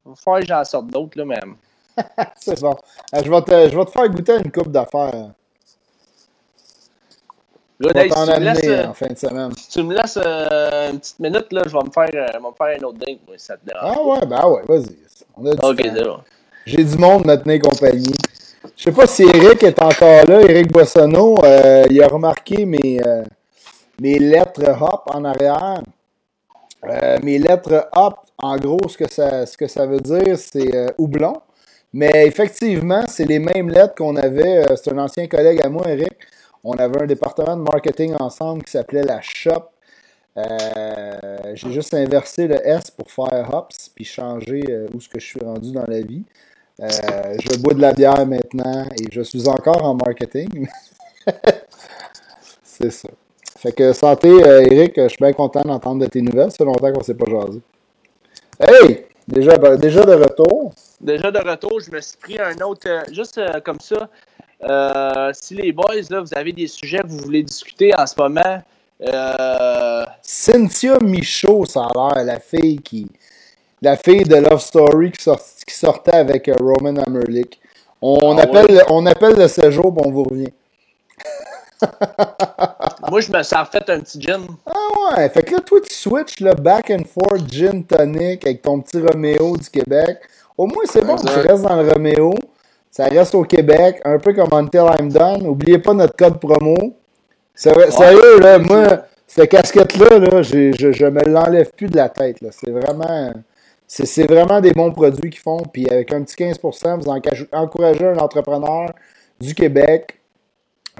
[0.06, 1.56] Il va falloir que j'en sorte d'autres, là, même.
[2.38, 2.76] c'est bon.
[3.14, 5.32] Euh, je, vais te, je vais te faire goûter une coupe d'affaires.
[7.82, 9.52] Là, Dave, si tu me laisses, euh, en fin de semaine.
[9.56, 12.54] Si tu me laisses euh, une petite minute, là, je vais me faire, euh, me
[12.54, 13.96] faire un autre drink, moi, ça te dérange.
[13.96, 15.56] Ah ouais, ben ouais, vas-y.
[15.64, 16.18] Ok, c'est bon.
[16.66, 18.14] J'ai du monde à tenir compagnie.
[18.76, 20.42] Je sais pas si Eric est encore là.
[20.42, 21.38] Eric Boissonneau,
[21.90, 23.00] il a remarqué mes,
[24.02, 25.82] mes lettres hop en arrière.
[27.24, 30.88] Mes lettres hop en gros, ce que ça, ce que ça veut dire, c'est euh,
[30.98, 31.34] houblon.
[31.92, 34.66] Mais effectivement, c'est les mêmes lettres qu'on avait.
[34.66, 36.14] Euh, c'est un ancien collègue à moi, Eric.
[36.64, 39.70] On avait un département de marketing ensemble qui s'appelait la Shop.
[40.38, 44.64] Euh, j'ai juste inversé le S pour faire hops, puis changer
[44.94, 46.24] où ce que je suis rendu dans la vie.
[46.80, 50.68] je bois de la bière maintenant et je suis encore en marketing.
[52.64, 53.10] c'est ça.
[53.62, 56.52] Fait que santé, Eric, je suis bien content d'entendre de tes nouvelles.
[56.52, 57.62] Ça fait longtemps qu'on ne s'est pas jasé.
[58.60, 59.06] Hey!
[59.30, 60.74] Déjà, ben, déjà de retour.
[61.00, 64.10] Déjà de retour, je me suis pris un autre, euh, juste euh, comme ça.
[64.64, 68.16] Euh, si les boys, là, vous avez des sujets que vous voulez discuter en ce
[68.18, 68.64] moment.
[70.24, 73.08] Cynthia Michaud, ça a l'air, la fille qui.
[73.84, 75.24] La fille de Love Story qui,
[75.68, 77.62] sortait avec Roman Amerlick.
[78.02, 80.52] On, ah appelle, on appelle le séjour et on vous revient.
[83.10, 84.42] Moi, je me suis refait un petit gin.
[84.66, 88.62] Ah ouais, fait que là, toi, tu switches le back and forth gin tonic avec
[88.62, 90.20] ton petit Romeo du Québec.
[90.58, 92.34] Au moins, c'est bon, tu restes dans le Romeo.
[92.92, 95.44] Ça reste au Québec, un peu comme Until I'm Done.
[95.44, 96.76] N'oubliez pas notre code promo.
[97.56, 102.38] Sérieux, là, moi, cette casquette-là, là, je, je me l'enlève plus de la tête.
[102.52, 103.34] C'est vraiment.
[103.88, 105.62] C'est vraiment des bons produits qu'ils font.
[105.72, 108.92] Puis avec un petit 15%, vous encouragez un entrepreneur
[109.40, 110.19] du Québec.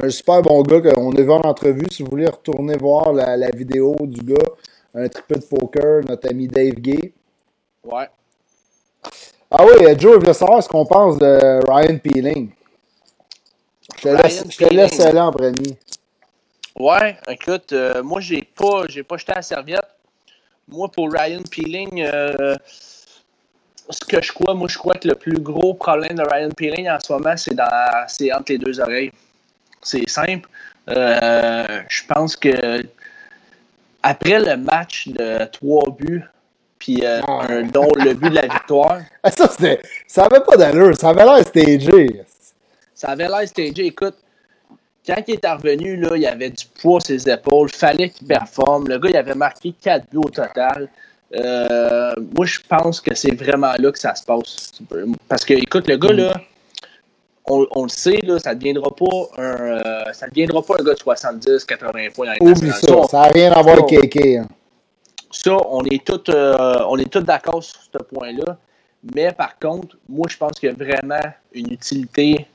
[0.02, 1.88] Un super bon gars qu'on a vu en entrevue.
[1.92, 4.50] Si vous voulez retourner voir la, la vidéo du gars,
[4.96, 7.14] un triple de poker, notre ami Dave Gay.
[7.84, 8.08] Ouais.
[9.52, 12.50] Ah oui, Joe, il voulait savoir ce qu'on pense de Ryan Peeling.
[13.98, 15.78] Je te laisse, je te laisse aller en premier.
[16.78, 19.88] Ouais, écoute, euh, moi, j'ai pas, j'ai pas jeté la serviette.
[20.68, 22.56] Moi, pour Ryan Peeling, euh,
[23.90, 26.90] ce que je crois, moi, je crois que le plus gros problème de Ryan Peeling
[26.90, 29.12] en ce moment, c'est, dans, c'est entre les deux oreilles.
[29.82, 30.50] C'est simple.
[30.90, 32.84] Euh, je pense que
[34.02, 36.24] après le match de trois buts
[36.80, 39.02] puis euh, un don, le but de la victoire.
[39.30, 39.50] Ça,
[40.08, 42.22] ça avait pas d'allure, ça avait l'air stagé.
[42.96, 43.88] Ça avait l'air stagé.
[43.88, 44.16] Écoute,
[45.06, 48.88] quand il est revenu, là, il avait du poids sur ses épaules, fallait qu'il performe.
[48.88, 50.88] Le gars, il avait marqué 4 buts au total.
[51.36, 54.72] Euh, moi, je pense que c'est vraiment là que ça se passe.
[55.28, 56.42] Parce que, écoute, le gars, là,
[57.50, 59.06] on, on le sait, là, ça ne deviendra pas
[59.38, 63.18] un euh, ça deviendra pas un gars de 70, 80 points dans Oublie ça, ça
[63.22, 64.18] n'a rien à voir avec KK.
[64.18, 64.48] Hein.
[65.32, 68.58] Ça, on est tous euh, d'accord sur ce point-là.
[69.16, 71.22] Mais par contre, moi, je pense qu'il y a vraiment
[71.54, 72.46] une utilité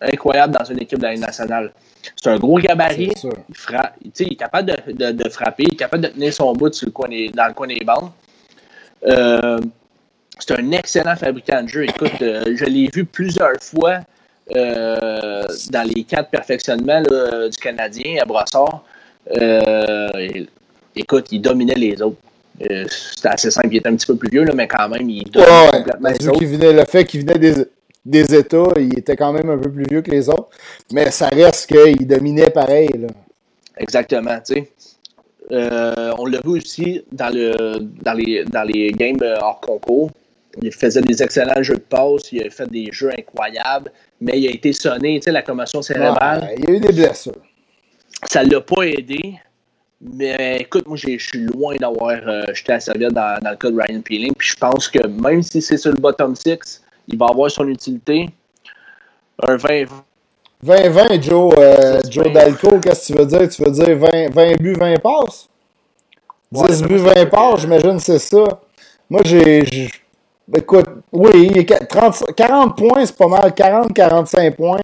[0.00, 1.72] incroyable dans une équipe de la nationale.
[2.16, 3.12] C'est un gros gabarit.
[3.48, 6.72] Il, frappe, il est capable de, de, frapper, il est capable de tenir son bout
[6.72, 8.10] sur le coin dans le coin des bandes.
[9.06, 9.60] Euh,
[10.38, 11.84] c'est un excellent fabricant de jeu.
[11.84, 14.00] Écoute, euh, je l'ai vu plusieurs fois
[14.52, 18.84] dans les quatre perfectionnements du Canadien à Brossard
[20.96, 22.16] écoute, il dominait les autres.
[22.70, 25.08] Euh, c'était assez simple, il était un petit peu plus vieux, là, mais quand même,
[25.08, 26.44] il dominait complètement les autres.
[26.44, 27.54] Venait, le fait qu'il venait des,
[28.04, 30.50] des, États, il était quand même un peu plus vieux que les autres,
[30.92, 32.90] mais ça reste qu'il dominait pareil.
[32.98, 33.08] Là.
[33.78, 34.70] Exactement, tu sais.
[35.52, 40.10] Euh, on l'a vu aussi dans, le, dans, les, dans les games hors concours.
[40.62, 44.48] Il faisait des excellents jeux de passe, il a fait des jeux incroyables, mais il
[44.48, 46.54] a été sonné, tu sais, la commotion cérébrale.
[46.58, 47.32] il y a eu des blessures.
[48.28, 49.36] Ça ne l'a pas aidé.
[50.00, 53.70] Mais écoute, moi, je suis loin d'avoir euh, jeté la serviette dans, dans, le cas
[53.70, 54.32] de Ryan Peeling.
[54.36, 57.68] Puis je pense que même si c'est sur le bottom 6, il va avoir son
[57.68, 58.30] utilité.
[59.46, 59.86] Un 20
[60.64, 63.48] 20-20, Joe, euh, Joe Dalco, qu'est-ce que tu veux dire?
[63.48, 65.48] Tu veux dire 20, 20 buts, 20 passes?
[66.52, 68.44] 10 buts, 20 passes, j'imagine c'est ça.
[69.08, 69.90] Moi, j'ai.
[70.54, 73.50] Écoute, oui, 30, 40 points, c'est pas mal.
[73.50, 74.80] 40-45 points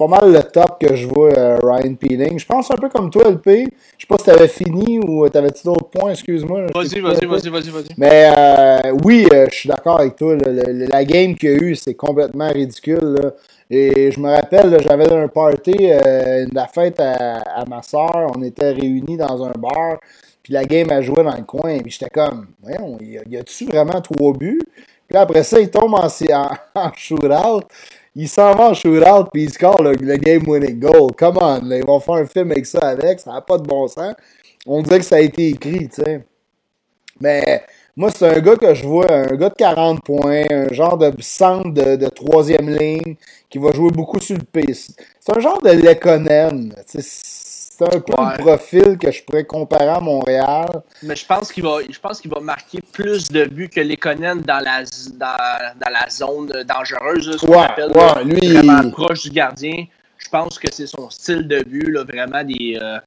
[0.00, 2.38] pas mal le top que je vois euh, Ryan Peeling.
[2.38, 3.68] Je pense un peu comme toi, LP.
[3.98, 6.62] Je sais pas si t'avais fini ou t'avais-tu d'autres points, excuse-moi.
[6.74, 7.94] Vas-y, vas-y, vas-y, vas-y, vas-y.
[7.98, 10.36] Mais euh, oui, euh, je suis d'accord avec toi.
[10.38, 13.32] la game qu'il y a eu, c'est complètement ridicule.
[13.68, 15.90] Et je me rappelle, j'avais un party,
[16.50, 18.32] la fête à, ma soeur.
[18.34, 19.98] On était réunis dans un bar.
[20.42, 21.78] Puis la game a joué dans le coin.
[21.78, 24.62] Puis j'étais comme, voyons, y a-tu vraiment trois buts?
[25.10, 27.66] Puis après ça, il tombe en, en, en shootout
[28.14, 31.10] il s'en va en shootout puis il score le, game-winning goal.
[31.18, 33.88] Come on, ils vont faire un film avec ça avec, ça n'a pas de bon
[33.88, 34.14] sens.
[34.66, 36.24] On dirait que ça a été écrit, tu sais.
[37.20, 37.64] Mais
[37.96, 41.12] moi, c'est un gars que je vois, un gars de 40 points, un genre de
[41.20, 43.16] centre de, troisième ligne
[43.48, 45.02] qui va jouer beaucoup sur le piste.
[45.18, 46.72] C'est un genre de Lekonen.
[47.80, 50.82] C'est un peu le profil que je pourrais comparer à Montréal.
[51.02, 53.96] Mais je pense qu'il va, je pense qu'il va marquer plus de buts que les
[53.96, 54.82] Conan dans la,
[55.14, 57.92] dans, dans la zone dangereuse, ce qu'on appelle
[58.24, 59.86] lui, vraiment proche du gardien.
[60.18, 62.98] Je pense que c'est son style de but, là, vraiment des euh,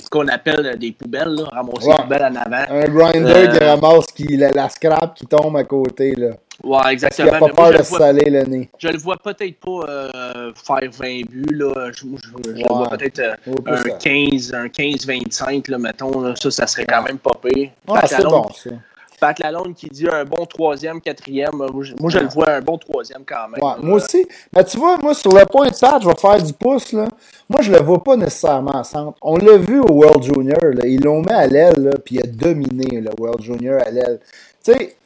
[0.00, 2.64] ce qu'on appelle des poubelles, là, ramasser des poubelles en avant.
[2.70, 6.14] Un grinder qui euh, ramasse qui, la, la, scrap qui tombe à côté.
[6.14, 6.30] Là.
[6.64, 7.28] Ouais, exactement.
[7.28, 8.70] Il a pas peur de saler le nez.
[8.78, 11.54] Je le vois peut-être pas euh, faire 20 buts.
[11.54, 11.90] Là.
[11.92, 13.34] Je, je, je le vois peut-être euh,
[13.66, 16.20] un, 15, un 15-25, là, mettons.
[16.20, 16.34] Là.
[16.36, 17.70] Ça, ça serait quand même pas pire.
[17.88, 18.70] Ah, c'est bon, ça.
[19.18, 21.54] Pat Lalonde qui dit un bon troisième, quatrième.
[21.54, 23.62] Moi, je, le vois un bon troisième quand même.
[23.62, 24.26] Ouais, moi aussi.
[24.54, 26.92] Mais tu vois, moi, sur le point de Pat, je vais faire du pouce.
[26.92, 27.06] Là.
[27.48, 29.16] Moi, je le vois pas nécessairement en centre.
[29.22, 30.74] On l'a vu au World Junior.
[30.74, 30.86] Là.
[30.86, 34.20] Ils l'ont mis à l'aile, puis il a dominé le World Junior à l'aile.
[34.62, 34.96] Tu sais,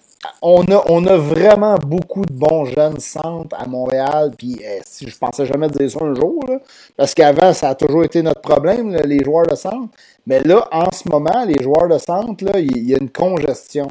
[0.43, 5.09] on a, on a vraiment beaucoup de bons jeunes centres à Montréal, puis eh, si
[5.09, 6.45] je pensais jamais dire ça un jour,
[6.97, 9.89] parce qu'avant, ça a toujours été notre problème, les joueurs de centre.
[10.27, 13.89] Mais là, en ce moment, les joueurs de centre, il y, a une congestion.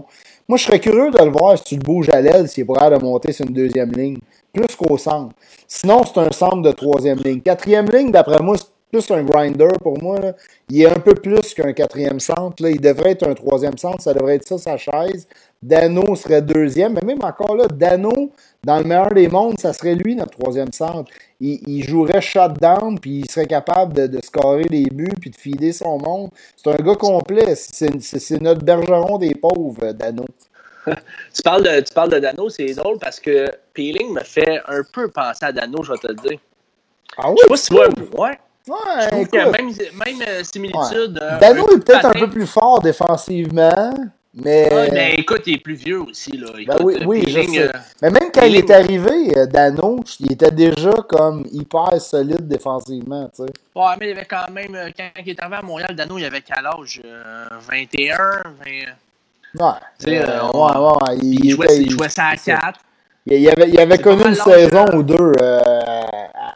[0.47, 2.65] Moi, je serais curieux de le voir si tu le bouges à l'aile, s'il est
[2.65, 4.17] prêt de monter sur une deuxième ligne,
[4.53, 5.35] plus qu'au centre.
[5.67, 7.41] Sinon, c'est un centre de troisième ligne.
[7.41, 8.55] Quatrième ligne, d'après moi,
[8.91, 10.19] plus un grinder pour moi.
[10.69, 12.61] Il est un peu plus qu'un quatrième centre.
[12.61, 12.69] Là.
[12.69, 14.01] Il devrait être un troisième centre.
[14.01, 15.27] Ça devrait être ça, sa chaise.
[15.61, 16.93] Dano serait deuxième.
[16.93, 18.31] Mais même encore là, Dano,
[18.63, 21.11] dans le meilleur des mondes, ça serait lui notre troisième centre.
[21.39, 25.35] Il, il jouerait shutdown, puis il serait capable de, de scorer des buts, puis de
[25.35, 26.29] filer son monde.
[26.55, 27.55] C'est un gars complet.
[27.55, 30.25] C'est notre bergeron des pauvres, Dano.
[31.33, 34.81] tu, parles de, tu parles de Dano, c'est drôle parce que Peeling me fait un
[34.93, 36.39] peu penser à Dano, je vais te le dire.
[37.17, 37.35] Ah oui?
[37.37, 38.27] Je sais pas si tu vois.
[38.27, 38.39] Ouais.
[38.67, 41.19] Ouais, Je trouve écoute, qu'il y a même, même euh, similitude.
[41.21, 43.93] euh, Dano est peut-être un peu plus fort défensivement,
[44.33, 44.71] mais...
[44.71, 46.37] Ouais, mais écoute, il est plus vieux aussi.
[46.37, 46.47] Là.
[46.67, 47.71] Ben oui, euh, je sais.
[48.03, 53.43] Mais même quand il est arrivé, Dano, il était déjà comme hyper solide défensivement, tu
[53.43, 53.51] sais.
[53.75, 56.41] Ouais, mais il avait quand même, quand il est arrivé à Montréal, Dano, il avait
[56.41, 58.93] quel âge euh, 21, 20.
[59.57, 59.65] Ouais.
[60.07, 60.77] Euh, ouais, ouais,
[61.09, 61.17] ouais.
[61.23, 62.57] Il, Il jouait, était- il jouait ça à c'est ça.
[62.57, 62.79] 4.
[63.29, 65.59] Il, il avait, il avait connu une saison euh, ou deux euh,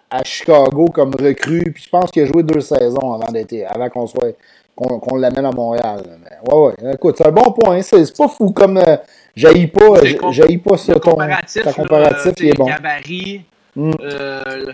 [0.09, 3.53] à, à Chicago comme recrue, puis je pense qu'il a joué deux saisons avant d'être,
[3.67, 4.35] avant qu'on soit,
[4.75, 6.01] qu'on, qu'on l'amène à Montréal.
[6.23, 6.93] Mais ouais, ouais.
[6.93, 7.81] Écoute, c'est un bon point.
[7.81, 8.97] C'est, c'est pas fou comme, euh,
[9.35, 10.01] j'haïs pas,
[10.31, 12.65] j'haïs pas Le ton, comparatif, là, comparatif, euh, il est bon.
[12.65, 13.41] Gabarit,
[13.75, 13.91] Mm.
[14.03, 14.65] euh,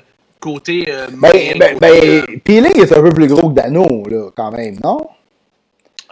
[0.41, 0.85] côté.
[0.89, 4.51] Euh, Ben, ben, côté, ben, Peeling est un peu plus gros que Dano, là, quand
[4.51, 4.97] même, non?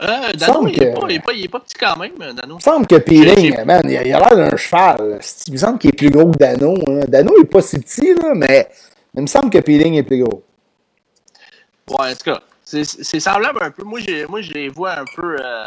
[0.02, 2.12] Euh, Dano, il est, que- pas, il, est pas, il est pas petit quand même,
[2.22, 2.54] euh, Dano.
[2.54, 5.20] Il me semble que Peeling, man, il a l'air d'un cheval.
[5.48, 6.76] Il me semble qu'il est plus gros que Dano.
[6.88, 7.06] hein.
[7.08, 8.68] Dano est pas si petit, là, mais
[9.16, 10.44] il me semble que Peeling est plus gros.
[11.90, 12.84] Ouais, en tout cas, c'est
[13.20, 13.84] semblable un peu.
[13.84, 14.00] Moi,
[14.30, 15.38] moi, je les vois un peu.
[15.40, 15.64] euh,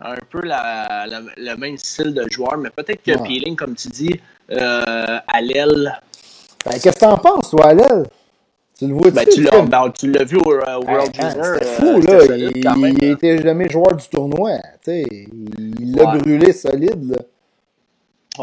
[0.00, 3.26] un peu la, la- le même style de joueur, mais peut-être que Ouais.
[3.26, 4.20] Peeling, comme tu dis,
[4.52, 6.00] euh, à l'aile,
[6.64, 8.04] Ben, qu'est-ce que t'en penses, toi, à l'aile?
[8.78, 11.22] Tu le vois ben, tu l'as ben, tu l'as vu au, euh, au World Hey,
[11.24, 11.44] man, Junior.
[11.54, 12.20] C'était euh, fou, c'était là.
[12.26, 13.12] solide Il, même, il là.
[13.14, 14.52] était jamais joueur du tournoi.
[14.58, 15.04] tu sais.
[15.80, 16.18] Il l'a Ouais.
[16.18, 17.10] brûlé solide.
[17.10, 17.16] Là.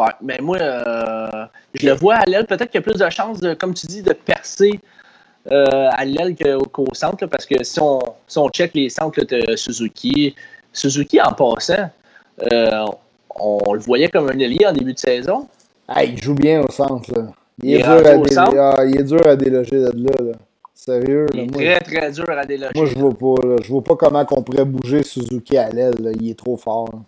[0.01, 2.45] Ouais, mais moi, euh, je le vois à l'aile.
[2.45, 4.81] Peut-être qu'il y a plus de chances, de, comme tu dis, de percer
[5.51, 6.35] euh, à l'aile
[6.71, 7.17] qu'au centre.
[7.21, 10.35] là, parce que si on, si on check les centres là, de Suzuki,
[10.73, 11.89] Suzuki, en passant,
[12.51, 12.85] euh,
[13.39, 15.47] on le voyait comme un ailier en début de saison.
[15.87, 17.09] Ah, il joue bien au centre.
[17.13, 17.27] Là.
[17.63, 18.57] Il, Il est est dur rendu à au dé- centre?
[18.59, 20.23] ah, il est dur à déloger de là.
[20.31, 20.31] là.
[20.73, 21.25] Sérieux.
[21.33, 22.71] Il Là, est moi, très, très dur à déloger.
[22.75, 23.47] moi, je vois pas.
[23.47, 23.55] Là.
[23.63, 25.95] Je vois pas comment on pourrait bouger Suzuki à l'aile.
[25.99, 26.11] là.
[26.19, 26.89] Il est trop fort.
[26.91, 26.99] là.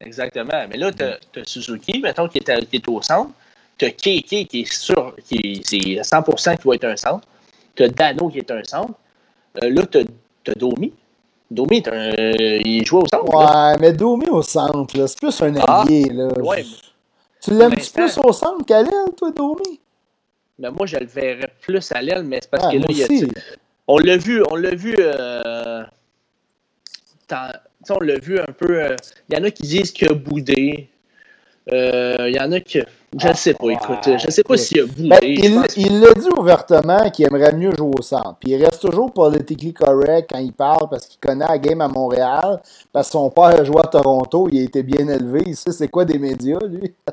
[0.00, 0.64] Exactement.
[0.70, 3.30] Mais là, tu as, Suzuki, mettons, qui est, à- qui est au centre.
[3.76, 7.26] Tu as Keke, qui est sûr, qui c'est 100% qui va être un centre.
[7.74, 8.92] Tu as Dano, qui est un centre.
[9.62, 10.92] Euh, là, tu as, Domi.
[11.50, 12.10] Domi, un,
[12.64, 13.30] il joue au centre.
[13.32, 13.72] là.
[13.72, 16.04] Ouais, mais Domi au centre, là, c'est plus un Ah, allié.
[16.12, 16.28] là.
[16.40, 16.64] ouais,
[17.42, 19.80] Tu l'aimes-tu l'instant- plus au centre qu'à l'aile, toi, Domi?
[20.60, 22.98] Mais moi, je le verrais plus à l'aile, mais c'est parce Ah, que là, il
[22.98, 23.08] y a,
[23.88, 24.94] on l'a vu, on l'a vu.
[24.98, 25.82] euh,
[27.88, 28.82] on l'a vu un peu.
[28.82, 28.96] euh,
[29.28, 30.88] Il y en a qui disent qu'il a boudé.
[31.72, 32.80] Euh, Il y en a qui.
[33.18, 33.98] Je ne sais pas, écoute.
[34.04, 35.08] Je ne sais pas s'il a boudé.
[35.08, 35.18] Ben,
[35.76, 38.36] il l'a dit ouvertement qu'il aimerait mieux jouer au centre.
[38.40, 41.88] Puis il reste toujours politically correct quand il parle parce qu'il connaît la game à
[41.88, 42.60] Montréal.
[42.92, 45.42] Parce que son père a joué à Toronto, il a été bien élevé.
[45.46, 46.94] Il sait c'est quoi des médias, lui.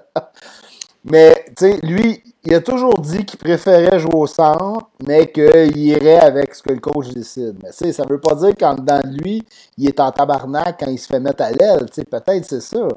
[1.09, 5.77] mais, tu sais, lui, il a toujours dit qu'il préférait jouer au centre, mais qu'il
[5.77, 7.55] irait avec ce que le coach décide.
[7.63, 9.43] Mais, tu sais, ça veut pas dire qu'en dedans de lui,
[9.77, 11.85] il est en tabarnak quand il se fait mettre à l'aile.
[11.87, 12.87] Tu sais, peut-être c'est ça.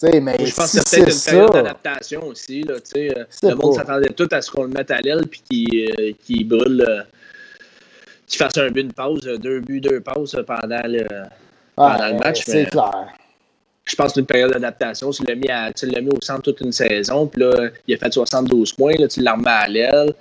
[0.00, 2.62] Tu sais, mais Je pense si que c'est peut-être une période d'adaptation aussi.
[2.62, 5.26] Là, tu sais, euh, le monde s'attendait tout à ce qu'on le mette à l'aile
[5.26, 7.02] puis qu'il euh, brûle, euh,
[8.30, 11.04] qu'il fasse un but, une pause, euh, deux buts, deux passes euh, pendant le,
[11.74, 12.42] pendant le match.
[12.46, 13.08] c'est mais clair.
[13.90, 15.10] Je pense une période d'adaptation.
[15.10, 17.94] Tu l'as mis, à- tu l'as mis au centre toute une saison, puis là, il
[17.94, 20.14] a fait 72 points, là, tu l'as remis à l'aile.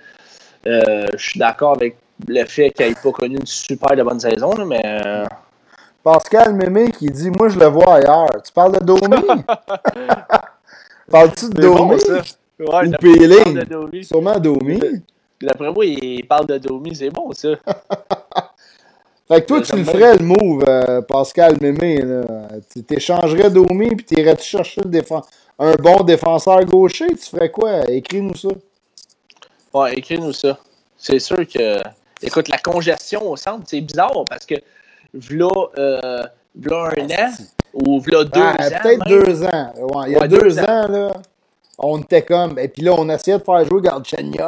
[0.68, 1.96] Euh, je suis d'accord avec
[2.28, 5.26] le fait qu'il n'ait pas connu une super de bonne saison, là, mais euh,
[6.04, 8.30] Pascal Mémé qui dit Moi, je le vois ailleurs.
[8.44, 9.00] Tu parles de Domi?
[11.12, 12.00] Parles-tu de bon, Domi?
[12.02, 12.14] ça.
[12.60, 13.38] Ouais, Ou d'après- Peeling?
[13.38, 14.04] il parle de Domi.
[14.06, 14.80] Sûrement Domi.
[15.42, 17.50] D'après moi, il parle de Domi, c'est bon ça.
[19.32, 22.02] Fait que toi, tu le ferais le move, euh, Pascal Mémé.
[22.02, 22.24] Là.
[22.74, 25.24] Tu t'échangerais Domi puis t'irais-tu chercher le défen-
[25.60, 27.08] un bon défenseur gaucher?
[27.10, 27.82] Tu ferais quoi?
[27.90, 28.50] Écris-nous ça.
[29.74, 30.58] Ouais, écris-nous ça.
[30.98, 31.80] C'est sûr que.
[32.22, 34.56] Écoute, la congestion au centre, c'est bizarre parce que
[35.14, 35.48] v'là,
[35.78, 36.24] euh,
[36.56, 37.32] v'là un an
[37.74, 38.56] ou v'là deux ans.
[38.58, 39.74] Peut-être deux ans.
[39.78, 41.12] Ouais, il y a Ouais, deux, deux ans, là,
[41.78, 42.58] on était comme.
[42.60, 44.42] Et puis là, on essayait de faire jouer Galchenyuk.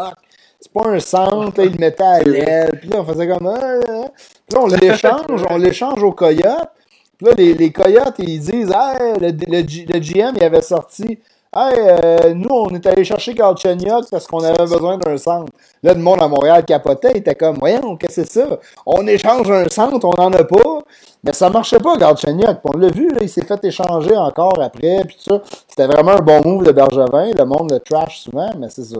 [0.62, 2.78] C'est pas un centre, là, il mettait à l'aile.
[2.80, 3.48] Puis là, on faisait comme.
[3.48, 4.12] Ah, ah, ah.
[4.48, 6.70] Puis là, on l'échange, on l'échange aux Coyotes.
[7.18, 11.20] Puis là, les, les Coyotes, ils disent Hey, le, le, le GM, il avait sorti.
[11.54, 15.52] Hey, euh, nous, on est allé chercher Galchenyuk parce qu'on avait besoin d'un centre.
[15.84, 17.12] Là, le monde à Montréal capotait.
[17.12, 18.58] Il était comme Voyons, qu'est-ce que c'est ça?
[18.86, 20.80] On échange un centre, on n'en a pas.
[21.26, 22.60] Mais ça marchait pas, Galchenyuk.
[22.64, 25.04] On l'a vu, il s'est fait échanger encore après.
[25.06, 25.42] Puis ça.
[25.68, 27.32] C'était vraiment un bon move de Bergevin.
[27.38, 29.00] Le monde le trash souvent, mais c'est ça.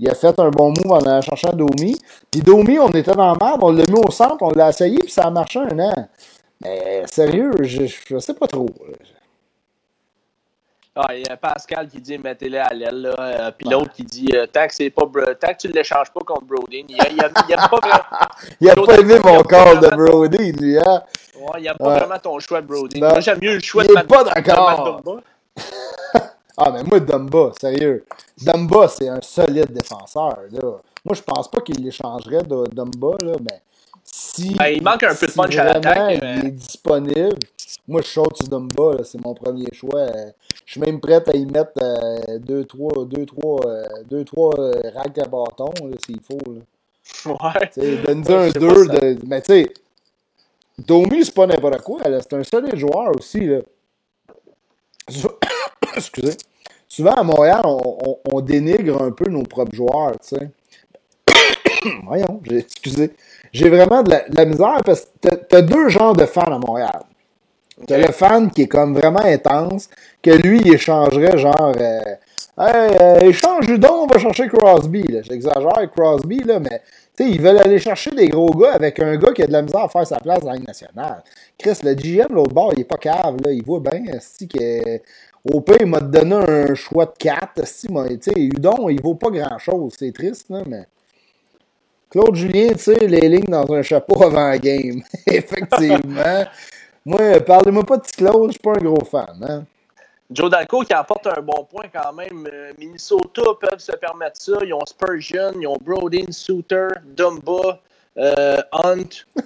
[0.00, 1.96] Il a fait un bon move en allant chercher Domi.
[2.28, 4.98] Puis Domi, on était dans la merde, on l'a mis au centre, on l'a essayé,
[4.98, 6.08] puis ça a marché un an.
[6.60, 8.66] Mais sérieux, je, je sais pas trop.
[10.96, 13.14] Ah, il y a Pascal qui dit mettez-le à l'aile, là.
[13.18, 15.72] euh, puis l'autre qui dit euh, tant que c'est pas Bro- tant que tu ne
[15.72, 16.84] l'échanges pas contre Brodin.
[16.88, 18.04] Il, a- il, a- il aime pas vraiment.
[18.60, 21.02] Il a L'autre pas aimé mon call de Brody, lui, hein?
[21.36, 23.00] Ouais, il n'y a pas vraiment ton choix de Brody.
[23.00, 23.08] Non.
[23.08, 25.02] Moi, j'aime mieux le choix Il de Matt pas d'accord.
[26.56, 28.04] Ah, mais moi, Dumba, sérieux.
[28.38, 30.38] Dumba, c'est un solide défenseur.
[30.52, 30.60] Là.
[31.04, 33.60] Moi, je pense pas qu'il l'échangerait de Dumba, là, mais
[34.04, 34.54] si.
[34.54, 37.38] Ben, il manque un peu de si punch à l'attaque, mais- Il est disponible.
[37.86, 40.00] Moi, je saute sur Dumba, là, c'est mon premier choix.
[40.00, 40.30] Euh,
[40.64, 41.72] Je suis même prêt à y mettre
[42.38, 45.70] 2-3 deux, trois, euh, deux, trois, euh, racks à bâton,
[46.06, 46.38] s'il faut.
[46.52, 46.60] Là.
[47.26, 47.70] Ouais.
[48.06, 48.98] Donne-nous un je sais 2 pas ça.
[49.00, 49.18] de.
[49.26, 49.74] Mais tu sais,
[50.78, 52.00] Domi, c'est pas n'importe quoi.
[52.04, 53.40] C'est un solide joueur aussi.
[53.40, 53.58] Là.
[55.96, 56.36] Excusez.
[56.88, 60.12] Souvent à Montréal, on, on- on dénigre un peu nos propres joueurs.
[60.20, 60.50] Tu sais.
[62.04, 63.10] Voyons, j'ai, excusez.
[63.52, 67.02] J'ai vraiment de la, misère parce que t'as, deux genres de fans à Montréal.
[67.86, 69.88] T'as le fan qui est comme vraiment intense,
[70.22, 71.72] que lui, il échangerait genre.
[71.78, 72.00] Euh,
[72.56, 75.04] euh, échange Udon, on va chercher Crosby.
[75.22, 76.82] J'exagère Crosby, là, mais
[77.16, 79.52] tu sais, ils veulent aller chercher des gros gars avec un gars qui a de
[79.52, 81.22] la misère à faire sa place dans la nationale.
[81.58, 83.50] Chris, le GM, l'autre bord, il est pas cave, là.
[83.52, 85.00] Il voit bien, si que.
[85.52, 87.66] Au pire, il m'a donné un choix de 4.
[87.66, 88.06] Si, moi,
[88.36, 89.92] Udon, il vaut pas grand chose.
[89.98, 90.86] C'est triste, là, mais.
[92.14, 95.02] Claude Julien, tu sais, les lignes dans un chapeau avant la game.
[95.26, 96.44] Effectivement.
[97.04, 99.36] Moi, parlez-moi pas de petit Claude, je suis pas un gros fan.
[99.42, 99.64] Hein?
[100.30, 102.48] Joe Dalco qui apporte un bon point quand même.
[102.52, 104.52] Euh, Minnesota peuvent se permettre ça.
[104.64, 106.86] Ils ont Spurgeon, ils ont Brodin, Suter,
[107.16, 107.80] Dumba,
[108.16, 109.24] euh, Hunt.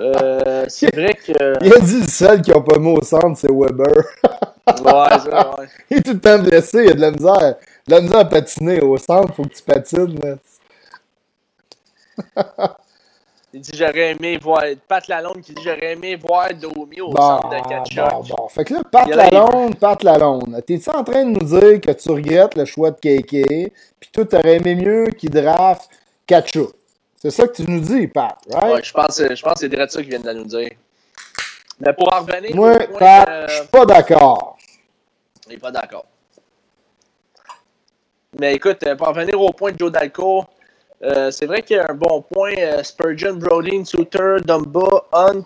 [0.00, 1.32] Euh, c'est vrai que.
[1.64, 3.86] Il a dit le seul qui a pas mis au centre, c'est Weber.
[3.86, 5.66] Ouais, ça, ouais.
[5.88, 7.54] il est tout le temps blessé, il a de la misère.
[7.86, 10.18] De la misère à patiner au centre, faut que tu patines.
[10.20, 10.34] Là.
[13.52, 14.62] Il dit j'aurais aimé voir.
[14.88, 18.10] Pat Lalonde qui dit j'aurais aimé voir Domi au Bon, centre de catch-up.
[18.10, 18.48] bon, bon.
[18.48, 20.60] Fait que là, Pat Lalonde, Pat Lalonde.
[20.66, 24.24] T'es-tu en train de nous dire que tu regrettes le choix de KK, puis toi,
[24.24, 25.88] t'aurais aimé mieux qu'il draft
[26.26, 26.60] Kacha?
[27.16, 28.74] C'est ça que tu nous dis, Pat, right?
[28.74, 30.70] Ouais, je pense, je pense que c'est direct ça qu'ils viennent de nous dire.
[31.78, 34.56] Mais pour en revenir Moi, Pat, euh, je suis pas d'accord.
[35.46, 36.06] il n'est pas d'accord.
[38.38, 40.44] Mais écoute, euh, pour en revenir au point de Joe Dalco,
[41.02, 42.52] euh, c'est vrai qu'il y a un bon point.
[42.58, 45.44] euh, Spurgeon, Brodin, Suter, Dumba, Hunt,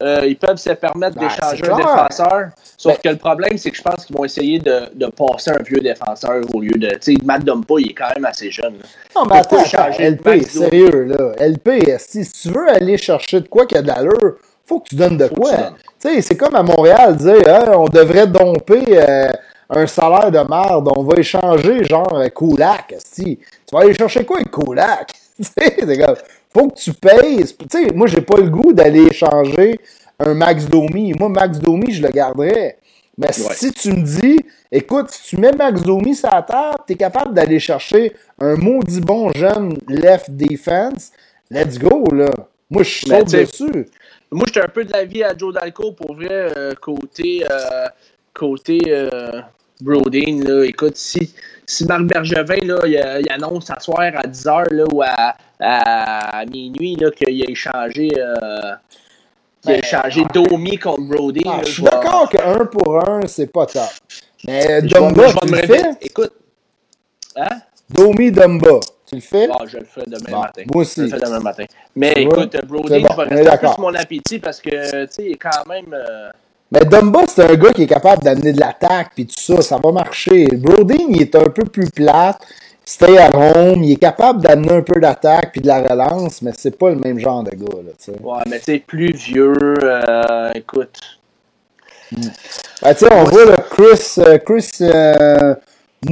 [0.00, 2.48] euh, ils peuvent se permettre Ben, d'échanger un défenseur.
[2.76, 5.50] Sauf Ben- que le problème, c'est que je pense qu'ils vont essayer de, de passer
[5.50, 6.88] un vieux défenseur au lieu de.
[6.96, 8.74] Tu sais, Matt Dumba, il est quand même assez jeune.
[8.74, 8.84] là.
[9.16, 11.32] Non, mais attends, attends, LP, sérieux, là.
[11.46, 14.36] LP, si, si tu veux aller chercher de quoi qui a de l'allure,
[14.66, 15.50] faut que tu donnes de Faut quoi.
[15.52, 18.98] tu sais, c'est comme à Montréal, dire, Hein, on devrait domper
[19.70, 22.22] un salaire de merde, on va échanger genre
[22.90, 23.38] esti.
[23.66, 26.16] Tu vas aller chercher quoi avec sais, c'est comme,
[26.52, 27.44] faut que tu payes.
[27.44, 29.78] Tu sais, moi, j'ai pas le goût d'aller échanger
[30.18, 31.12] un Max Domi.
[31.18, 32.78] Moi, Max Domi, je le garderais.
[33.16, 33.54] Mais Ouais.
[33.54, 34.40] si tu me dis,
[34.70, 38.54] écoute, si tu mets Max Domi sur la table, tu es capable d'aller chercher un
[38.56, 41.12] maudit bon jeune left defense,
[41.50, 42.30] let's go, là.
[42.70, 43.88] Moi, je saute dessus.
[44.30, 47.86] Moi, j'étais un peu de l'avis à Joe Dalco pour vrai, euh, côté, euh,
[48.34, 49.40] côté euh,
[49.80, 50.42] Brodin.
[50.44, 50.64] Là.
[50.64, 51.32] Écoute, si,
[51.66, 55.36] si Marc Bergevin là, il, euh, il annonce ce soir à 10h là, ou à,
[55.60, 58.72] à minuit qu'il a échangé, euh,
[59.62, 61.40] qu'il a Ben, échangé Domi contre Brodin.
[61.46, 63.82] Ah, je suis d'accord que un pour un, c'est pas top.
[64.46, 65.90] Mais Dumba, je tu me le fais?
[66.00, 66.32] Écoute,
[67.36, 67.60] hein?
[67.90, 69.48] Domi Dumba, tu le fais?
[69.50, 70.62] Ah, je le fais demain Bon, matin.
[70.72, 71.00] moi aussi.
[71.00, 71.64] Je le fais demain matin.
[71.96, 74.70] Mais écoute, bon, je vais rester sur mon appétit parce que,
[75.06, 75.92] tu sais, il est quand même...
[75.92, 76.30] euh,
[76.70, 79.78] Mais Dumba, c'est un gars qui est capable d'amener de l'attaque, puis tout ça, ça
[79.82, 80.48] va marcher.
[80.48, 82.38] Brodin, il est un peu plus plate,
[82.84, 86.52] stay at home, il est capable d'amener un peu d'attaque puis de la relance, mais
[86.56, 88.14] c'est pas le même genre de gars, là.
[88.22, 90.98] Ouais, mais sais, plus vieux, euh, écoute.
[92.82, 95.54] Ben, tu sais, on voit le Chris, euh, Chris euh,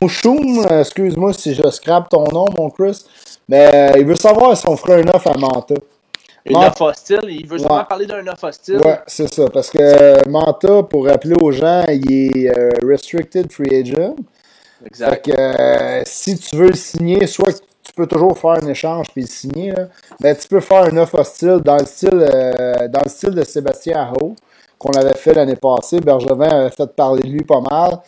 [0.01, 3.05] Mouchoum, excuse-moi si je scrape ton nom, mon Chris,
[3.49, 5.75] mais euh, il veut savoir si on ferait un offre à Manta.
[6.49, 6.67] Une Ouais.
[6.67, 7.67] offre hostile, il veut Ouais.
[7.89, 8.77] parler d'un offre hostile.
[8.79, 13.51] Ouais, c'est ça, parce que euh, Manta, pour rappeler aux gens, il est euh, restricted
[13.51, 14.15] free agent.
[14.81, 15.25] Fait Exact.
[15.25, 19.07] que euh, si tu veux le signer, soit que tu peux toujours faire un échange
[19.13, 19.73] puis le signer,
[20.21, 23.43] là, tu peux faire un offre hostile dans le style, euh, dans le style de
[23.43, 24.37] Sébastien Aho,
[24.79, 25.99] qu'on avait fait l'année passée.
[26.01, 27.99] Bergevin avait fait parler de lui pas mal.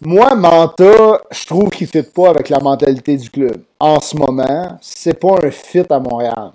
[0.00, 3.58] Moi, Manta, je trouve qu'il ne fit pas avec la mentalité du club.
[3.80, 6.52] En ce moment, c'est pas un fit à Montréal.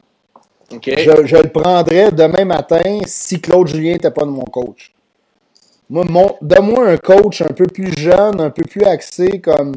[0.72, 4.94] Je, le prendrais demain matin si Claude Julien n'était pas de mon coach.
[5.90, 9.76] Moi, mon, donne-moi un coach un peu plus jeune, un peu plus axé comme.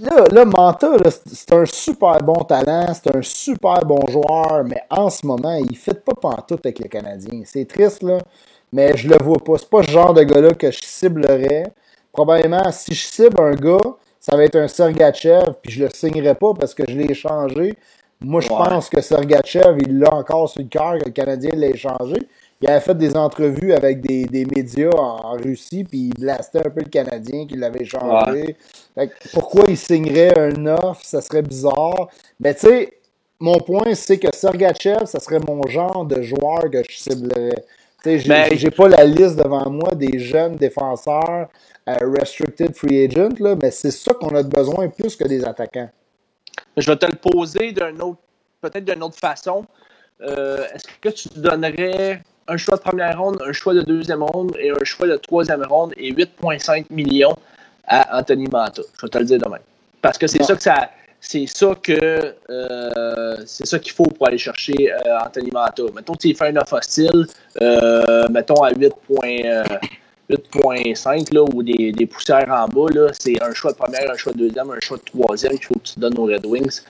[0.00, 5.10] Là, là Manta, c'est un super bon talent, c'est un super bon joueur, mais en
[5.10, 7.42] ce moment, il ne fit pas pantoute avec le Canadien.
[7.44, 8.18] C'est triste, là,
[8.72, 9.58] mais je le vois pas.
[9.58, 11.64] C'est pas ce genre de gars-là que je ciblerais.
[12.10, 16.34] Probablement, si je cible un gars, ça va être un Sergachev, puis je le signerai
[16.34, 17.76] pas parce que je l'ai échangé.
[18.24, 18.56] Moi, je Ouais.
[18.56, 22.16] pense que Sergachev, il l'a encore sur le cœur que le Canadien l'a échangé.
[22.60, 26.70] Il avait fait des entrevues avec des, des médias en Russie, puis il blastait un
[26.70, 28.56] peu le Canadien qui l'avait échangé.
[28.94, 32.08] Fait que pourquoi il signerait un offre, ça serait bizarre.
[32.38, 32.92] Mais tu sais,
[33.40, 37.64] mon point, c'est que Sergachev, ça serait mon genre de joueur que je ciblerais.
[38.04, 41.48] Tu sais, j'ai Ben- j'ai pas la liste devant moi des jeunes défenseurs
[41.88, 45.88] euh, restricted free agent, là, mais c'est ça qu'on a besoin plus que des attaquants.
[46.76, 48.18] Je vais te le poser d'un autre,
[48.60, 49.64] peut-être d'une autre façon.
[50.22, 54.56] Euh, Est-ce que tu donnerais un choix de première ronde, un choix de deuxième ronde
[54.58, 57.36] et un choix de troisième ronde et 8,5 millions
[57.86, 58.82] à Anthony Manta?
[58.96, 59.58] Je vais te le dire demain.
[60.00, 60.90] Parce que c'est ça que ça.
[61.24, 65.84] C'est ça que euh, c'est ça qu'il faut pour aller chercher euh, Anthony Manta.
[65.94, 67.26] Mettons tu fais un offre hostile,
[68.30, 68.92] mettons à 8.
[70.32, 74.10] Euh, 8.5 là, ou des, des poussières en bas, là, c'est un choix de première,
[74.10, 76.46] un choix de deuxième, un choix de troisième qu'il faut que tu donnes aux Red
[76.46, 76.80] Wings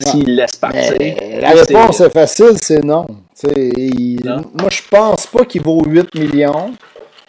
[0.00, 0.94] s'ils laissent partir.
[0.98, 3.06] Mais la réponse est facile, c'est non.
[3.44, 4.20] Il-.
[4.24, 6.72] Moi, je pense pas qu'il vaut 8 millions.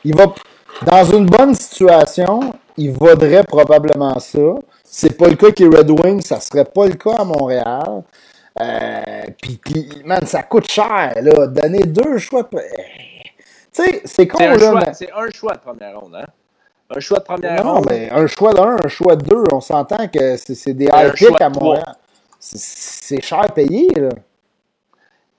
[0.04, 0.34] Il va,
[0.86, 4.56] dans une bonne situation, il vaudrait probablement ça.
[4.84, 8.04] C'est pas le cas qui Red Wings, ça serait pas le cas à Montréal.
[8.60, 11.48] Euh, puis, puis, man, ça coûte cher, là.
[11.48, 12.50] Donner deux choix.
[13.74, 14.60] Tu sais, c'est con, un, là.
[14.60, 16.16] choix- mais- c'est un choix de première ronde.
[16.16, 16.26] Hein?
[16.94, 17.86] Un choix de première Non, ronde.
[17.90, 21.40] mais un choix d'un, un choix de deux, on s'entend que c'est des high picks
[21.42, 21.50] à.
[21.50, 21.96] Montréal.
[22.40, 24.10] C'est- cher payé, là.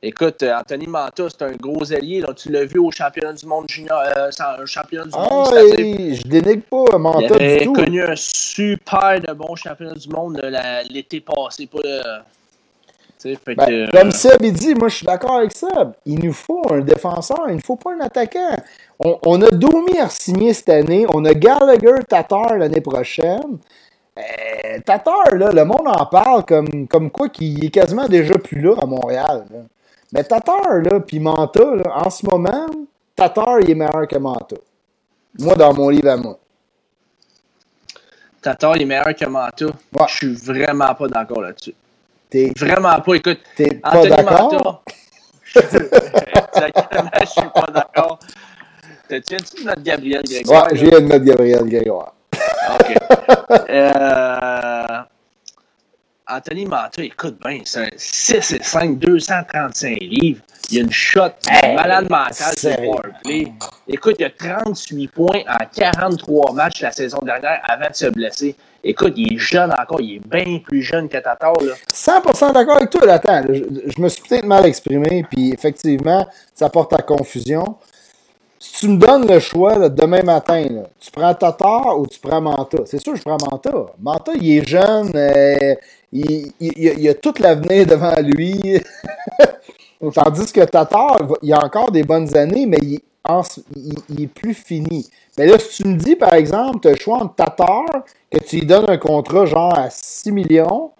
[0.04, 2.24] Écoute, euh, Anthony Manta, c'est un gros allié.
[2.36, 4.30] Tu l'as vu au championnat du monde junior, euh,
[4.66, 7.72] championnat du Ah, monde, et je dénigre pas Il Manta avait du tout.
[7.74, 11.66] connu un super de bon championnat du monde euh, l'été passé.
[11.66, 12.00] Pas le...
[13.22, 15.92] fait Ben, que, comme euh, Seb il dit, moi je suis d'accord avec Seb.
[16.06, 18.56] Il nous faut un défenseur, il ne faut pas un attaquant.
[18.98, 23.58] On, on a Domi à signer cette année, on a Gallagher Tatar l'année prochaine.
[24.18, 28.60] Euh, Tatar, là, le monde en parle comme, comme quoi qu'il est quasiment déjà plus
[28.60, 29.44] là à Montréal.
[29.50, 29.58] là.
[30.12, 32.66] Mais Tatar, là, puis Manta, là, en ce moment,
[33.16, 34.56] Tatar, il est meilleur que Manta.
[35.38, 36.38] Moi, dans mon livre à moi.
[38.42, 39.66] Tatar il est meilleur que Manta.
[39.66, 40.06] Ouais.
[40.08, 41.74] Je suis vraiment pas d'accord là-dessus.
[42.32, 43.14] T'es Vraiment pas.
[43.14, 44.82] Écoute, t'es pas Anthony d'accord?
[45.54, 48.18] Exactement, je suis pas d'accord.
[49.08, 50.64] Tu viens-tu de notre Gabriel Grégoire?
[50.64, 52.14] Ouais, je viens de mettre Gabriel Grégoire.
[52.80, 52.96] OK.
[53.68, 55.02] Euh,
[56.26, 60.40] Anthony Manta, écoute bien, c'est un 6 et 5, 235 livres.
[60.70, 63.52] Il y a une shot Hey, malade mentale sur powerplay.
[63.88, 68.06] Écoute, il y a 38 points en 43 matchs la saison dernière avant de se
[68.06, 68.56] blesser.
[68.84, 71.52] Écoute, il est jeune encore, il est bien plus jeune que Tatar.
[71.62, 71.74] Là.
[71.94, 73.06] 100% d'accord avec toi.
[73.06, 73.20] là.
[73.48, 77.76] Je, me suis peut-être mal exprimé, puis effectivement, ça porte à confusion.
[78.58, 80.66] Si tu me donnes le choix demain matin,
[81.00, 82.78] tu prends Tatar ou tu prends Manta?
[82.86, 83.72] C'est sûr je prends Manta.
[84.00, 85.74] Manta, il est jeune, euh,
[86.12, 88.80] il, a- tout l'avenir devant lui.
[90.14, 93.42] Tandis que Tatar, il a encore des bonnes années, mais il, en
[93.76, 95.08] il- il est plus fini.
[95.38, 97.84] Mais là, si tu me dis, par exemple, tu as le choix entre Tatar,
[98.30, 100.90] que tu lui donnes un contrat genre à 6 millions,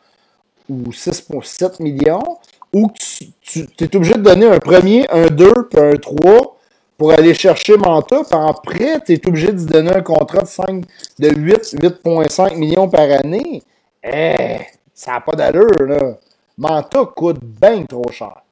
[0.69, 2.39] ou 6,7 millions,
[2.73, 2.95] ou que
[3.43, 6.57] tu, es obligé de donner un premier, un 2 puis un 3
[6.97, 10.85] pour aller chercher Manta, puis après, tu es obligé de donner un contrat de 5,
[11.19, 13.63] de 8, 8,5 millions par année.
[14.03, 14.59] Eh,
[14.95, 16.19] ça n'a pas d'allure, là.
[16.59, 18.43] Manta coûte bien trop cher.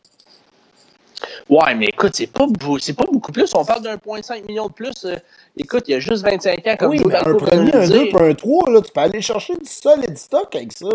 [1.50, 2.46] Ouais, mais écoute, c'est pas,
[2.78, 3.52] c'est pas beaucoup plus.
[3.56, 5.04] On parle d'un 1,5 million de plus.
[5.04, 5.16] euh,
[5.56, 8.06] écoute, il y a juste 25 ans comme oui, mais un premier, un 2 dire.
[8.16, 10.86] puis un 3, là, tu peux aller chercher du solide stock avec ça.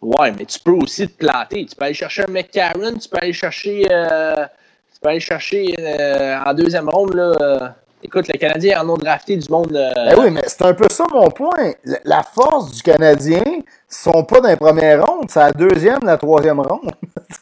[0.00, 1.66] Ouais, mais tu peux aussi te planter.
[1.66, 4.46] Tu peux aller chercher un McCarron, tu peux aller chercher, euh,
[4.94, 7.14] tu peux aller chercher euh, en deuxième ronde.
[7.14, 9.70] Là, écoute, le Canadien en ont drafté du monde.
[9.70, 11.74] Ben oui, mais c'est un peu ça mon point.
[12.04, 13.42] La- force du Canadien,
[13.86, 16.90] sont pas dans les premières rondes, c'est la deuxième, la troisième ronde.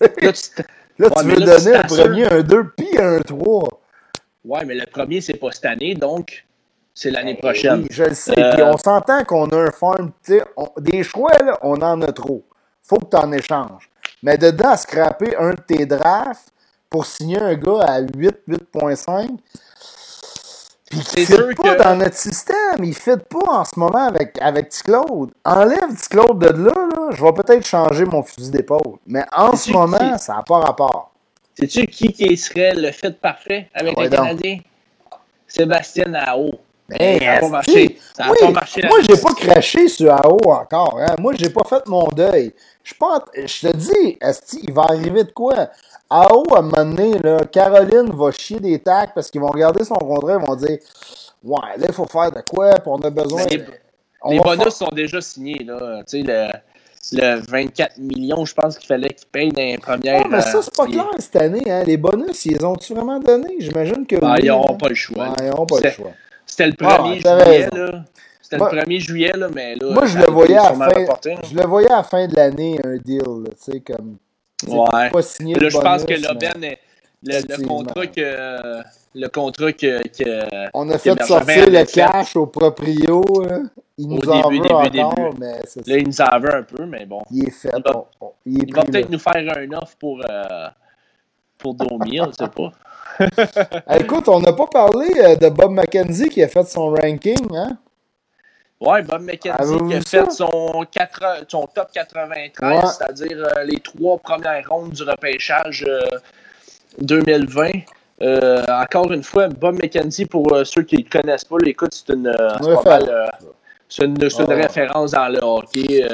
[0.01, 0.63] là, tu te-
[1.01, 3.69] Là, Ouais, tu veux là, donner un premier, un 2, puis un 3.
[4.45, 6.45] ouais, mais le premier, c'est pas cette année, donc
[6.93, 7.77] c'est l'année prochaine.
[7.77, 8.39] Ben Oui, je le sais.
[8.39, 10.11] Euh, Puis on s'entend qu'on a un farm.
[10.59, 12.45] on- Des choix, là, on en a trop.
[12.83, 13.89] Faut que tu en échanges.
[14.23, 16.51] Mais dedans, scraper un de tes drafts
[16.91, 19.31] pour signer un gars à 8, 8.5,
[20.91, 22.57] puis qui C'est ne pas que- dans notre système.
[22.81, 25.31] Il ne fit pas en ce moment avec, avec Claude.
[25.45, 28.99] Enlève Claude de là, là, je vais peut-être changer mon fusil d'épaule.
[29.07, 31.11] Mais en ce moment, qui- ça n'a pas rapport.
[31.59, 34.21] Sais-tu qui, qui serait le fit parfait avec Ah ouais, le donc.
[34.27, 34.59] Canadien?
[35.47, 36.51] Sébastien Ao.
[36.99, 37.99] Mais ça n'a pas marché.
[38.17, 38.83] Ça n'a oui, pas marché.
[38.89, 40.99] Moi, j'ai pas craché sur AO encore.
[41.01, 41.15] Hein.
[41.19, 42.53] Moi, j'ai pas fait mon deuil.
[42.83, 45.69] Je en- je te dis, Asti, il va arriver de quoi?
[46.09, 49.85] AO, à un moment donné, là, Caroline va chier des tacs parce qu'ils vont regarder
[49.85, 50.79] son contrat et vont dire
[51.43, 53.45] Ouais, là, il faut faire de quoi, puis on a besoin.
[53.49, 53.65] Mais les-
[54.23, 55.65] on les va bonus faire- sont déjà signés.
[55.65, 56.03] Là.
[56.07, 56.51] Tu sais, le-
[57.13, 60.23] le 24 millions, je pense qu'il fallait qu'il paye dans les premières.
[60.27, 61.63] Ah, mais ça, c'est pas euh, clair cette année.
[61.71, 61.85] Hein?
[61.87, 63.55] Les bonus, ils ont-tu vraiment donné?
[63.59, 64.41] J'imagine que oui.
[64.43, 64.79] ils n'auront hein.
[64.79, 65.29] pas le choix.
[65.29, 66.11] Ouais, ils n'auront pas le choix.
[66.61, 68.05] C'était le Ah, 1er t'as juillet, là.
[68.43, 69.93] C'était le 1er juillet, là, mais là.
[69.93, 70.89] Moi, je ça le voyais à fin.
[70.89, 71.35] reporté.
[71.51, 74.17] Je le voyais à la fin de l'année, un deal, là, tu sais, comme.
[74.63, 75.11] sais, Ouais.
[75.11, 76.79] Pas Là, je pense que l'Aubaine, est-
[77.23, 78.83] le, contrat que.
[79.15, 80.03] Le contrat que.
[80.09, 83.23] que- On a fait sortir le cash au proprio.
[83.99, 85.37] Il nous Au en début, veut début, encore, début.
[85.41, 85.99] mais c'est Là, ça.
[86.01, 87.21] il nous en veut un peu, mais bon.
[87.31, 87.71] Il est fait.
[88.47, 90.21] Il va- peut-être nous faire un offre pour.
[90.29, 90.69] euh,
[91.59, 92.73] pour Domi, on ne sait pas.
[94.01, 97.77] Écoute, on n'a pas parlé euh, de Bob McKenzie qui a fait son ranking, hein?
[98.81, 102.81] Ouais, Bob McKenzie qui a fait son, 4 son top 93, Ouais.
[102.87, 106.01] c'est-à-dire euh, les trois premières rondes du repêchage euh,
[107.01, 107.71] 2020.
[108.23, 111.93] Euh, encore une fois, Bob McKenzie, pour ceux qui ne le connaissent pas, là, écoute,
[111.93, 112.33] c'est une,
[112.63, 113.07] c'est pas Référence.
[113.07, 113.31] mal,
[113.89, 114.63] c'est une, c'est une ouais.
[114.63, 116.07] référence dans le hockey.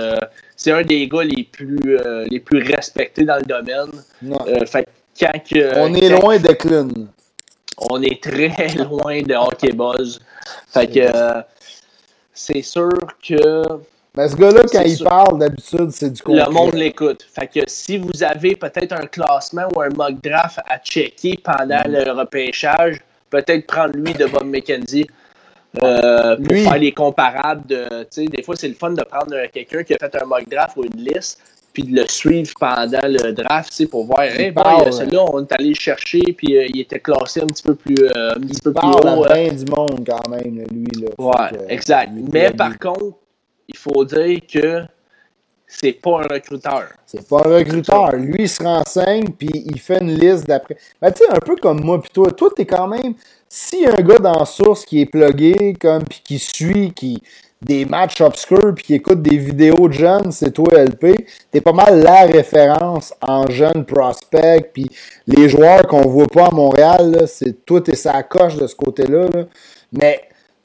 [0.57, 1.99] c'est un des gars les plus,
[2.31, 3.91] les plus respectés dans le domaine.
[4.67, 4.87] Fait
[5.19, 7.09] quand que- on est quand- loin de Clun.
[7.79, 8.49] on est très
[8.85, 10.21] loin de hockey buzz.
[10.73, 11.43] Fait que euh,
[12.33, 12.91] c'est sûr
[13.27, 13.63] que
[14.17, 16.45] Mais ce gars-là, quand il parle, d'habitude, c'est du concret.
[16.47, 17.27] le monde l'écoute.
[17.35, 21.83] Fait que si vous avez peut-être un classement ou un mock draft à checker pendant
[21.87, 21.93] Mm.
[21.93, 22.97] le repêchage,
[23.31, 25.07] peut-être prendre lui de Bob McKenzie.
[25.83, 26.63] euh, pour Lui.
[26.65, 28.07] faire les comparables de.
[28.29, 30.75] Des fois, c'est le fun de prendre euh, quelqu'un qui a fait un mock draft
[30.79, 31.39] ou une liste,
[31.77, 35.43] puis de le suivre pendant le draft, tu sais, pour voir, hey, euh, celui-là, on
[35.43, 38.41] est allé le chercher, puis euh, il était classé un petit peu plus, euh, un
[38.41, 39.27] petit Il peu plus haut.
[39.27, 40.87] euh, du monde quand même, lui.
[41.03, 41.09] Là.
[41.19, 42.15] Ouais, que, exact.
[42.15, 43.19] lui, Mais lui, par contre,
[43.69, 44.85] il faut dire que
[45.67, 46.89] c'est pas un recruteur.
[47.05, 48.13] C'est pas un recruteur.
[48.15, 50.77] Lui, il se renseigne, puis il fait une liste d'après.
[51.01, 52.31] Ben, tu sais, un peu comme moi, puis toi.
[52.31, 53.15] Toi, t'es quand même.
[53.85, 57.23] A un gars dans source qui est plugué, comme, puis qui suit, qui
[57.63, 61.27] des matchs obscurs, puis qui écoute des vidéos de jeunes, c'est toi, LP.
[61.51, 64.91] T'es pas mal la référence en jeunes prospects, puis
[65.27, 69.29] les joueurs qu'on voit pas à Montréal, c'est toi, t'es sa coche de ce côté-là.
[69.35, 69.45] là.
[69.93, 70.21] Mais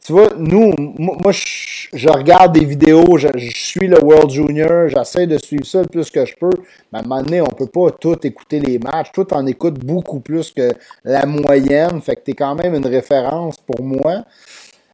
[0.06, 4.88] tu vois, nous, moi, je, je regarde des vidéos, je, je suis le World Junior,
[4.90, 6.50] j'essaie de suivre ça le plus que je peux.
[6.92, 9.12] Mais à un moment donné, on peut pas tout écouter les matchs.
[9.14, 10.72] Toi, t'en écoutes beaucoup plus que
[11.04, 12.02] la moyenne.
[12.02, 14.24] Fait que t'es quand même une référence pour moi.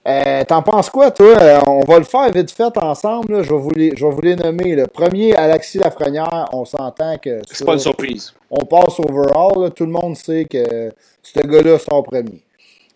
[0.07, 1.37] Euh, T'en penses quoi, toi?
[1.41, 3.33] Euh, on va le faire vite fait ensemble.
[3.33, 3.43] là.
[3.43, 4.73] Je, vais vous les, je vais vous les nommer.
[4.73, 8.33] Le premier, Alexis Lafrenière, on s'entend que C'est pas une surprise.
[8.49, 9.63] on passe overall.
[9.63, 9.69] là.
[9.69, 12.41] Tout le monde sait que ce gars-là sort premier.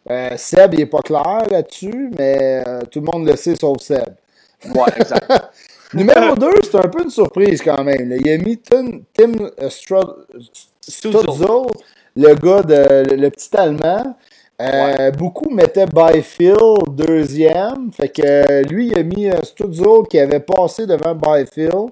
[0.10, 3.80] Euh, Seb, il n'est pas clair là-dessus, mais euh, tout le monde le sait sauf
[3.82, 4.16] Seb.
[4.74, 5.32] Ouais, exact.
[5.94, 8.10] Numéro 2, c'est un peu une surprise quand même.
[8.10, 8.16] là.
[8.18, 9.70] Il a mis Tim, Tim euh,
[10.82, 11.66] Stutzel,
[12.16, 14.16] le gars, de, le, le petit Allemand.
[14.62, 17.92] Euh, Beaucoup mettaient Byfield deuxième.
[17.92, 21.90] Fait que lui, il a mis euh, Stutzel qui avait passé devant Byfield.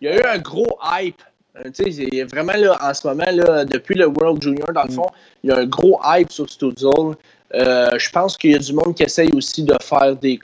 [0.00, 1.22] Il y a eu un gros hype.
[1.54, 5.06] A vraiment là, en ce moment, là, depuis le World Junior, dans le fond,
[5.42, 7.16] il y a un gros hype sur Stutzel.
[7.54, 10.38] Euh, je pense qu'il y a du monde qui essaye aussi de faire des.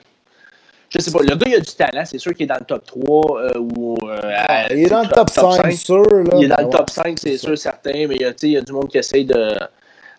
[0.89, 2.65] Je sais pas, le gars, il a du talent, c'est sûr qu'il est dans le
[2.65, 3.95] top 3 euh, ou.
[4.07, 5.71] euh, à- il est dans le top, 5, 5.
[5.73, 6.03] sûr.
[6.03, 6.69] Là, Il est dans le ouais.
[6.71, 8.21] top 5, c'est sûr, certain, mais il
[8.51, 9.55] y a, du monde qui essaye de.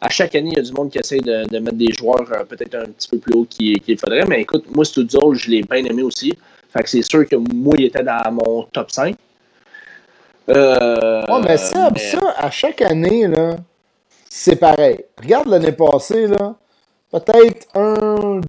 [0.01, 2.27] À chaque année, il y a du monde qui essaye de, de mettre des joueurs
[2.49, 4.27] peut-être un petit peu plus haut qu'il faudrait.
[4.27, 6.37] Mais écoute, moi, Studio, je l'ai bien aimé aussi.
[6.73, 9.17] Fait que c'est sûr que moi, il était dans mon top 5.
[10.51, 13.57] Euh, Ouais, mais Seb, mais- ça, à chaque année, là,
[14.29, 15.05] c'est pareil.
[15.21, 16.55] Regarde l'année passée, là,
[17.11, 18.41] peut-être un,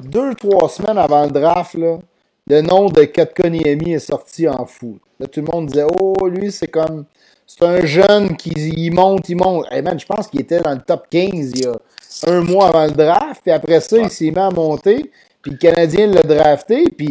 [0.00, 1.98] deux, trois semaines avant le draft, là,
[2.46, 4.98] le nom de Kotkaniemi est sorti en fou.
[5.18, 7.06] Là, tout le monde disait, oh, lui, c'est comme,
[7.46, 9.66] c'est un jeune qui il monte, il monte.
[9.70, 11.74] Hey man, je pense qu'il était dans le top 15 il y a
[12.26, 15.10] un mois avant le draft, puis après ça, il s'est mis à monter,
[15.42, 17.10] puis le Canadien l'a drafté, puis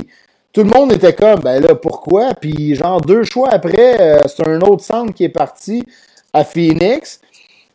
[0.52, 2.34] tout le monde était comme, ben là, pourquoi?
[2.36, 5.84] Puis genre deux choix après, euh, c'est un autre centre qui est parti
[6.32, 7.20] à Phoenix.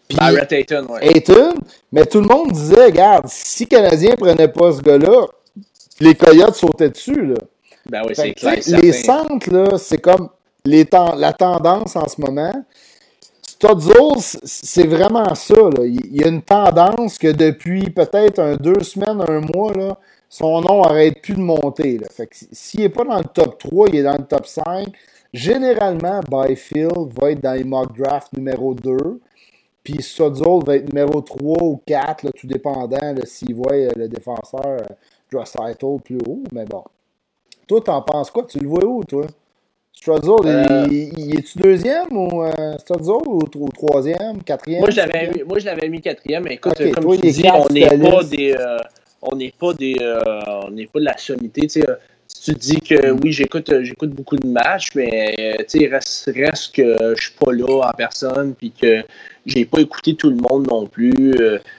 [0.09, 1.07] Puis Barrett Ayton, ouais.
[1.17, 1.55] Ayton,
[1.93, 5.27] mais tout le monde disait, regarde, si Canadien prenait pas ce gars-là,
[6.01, 7.35] les Coyotes sautaient dessus, là.
[7.91, 8.55] Ben oui, c'est clair.
[8.81, 10.29] les centres, là, c'est comme
[10.65, 12.53] les ten- la tendance en ce moment.
[13.43, 15.55] Stutzel, c- c'est vraiment ça.
[15.55, 15.85] Là.
[15.85, 19.97] Il y a une tendance que depuis peut-être un deux semaines, un mois, là,
[20.29, 21.99] son nom arrête plus de monter.
[21.99, 22.07] Là.
[22.15, 24.47] Fait que s- s'il n'est pas dans le top 3, il est dans le top
[24.47, 24.87] 5.
[25.33, 28.97] Généralement, Byfield va être dans les mock drafts numéro 2.
[29.89, 34.07] Puis Stutzel va être numéro 3 ou 4, là, tout dépendant s'il voit euh, le
[34.07, 34.81] défenseur euh,
[35.33, 36.43] Draisaitl plus haut.
[36.53, 36.85] Mais bon.
[37.67, 38.45] Toi, t'en penses quoi?
[38.47, 39.25] Tu le vois où, toi?
[39.95, 42.77] Strudzel, Euh, il, il est-tu deuxième ou euh,
[43.27, 44.81] ou, ou troisième, quatrième?
[44.81, 47.43] Moi, je l'avais mis, moi, je l'avais mis quatrième, mais écoute, comme toi, tu dis,
[47.43, 48.77] quatre, on n'est pas des, euh,
[49.23, 50.21] on n'est pas des, euh,
[50.67, 51.67] on n'est pas de la sommité,
[52.45, 57.15] tu euh, dis que oui, j'écoute j'écoute beaucoup de matchs, mais il reste, reste que
[57.17, 59.03] je suis pas là en personne, puis que
[59.47, 61.35] j'ai pas écouté tout le monde non plus.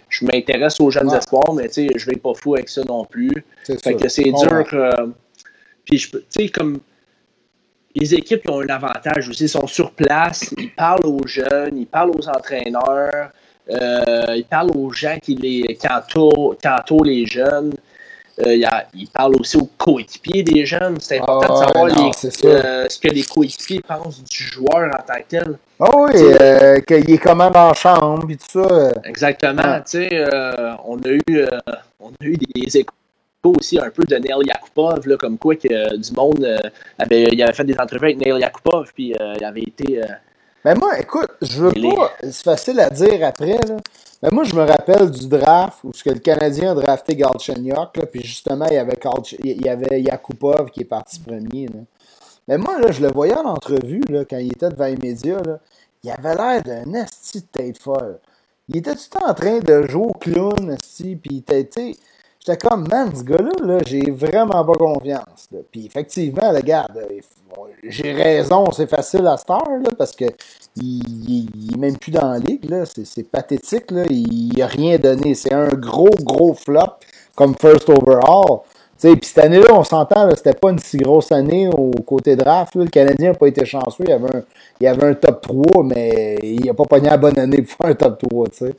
[0.10, 3.44] je m'intéresse aux jeunes espoirs, mais je vais pas fou avec ça non plus.
[3.84, 4.66] Fait que c'est dur.
[5.86, 6.80] puis, tu sais, comme
[7.96, 11.88] les équipes qui ont un avantage aussi, sont sur place, ils parlent aux jeunes, ils
[11.88, 13.30] parlent aux entraîneurs,
[13.70, 17.74] euh, ils parlent aux gens qui, les, qui, entourent, les jeunes.
[18.46, 18.56] Euh,
[18.94, 20.98] ils parlent aussi aux coéquipiers des jeunes.
[21.00, 22.14] C'est important de ah, savoir
[22.46, 25.58] euh, ce que les coéquipiers pensent du joueur en tant que tel.
[25.80, 28.92] Ah oui, qu'il est comment dans la chambre et tout ça.
[29.06, 29.82] Exactement.
[30.86, 31.46] on, a eu,
[32.00, 32.94] on a eu des échos
[33.46, 36.58] aussi un peu de Neil Yakupov, là, comme quoi que du monde euh,
[36.98, 40.02] avait, il avait fait des entrevues avec Neil Yakupov, puis euh, il avait été.
[40.66, 42.12] Mais ben, moi, écoute, je veux pas.
[42.22, 43.78] C'est facile à dire après, là.
[44.22, 47.96] Mais moi, je me rappelle du draft où ce que le Canadien a drafté Galchenyuk,
[47.96, 48.98] là, puis justement, il y avait,
[49.44, 51.68] il y avait Yakupov qui est parti premier.
[51.68, 51.80] Là.
[52.50, 55.42] Mais moi, là, je le voyais en entrevue là, quand il était devant les médias.
[55.42, 55.60] Là,
[56.04, 58.20] il avait l'air d'un esti de tête folle.
[58.68, 61.94] Il était tout le temps en train de jouer au clown, esti, puis il était,
[62.50, 65.50] J'étais comme, man, ce gars-là, -là, j'ai vraiment pas confiance.
[65.72, 67.20] Puis effectivement, regarde, euh,
[67.84, 70.26] j'ai raison, c'est facile à Star, là, parce que
[70.76, 72.86] il, est même plus dans la ligue, là.
[72.86, 74.04] C'est pathétique, là.
[74.10, 75.36] Il a rien donné.
[75.36, 76.98] C'est un gros, gros flop
[77.36, 78.62] comme first overall.
[79.00, 82.76] Puis cette année-là, on s'entend, c'était pas une si grosse année au côté draft.
[82.76, 84.04] Le Canadien n'a pas été chanceux.
[84.06, 84.44] Il y, avait
[84.88, 87.96] avait un top 3, mais il n'a pas pogné la bonne année pour faire un
[87.96, 88.48] top 3.
[88.52, 88.74] sais.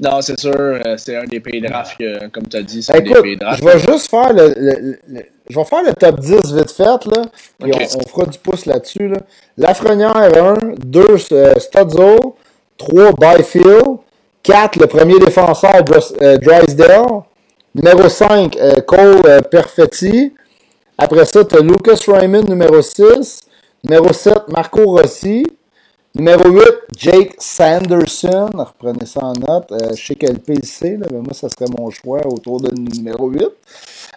[0.00, 2.02] Non, c'est sûr, euh, c'est un des pays drafts,
[2.32, 3.60] comme tu as dit, c'est un des pays drafts.
[3.62, 7.22] Je vais juste faire le, le, je vais faire le top 10 vite fait, là,
[7.58, 9.08] puis on, fera du pouce là-dessus.
[9.08, 9.18] Là.
[9.58, 12.36] Lafrenière 1, 2 euh, Studzo,
[12.78, 13.98] 3 Byfield,
[14.42, 15.82] 4 le premier défenseur
[16.22, 17.06] euh, Drysdale,
[17.74, 20.32] numéro 5 euh, Cole Perfetti,
[20.96, 23.42] après ça tu as Lucas Raymond numéro 6,
[23.84, 25.44] numéro 7 Marco Rossi,
[26.16, 26.62] Numéro 8,
[26.96, 28.50] Jake Sanderson.
[28.54, 29.72] Reprenez ça en note.
[29.72, 33.28] Euh, je sais qu'elle PC, là, mais moi, ça serait mon choix autour de numéro
[33.28, 33.42] 8.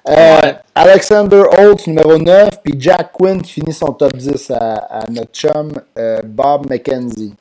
[0.07, 2.61] Euh, Alexander Holtz, numéro 9.
[2.63, 7.33] Puis Jack Quinn qui finit son top 10 à, notre chum euh, Bob McKenzie.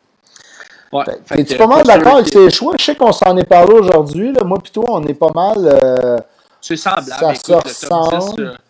[0.90, 1.04] Ouais,
[1.36, 2.76] Es-tu pas mal d'accord avec ces choix?
[2.78, 4.32] Je sais qu'on s'en est parlé aujourd'hui.
[4.42, 6.22] Moi, plutôt, on est pas mal.
[6.62, 7.36] C'est semblable.
[7.36, 8.65] Ça se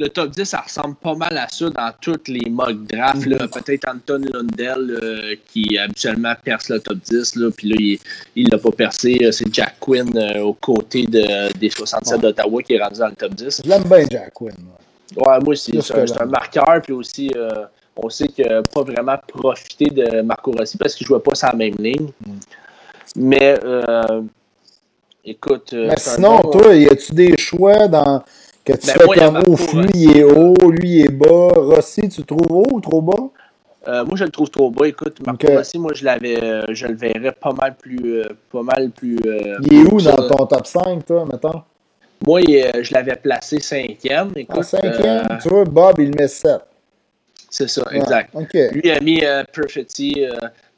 [0.00, 3.28] le top 10, ça ressemble pas mal à ça dans toutes les mock drafts.
[3.52, 7.98] Peut-être Anton Lundell euh, qui habituellement perce le top 10, là, puis là,
[8.34, 9.18] il l'a pas percé.
[9.22, 13.08] Euh, c'est Jack Quinn euh, aux côtés de, des 67 d'Ottawa qui est rendu dans
[13.08, 13.62] le top 10.
[13.62, 14.54] Je l'aime bien, Jack Quinn.
[15.16, 15.78] Ouais, moi aussi.
[15.82, 17.30] C'est un, marqueur, puis aussi,
[17.94, 21.32] on sait qu'il n'a pas vraiment profité de Marco Rossi parce qu'il ne jouait pas
[21.42, 22.08] la même ligne.
[22.24, 22.32] Mm.
[23.16, 23.58] Mais,
[25.26, 25.74] écoute.
[25.74, 28.22] Mais sinon, toi, y a-tu des choix dans
[28.72, 31.48] que tu ben, fais ouf, lui il est haut, lui il est bas.
[31.54, 33.30] Rossi, tu le trouves haut ou trop bas?
[33.88, 34.86] Euh, moi, je le trouve trop bas.
[34.86, 38.62] Écoute, Marco Rossi, moi, je l'avais, euh, je le verrais pas mal plus, euh, pas
[38.62, 39.18] mal plus.
[39.62, 41.62] il est où dans ton top 5, toi, mettons?
[42.26, 44.32] Moi, je l'avais placé cinquième.
[44.36, 45.38] Écoute, ah, cinquième?
[45.42, 46.60] Tu vois, Bob, il met 7.
[47.48, 48.32] C'est ça, exact.
[48.52, 49.22] Lui il a mis
[49.52, 50.24] Perfetti.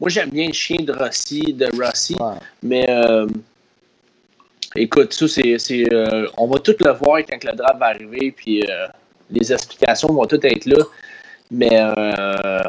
[0.01, 2.17] moi, j'aime bien le chien de Rossi, de Rossi,
[2.63, 2.87] mais
[4.77, 5.93] Écoute, ça, c'est.
[5.93, 8.87] Euh, on va tout le voir quand le draft va arriver, puis euh,
[9.31, 10.85] les explications vont toutes être là.
[11.51, 12.63] Mais euh,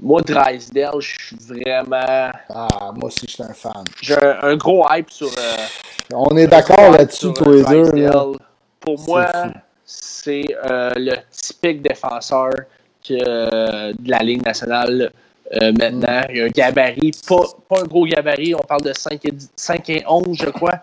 [0.00, 2.30] moi, Drysdale, je suis vraiment.
[2.48, 3.84] Ah, moi aussi, je suis un fan.
[4.02, 5.30] J'ai un, gros hype sur.
[6.12, 8.12] on est d'accord là-dessus, tous les deux.
[8.80, 9.28] Pour moi,
[9.84, 12.50] c'est le typique défenseur
[13.06, 15.12] que, de la Ligue nationale
[15.54, 16.22] euh, maintenant.
[16.30, 19.32] Il y a un gabarit, pas, pas, un gros gabarit, on parle de 5 et,
[19.56, 20.80] 5 et 11, je crois.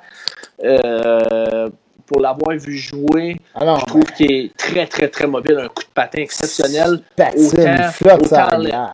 [0.63, 1.69] Euh,
[2.05, 5.57] pour l'avoir vu jouer, Alors, je trouve qu'il est très, très, très mobile.
[5.59, 7.01] Un coup de patin exceptionnel.
[7.17, 8.93] autant, autant,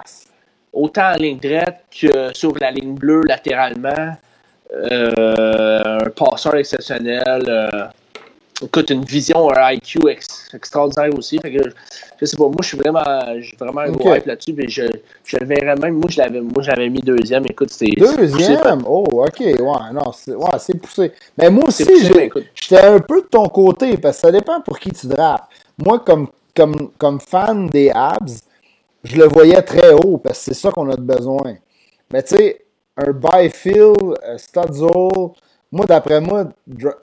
[0.74, 4.16] autant en ligne droite que sur la ligne bleue latéralement.
[4.74, 7.44] Euh, un passeur exceptionnel.
[7.48, 7.88] Euh,
[8.64, 10.00] écoute, une vision, un IQ
[10.54, 11.38] extraordinaire aussi.
[11.40, 11.70] Fait que,
[12.20, 13.04] je sais pas, moi, je suis vraiment,
[13.40, 14.54] j'ai vraiment un gros hype là-dessus.
[14.54, 14.84] Mais je,
[15.26, 15.96] je le verrais même.
[15.96, 17.46] Moi, je l'avais, moi, j'avais mis deuxième.
[17.48, 17.92] Écoute, c'est.
[17.98, 18.84] Deuxième?
[18.86, 19.40] Oh, OK.
[19.40, 21.12] Ouais, non, c'est, ouais, c'est poussé.
[21.38, 21.86] Mais moi aussi,
[22.56, 25.46] j'étais un peu de ton côté, parce que ça dépend pour qui tu drafts.
[25.78, 28.44] Moi, comme, comme, comme fan des Abs,
[29.04, 31.56] je le voyais très haut, parce que c'est ça qu'on a besoin.
[32.12, 32.66] Mais tu sais,
[32.98, 35.32] un Byfield, un Studzle,
[35.72, 36.50] moi, d'après moi,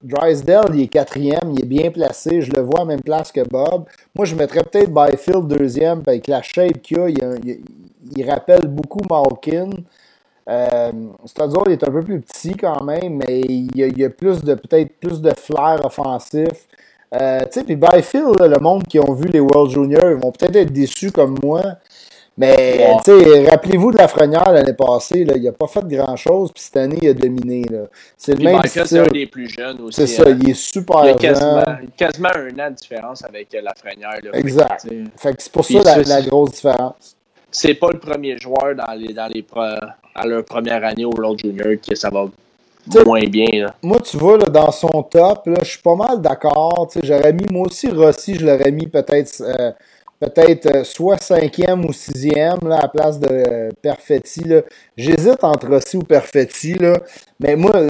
[0.03, 2.43] Drysdale, il est quatrième, il est bien placé.
[2.43, 3.87] Je le vois à même place que Bob.
[4.15, 7.09] Moi, je mettrais peut-être Byfield deuxième, avec la shape qu'il a,
[8.15, 9.71] il, rappelle beaucoup Malkin.
[10.51, 14.55] Euh, il est un peu plus petit quand même, mais il y a, plus de
[14.55, 16.69] peut-être plus de flair offensif.
[17.15, 20.31] Euh, tu sais, puis Byfield, le monde qui ont vu les World Juniors, ils vont
[20.31, 21.63] peut-être être déçus comme moi.
[22.39, 26.53] Mais, tu sais, rappelez-vous de la Lafrenière l'année passée, là, il n'a pas fait grand-chose,
[26.53, 27.65] puis cette année, il a dominé.
[28.17, 28.83] C'est le même style.
[28.87, 30.01] c'est un des plus jeunes aussi.
[30.01, 30.39] C'est ça, hein.
[30.41, 31.65] il est super il y a quasiment,
[31.97, 34.21] quasiment un an de différence avec la Lafrenière.
[34.23, 34.87] Là, exact.
[35.17, 37.17] Fait que c'est pour ça la, la, grosse différence.
[37.51, 39.45] C'est pas le premier joueur dans les, dans les
[40.15, 42.27] à leur première année au World Junior que ça va
[43.05, 43.49] moins bien.
[43.53, 43.75] Là.
[43.83, 46.89] Moi, tu vois, là, dans son top, je suis pas mal d'accord.
[47.03, 49.73] J'aurais mis, moi aussi, Rossi, je l'aurais mis peut-être euh,
[50.21, 54.45] peut-être euh, soit cinquième ou sixième là, à la place de euh, Perfetti.
[54.97, 56.75] J'hésite entre Rossi ou Perfetti.
[56.75, 56.95] Là.
[57.41, 57.87] Mais moi,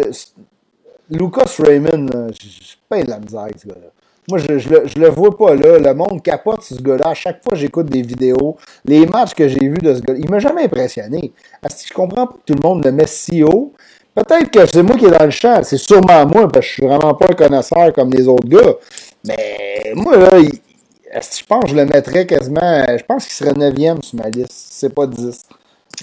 [1.11, 3.89] Lucas Raymond, je pas de la misère ce gars-là.
[4.29, 5.79] Moi, je, je, le, je, le, vois pas là.
[5.79, 7.09] Le monde capote ce gars-là.
[7.09, 10.19] À chaque fois que j'écoute des vidéos, les matchs que j'ai vus de ce gars-là,
[10.23, 11.33] il m'a jamais impressionné.
[11.65, 13.73] Je comprends pas que tout le monde le met si haut.
[14.15, 15.61] Peut-être que c'est moi qui est dans le champ.
[15.63, 18.75] C'est sûrement moi, parce que je suis vraiment pas un connaisseur comme les autres gars.
[19.25, 20.39] Mais moi, là,
[21.13, 22.85] je pense que je le mettrais quasiment.
[22.89, 24.53] Je pense qu'il serait 9e sur ma liste.
[24.53, 25.43] C'est pas 10.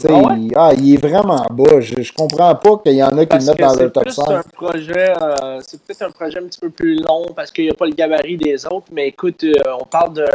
[0.10, 1.80] Ah, il, ah, il, est vraiment bas.
[1.80, 4.30] Je, je comprends pas qu'il y en a qui le mettent dans le top 5.
[4.30, 7.72] Un projet, euh, c'est peut-être un projet un petit peu plus long parce qu'il n'y
[7.72, 8.88] a pas le gabarit des autres.
[8.92, 10.28] Mais écoute, euh, on parle de.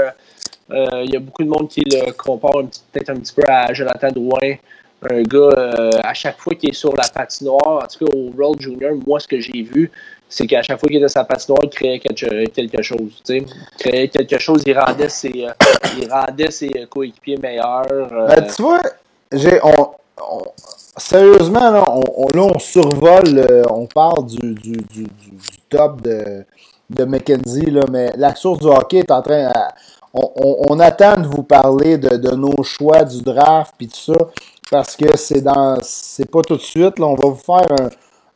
[0.71, 3.73] Euh, il y a beaucoup de monde qui le compare peut-être un petit peu à
[3.75, 4.57] Jonathan Drouin
[5.09, 8.31] un gars, euh, à chaque fois qu'il est sur la patinoire, en tout cas au
[8.37, 9.91] World Junior, moi, ce que j'ai vu,
[10.31, 13.23] c'est qu'à chaque fois qu'il était la patinoire, il créait quelque, chose.
[13.29, 13.45] Il
[13.79, 15.51] créait quelque chose, il rendait ses, euh,
[16.01, 17.85] il rendait ses coéquipiers meilleurs.
[17.91, 18.29] Euh.
[18.29, 18.81] Ben, tu vois,
[19.33, 19.91] j'ai, on,
[20.97, 26.45] sérieusement, là on, là, on survole, on parle du, du, du, du top de,
[26.89, 29.53] de McKenzie, là, mais la source du hockey est en train.
[30.15, 30.31] on,
[30.69, 34.27] on, attend de vous parler de, de nos choix du draft puis tout ça
[34.71, 36.99] parce que c'est dans c'est pas tout de suite.
[37.01, 37.89] Là, on va vous faire un,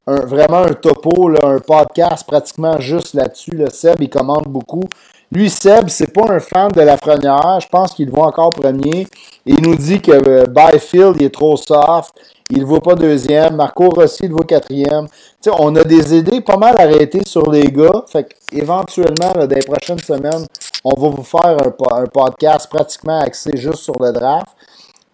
[0.06, 3.52] vraiment un topo, là, un podcast pratiquement juste là-dessus.
[3.52, 4.84] Le Seb, il commande beaucoup.
[5.32, 7.58] Lui, Seb, c'est pas un fan de la frenière.
[7.60, 9.06] Je pense qu'il le encore premier.
[9.46, 12.14] Il nous dit que euh, Byfield, il est trop soft.
[12.50, 13.56] Il ne voit pas deuxième.
[13.56, 15.06] Marco Rossi, il le voit quatrième.
[15.40, 18.04] sais, on a des idées pas mal arrêtées sur les gars.
[18.06, 20.46] Fait éventuellement, dans les prochaines semaines,
[20.84, 24.54] on va vous faire un, un podcast pratiquement axé juste sur le draft.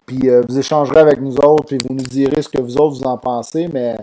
[0.05, 2.97] Puis euh, vous échangerez avec nous autres, puis vous nous direz ce que vous autres
[2.97, 3.69] vous en pensez.
[3.71, 3.95] Mais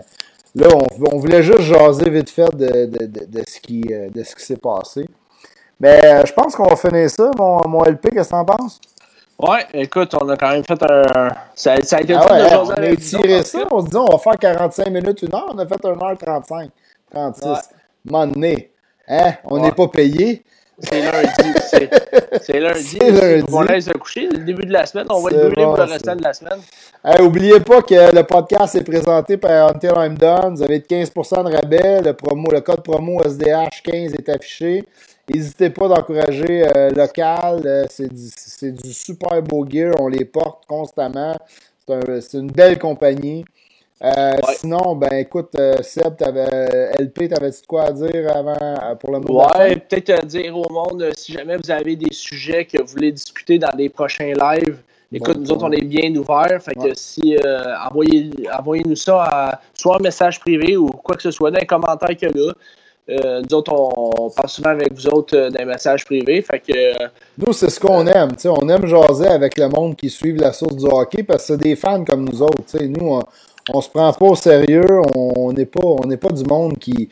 [0.55, 0.67] là,
[1.11, 4.43] on, voulait juste jaser vite fait de, de, de, ce qui, euh, de ce qui
[4.43, 5.07] s'est passé.
[5.79, 8.79] Mais euh, je pense qu'on va finir ça, mon, mon LP, qu'est-ce que t'en penses?
[9.39, 11.29] Ouais, écoute, on a quand même fait un.
[11.55, 14.17] Ça, ça a été ah ouais, On a tiré ça, on se dit on va
[14.17, 16.69] faire 45 minutes, une heure, on a fait 1h35,
[17.09, 17.45] 36.
[18.11, 18.69] Ouais.
[19.07, 19.33] Hein?
[19.45, 20.43] On n'est pas payé.
[20.81, 21.89] C'est lundi.
[22.41, 22.99] C'est lundi.
[22.99, 23.45] lundi.
[23.51, 24.27] On laisse se coucher.
[24.27, 26.59] Le début de la semaine, on va être brûlé pour le restant de la semaine.
[27.03, 30.55] Hey, oubliez pas que le podcast est présenté par Until I'm Done.
[30.55, 32.01] Vous avez 15% de rabais.
[32.01, 34.85] Le, promo, le code promo SDH15 est affiché.
[35.29, 37.61] N'hésitez pas d'encourager euh, local.
[37.65, 39.93] Euh, c'est du, du, super beau gear.
[39.99, 41.35] On les porte constamment.
[41.87, 43.45] C'est une belle compagnie.
[44.01, 49.11] Euh, sinon, ben écoute, euh, Seb, t'avais, LP, t'avais-tu quoi à dire avant euh, pour
[49.11, 49.51] le moment?
[49.57, 53.59] Ouais, peut-être dire au monde si jamais vous avez des sujets que vous voulez discuter
[53.59, 54.77] dans les prochains lives.
[55.11, 56.61] Écoute, nous autres, on est bien ouverts.
[56.61, 57.35] Fait que si
[57.83, 61.65] envoyez, envoyez-nous ça à, soit en message privé ou quoi que ce soit dans les
[61.65, 62.53] commentaires que là.
[63.09, 66.41] Euh, nous autres, on, parle souvent avec vous autres euh, les messages privés.
[66.41, 67.07] Fait que,
[67.37, 68.31] nous, c'est ce qu'on aime.
[68.45, 71.57] On aime jaser avec le monde qui suit la source du hockey parce que c'est
[71.57, 72.77] des fans comme nous autres.
[72.81, 73.19] Nous,
[73.73, 77.09] on, se prend pas au sérieux, on n'est pas, pas du monde qui,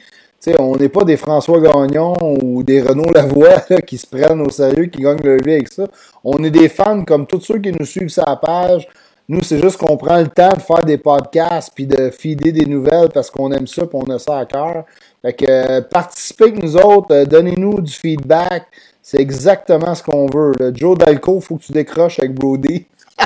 [0.60, 4.86] on n'est pas des François Gagnon ou des Renaud Lavoie qui se prennent au sérieux,
[4.86, 5.88] qui gagnent leur vie avec ça.
[6.24, 8.88] On est des fans comme tous ceux qui nous suivent la page.
[9.30, 12.66] Nous, c'est juste qu'on prend le temps de faire des podcasts puis de filer des
[12.66, 14.86] nouvelles parce qu'on aime ça et on a ça à cœur.
[15.22, 18.68] Fait que euh, participez avec nous autres, euh, donnez-nous du feedback.
[19.02, 20.54] C'est exactement ce qu'on veut.
[20.74, 22.86] Joe Dalco, faut que tu décroches avec Brody.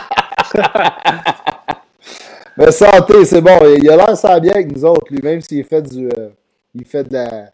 [2.57, 3.59] Mais santé, c'est bon.
[3.77, 6.07] Il a l'air ça bien avec nous autres, lui, même s'il fait du.
[6.07, 6.29] Euh,
[6.73, 7.51] il fait de la.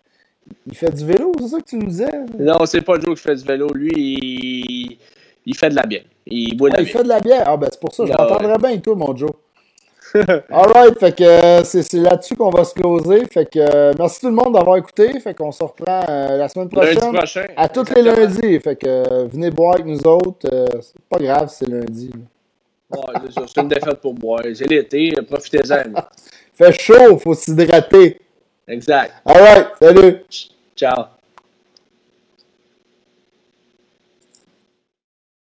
[0.66, 2.10] Il fait du vélo, c'est ça que tu nous disais?
[2.40, 3.68] Non, c'est pas Joe qui fait du vélo.
[3.74, 4.98] Lui, il,
[5.46, 6.04] il fait de la bière.
[6.30, 7.44] Il boit de ah, la il fait de la bière.
[7.46, 9.32] Ah, ben c'est pour ça, je m'entendrais bien, toi, mon Joe.
[10.50, 13.26] Alright, fait que euh, c'est là-dessus qu'on va se closer.
[13.26, 15.20] Fait que euh, merci tout le monde d'avoir écouté.
[15.20, 16.98] Fait qu'on se reprend la semaine prochaine.
[16.98, 17.46] Lundi prochain.
[17.58, 18.60] À tous les lundis.
[18.60, 20.48] Fait que venez boire avec nous autres.
[20.82, 22.10] c'est pas grave, c'est lundi.
[22.90, 23.00] Ouais,
[23.48, 24.42] c'est une défaite pour moi.
[24.54, 25.94] J'ai l'été, profitez-en.
[26.54, 28.20] Fait chaud, faut s'hydrater.
[28.68, 29.14] Exact.
[29.26, 30.26] Alright, salut.
[30.76, 31.17] Ciao.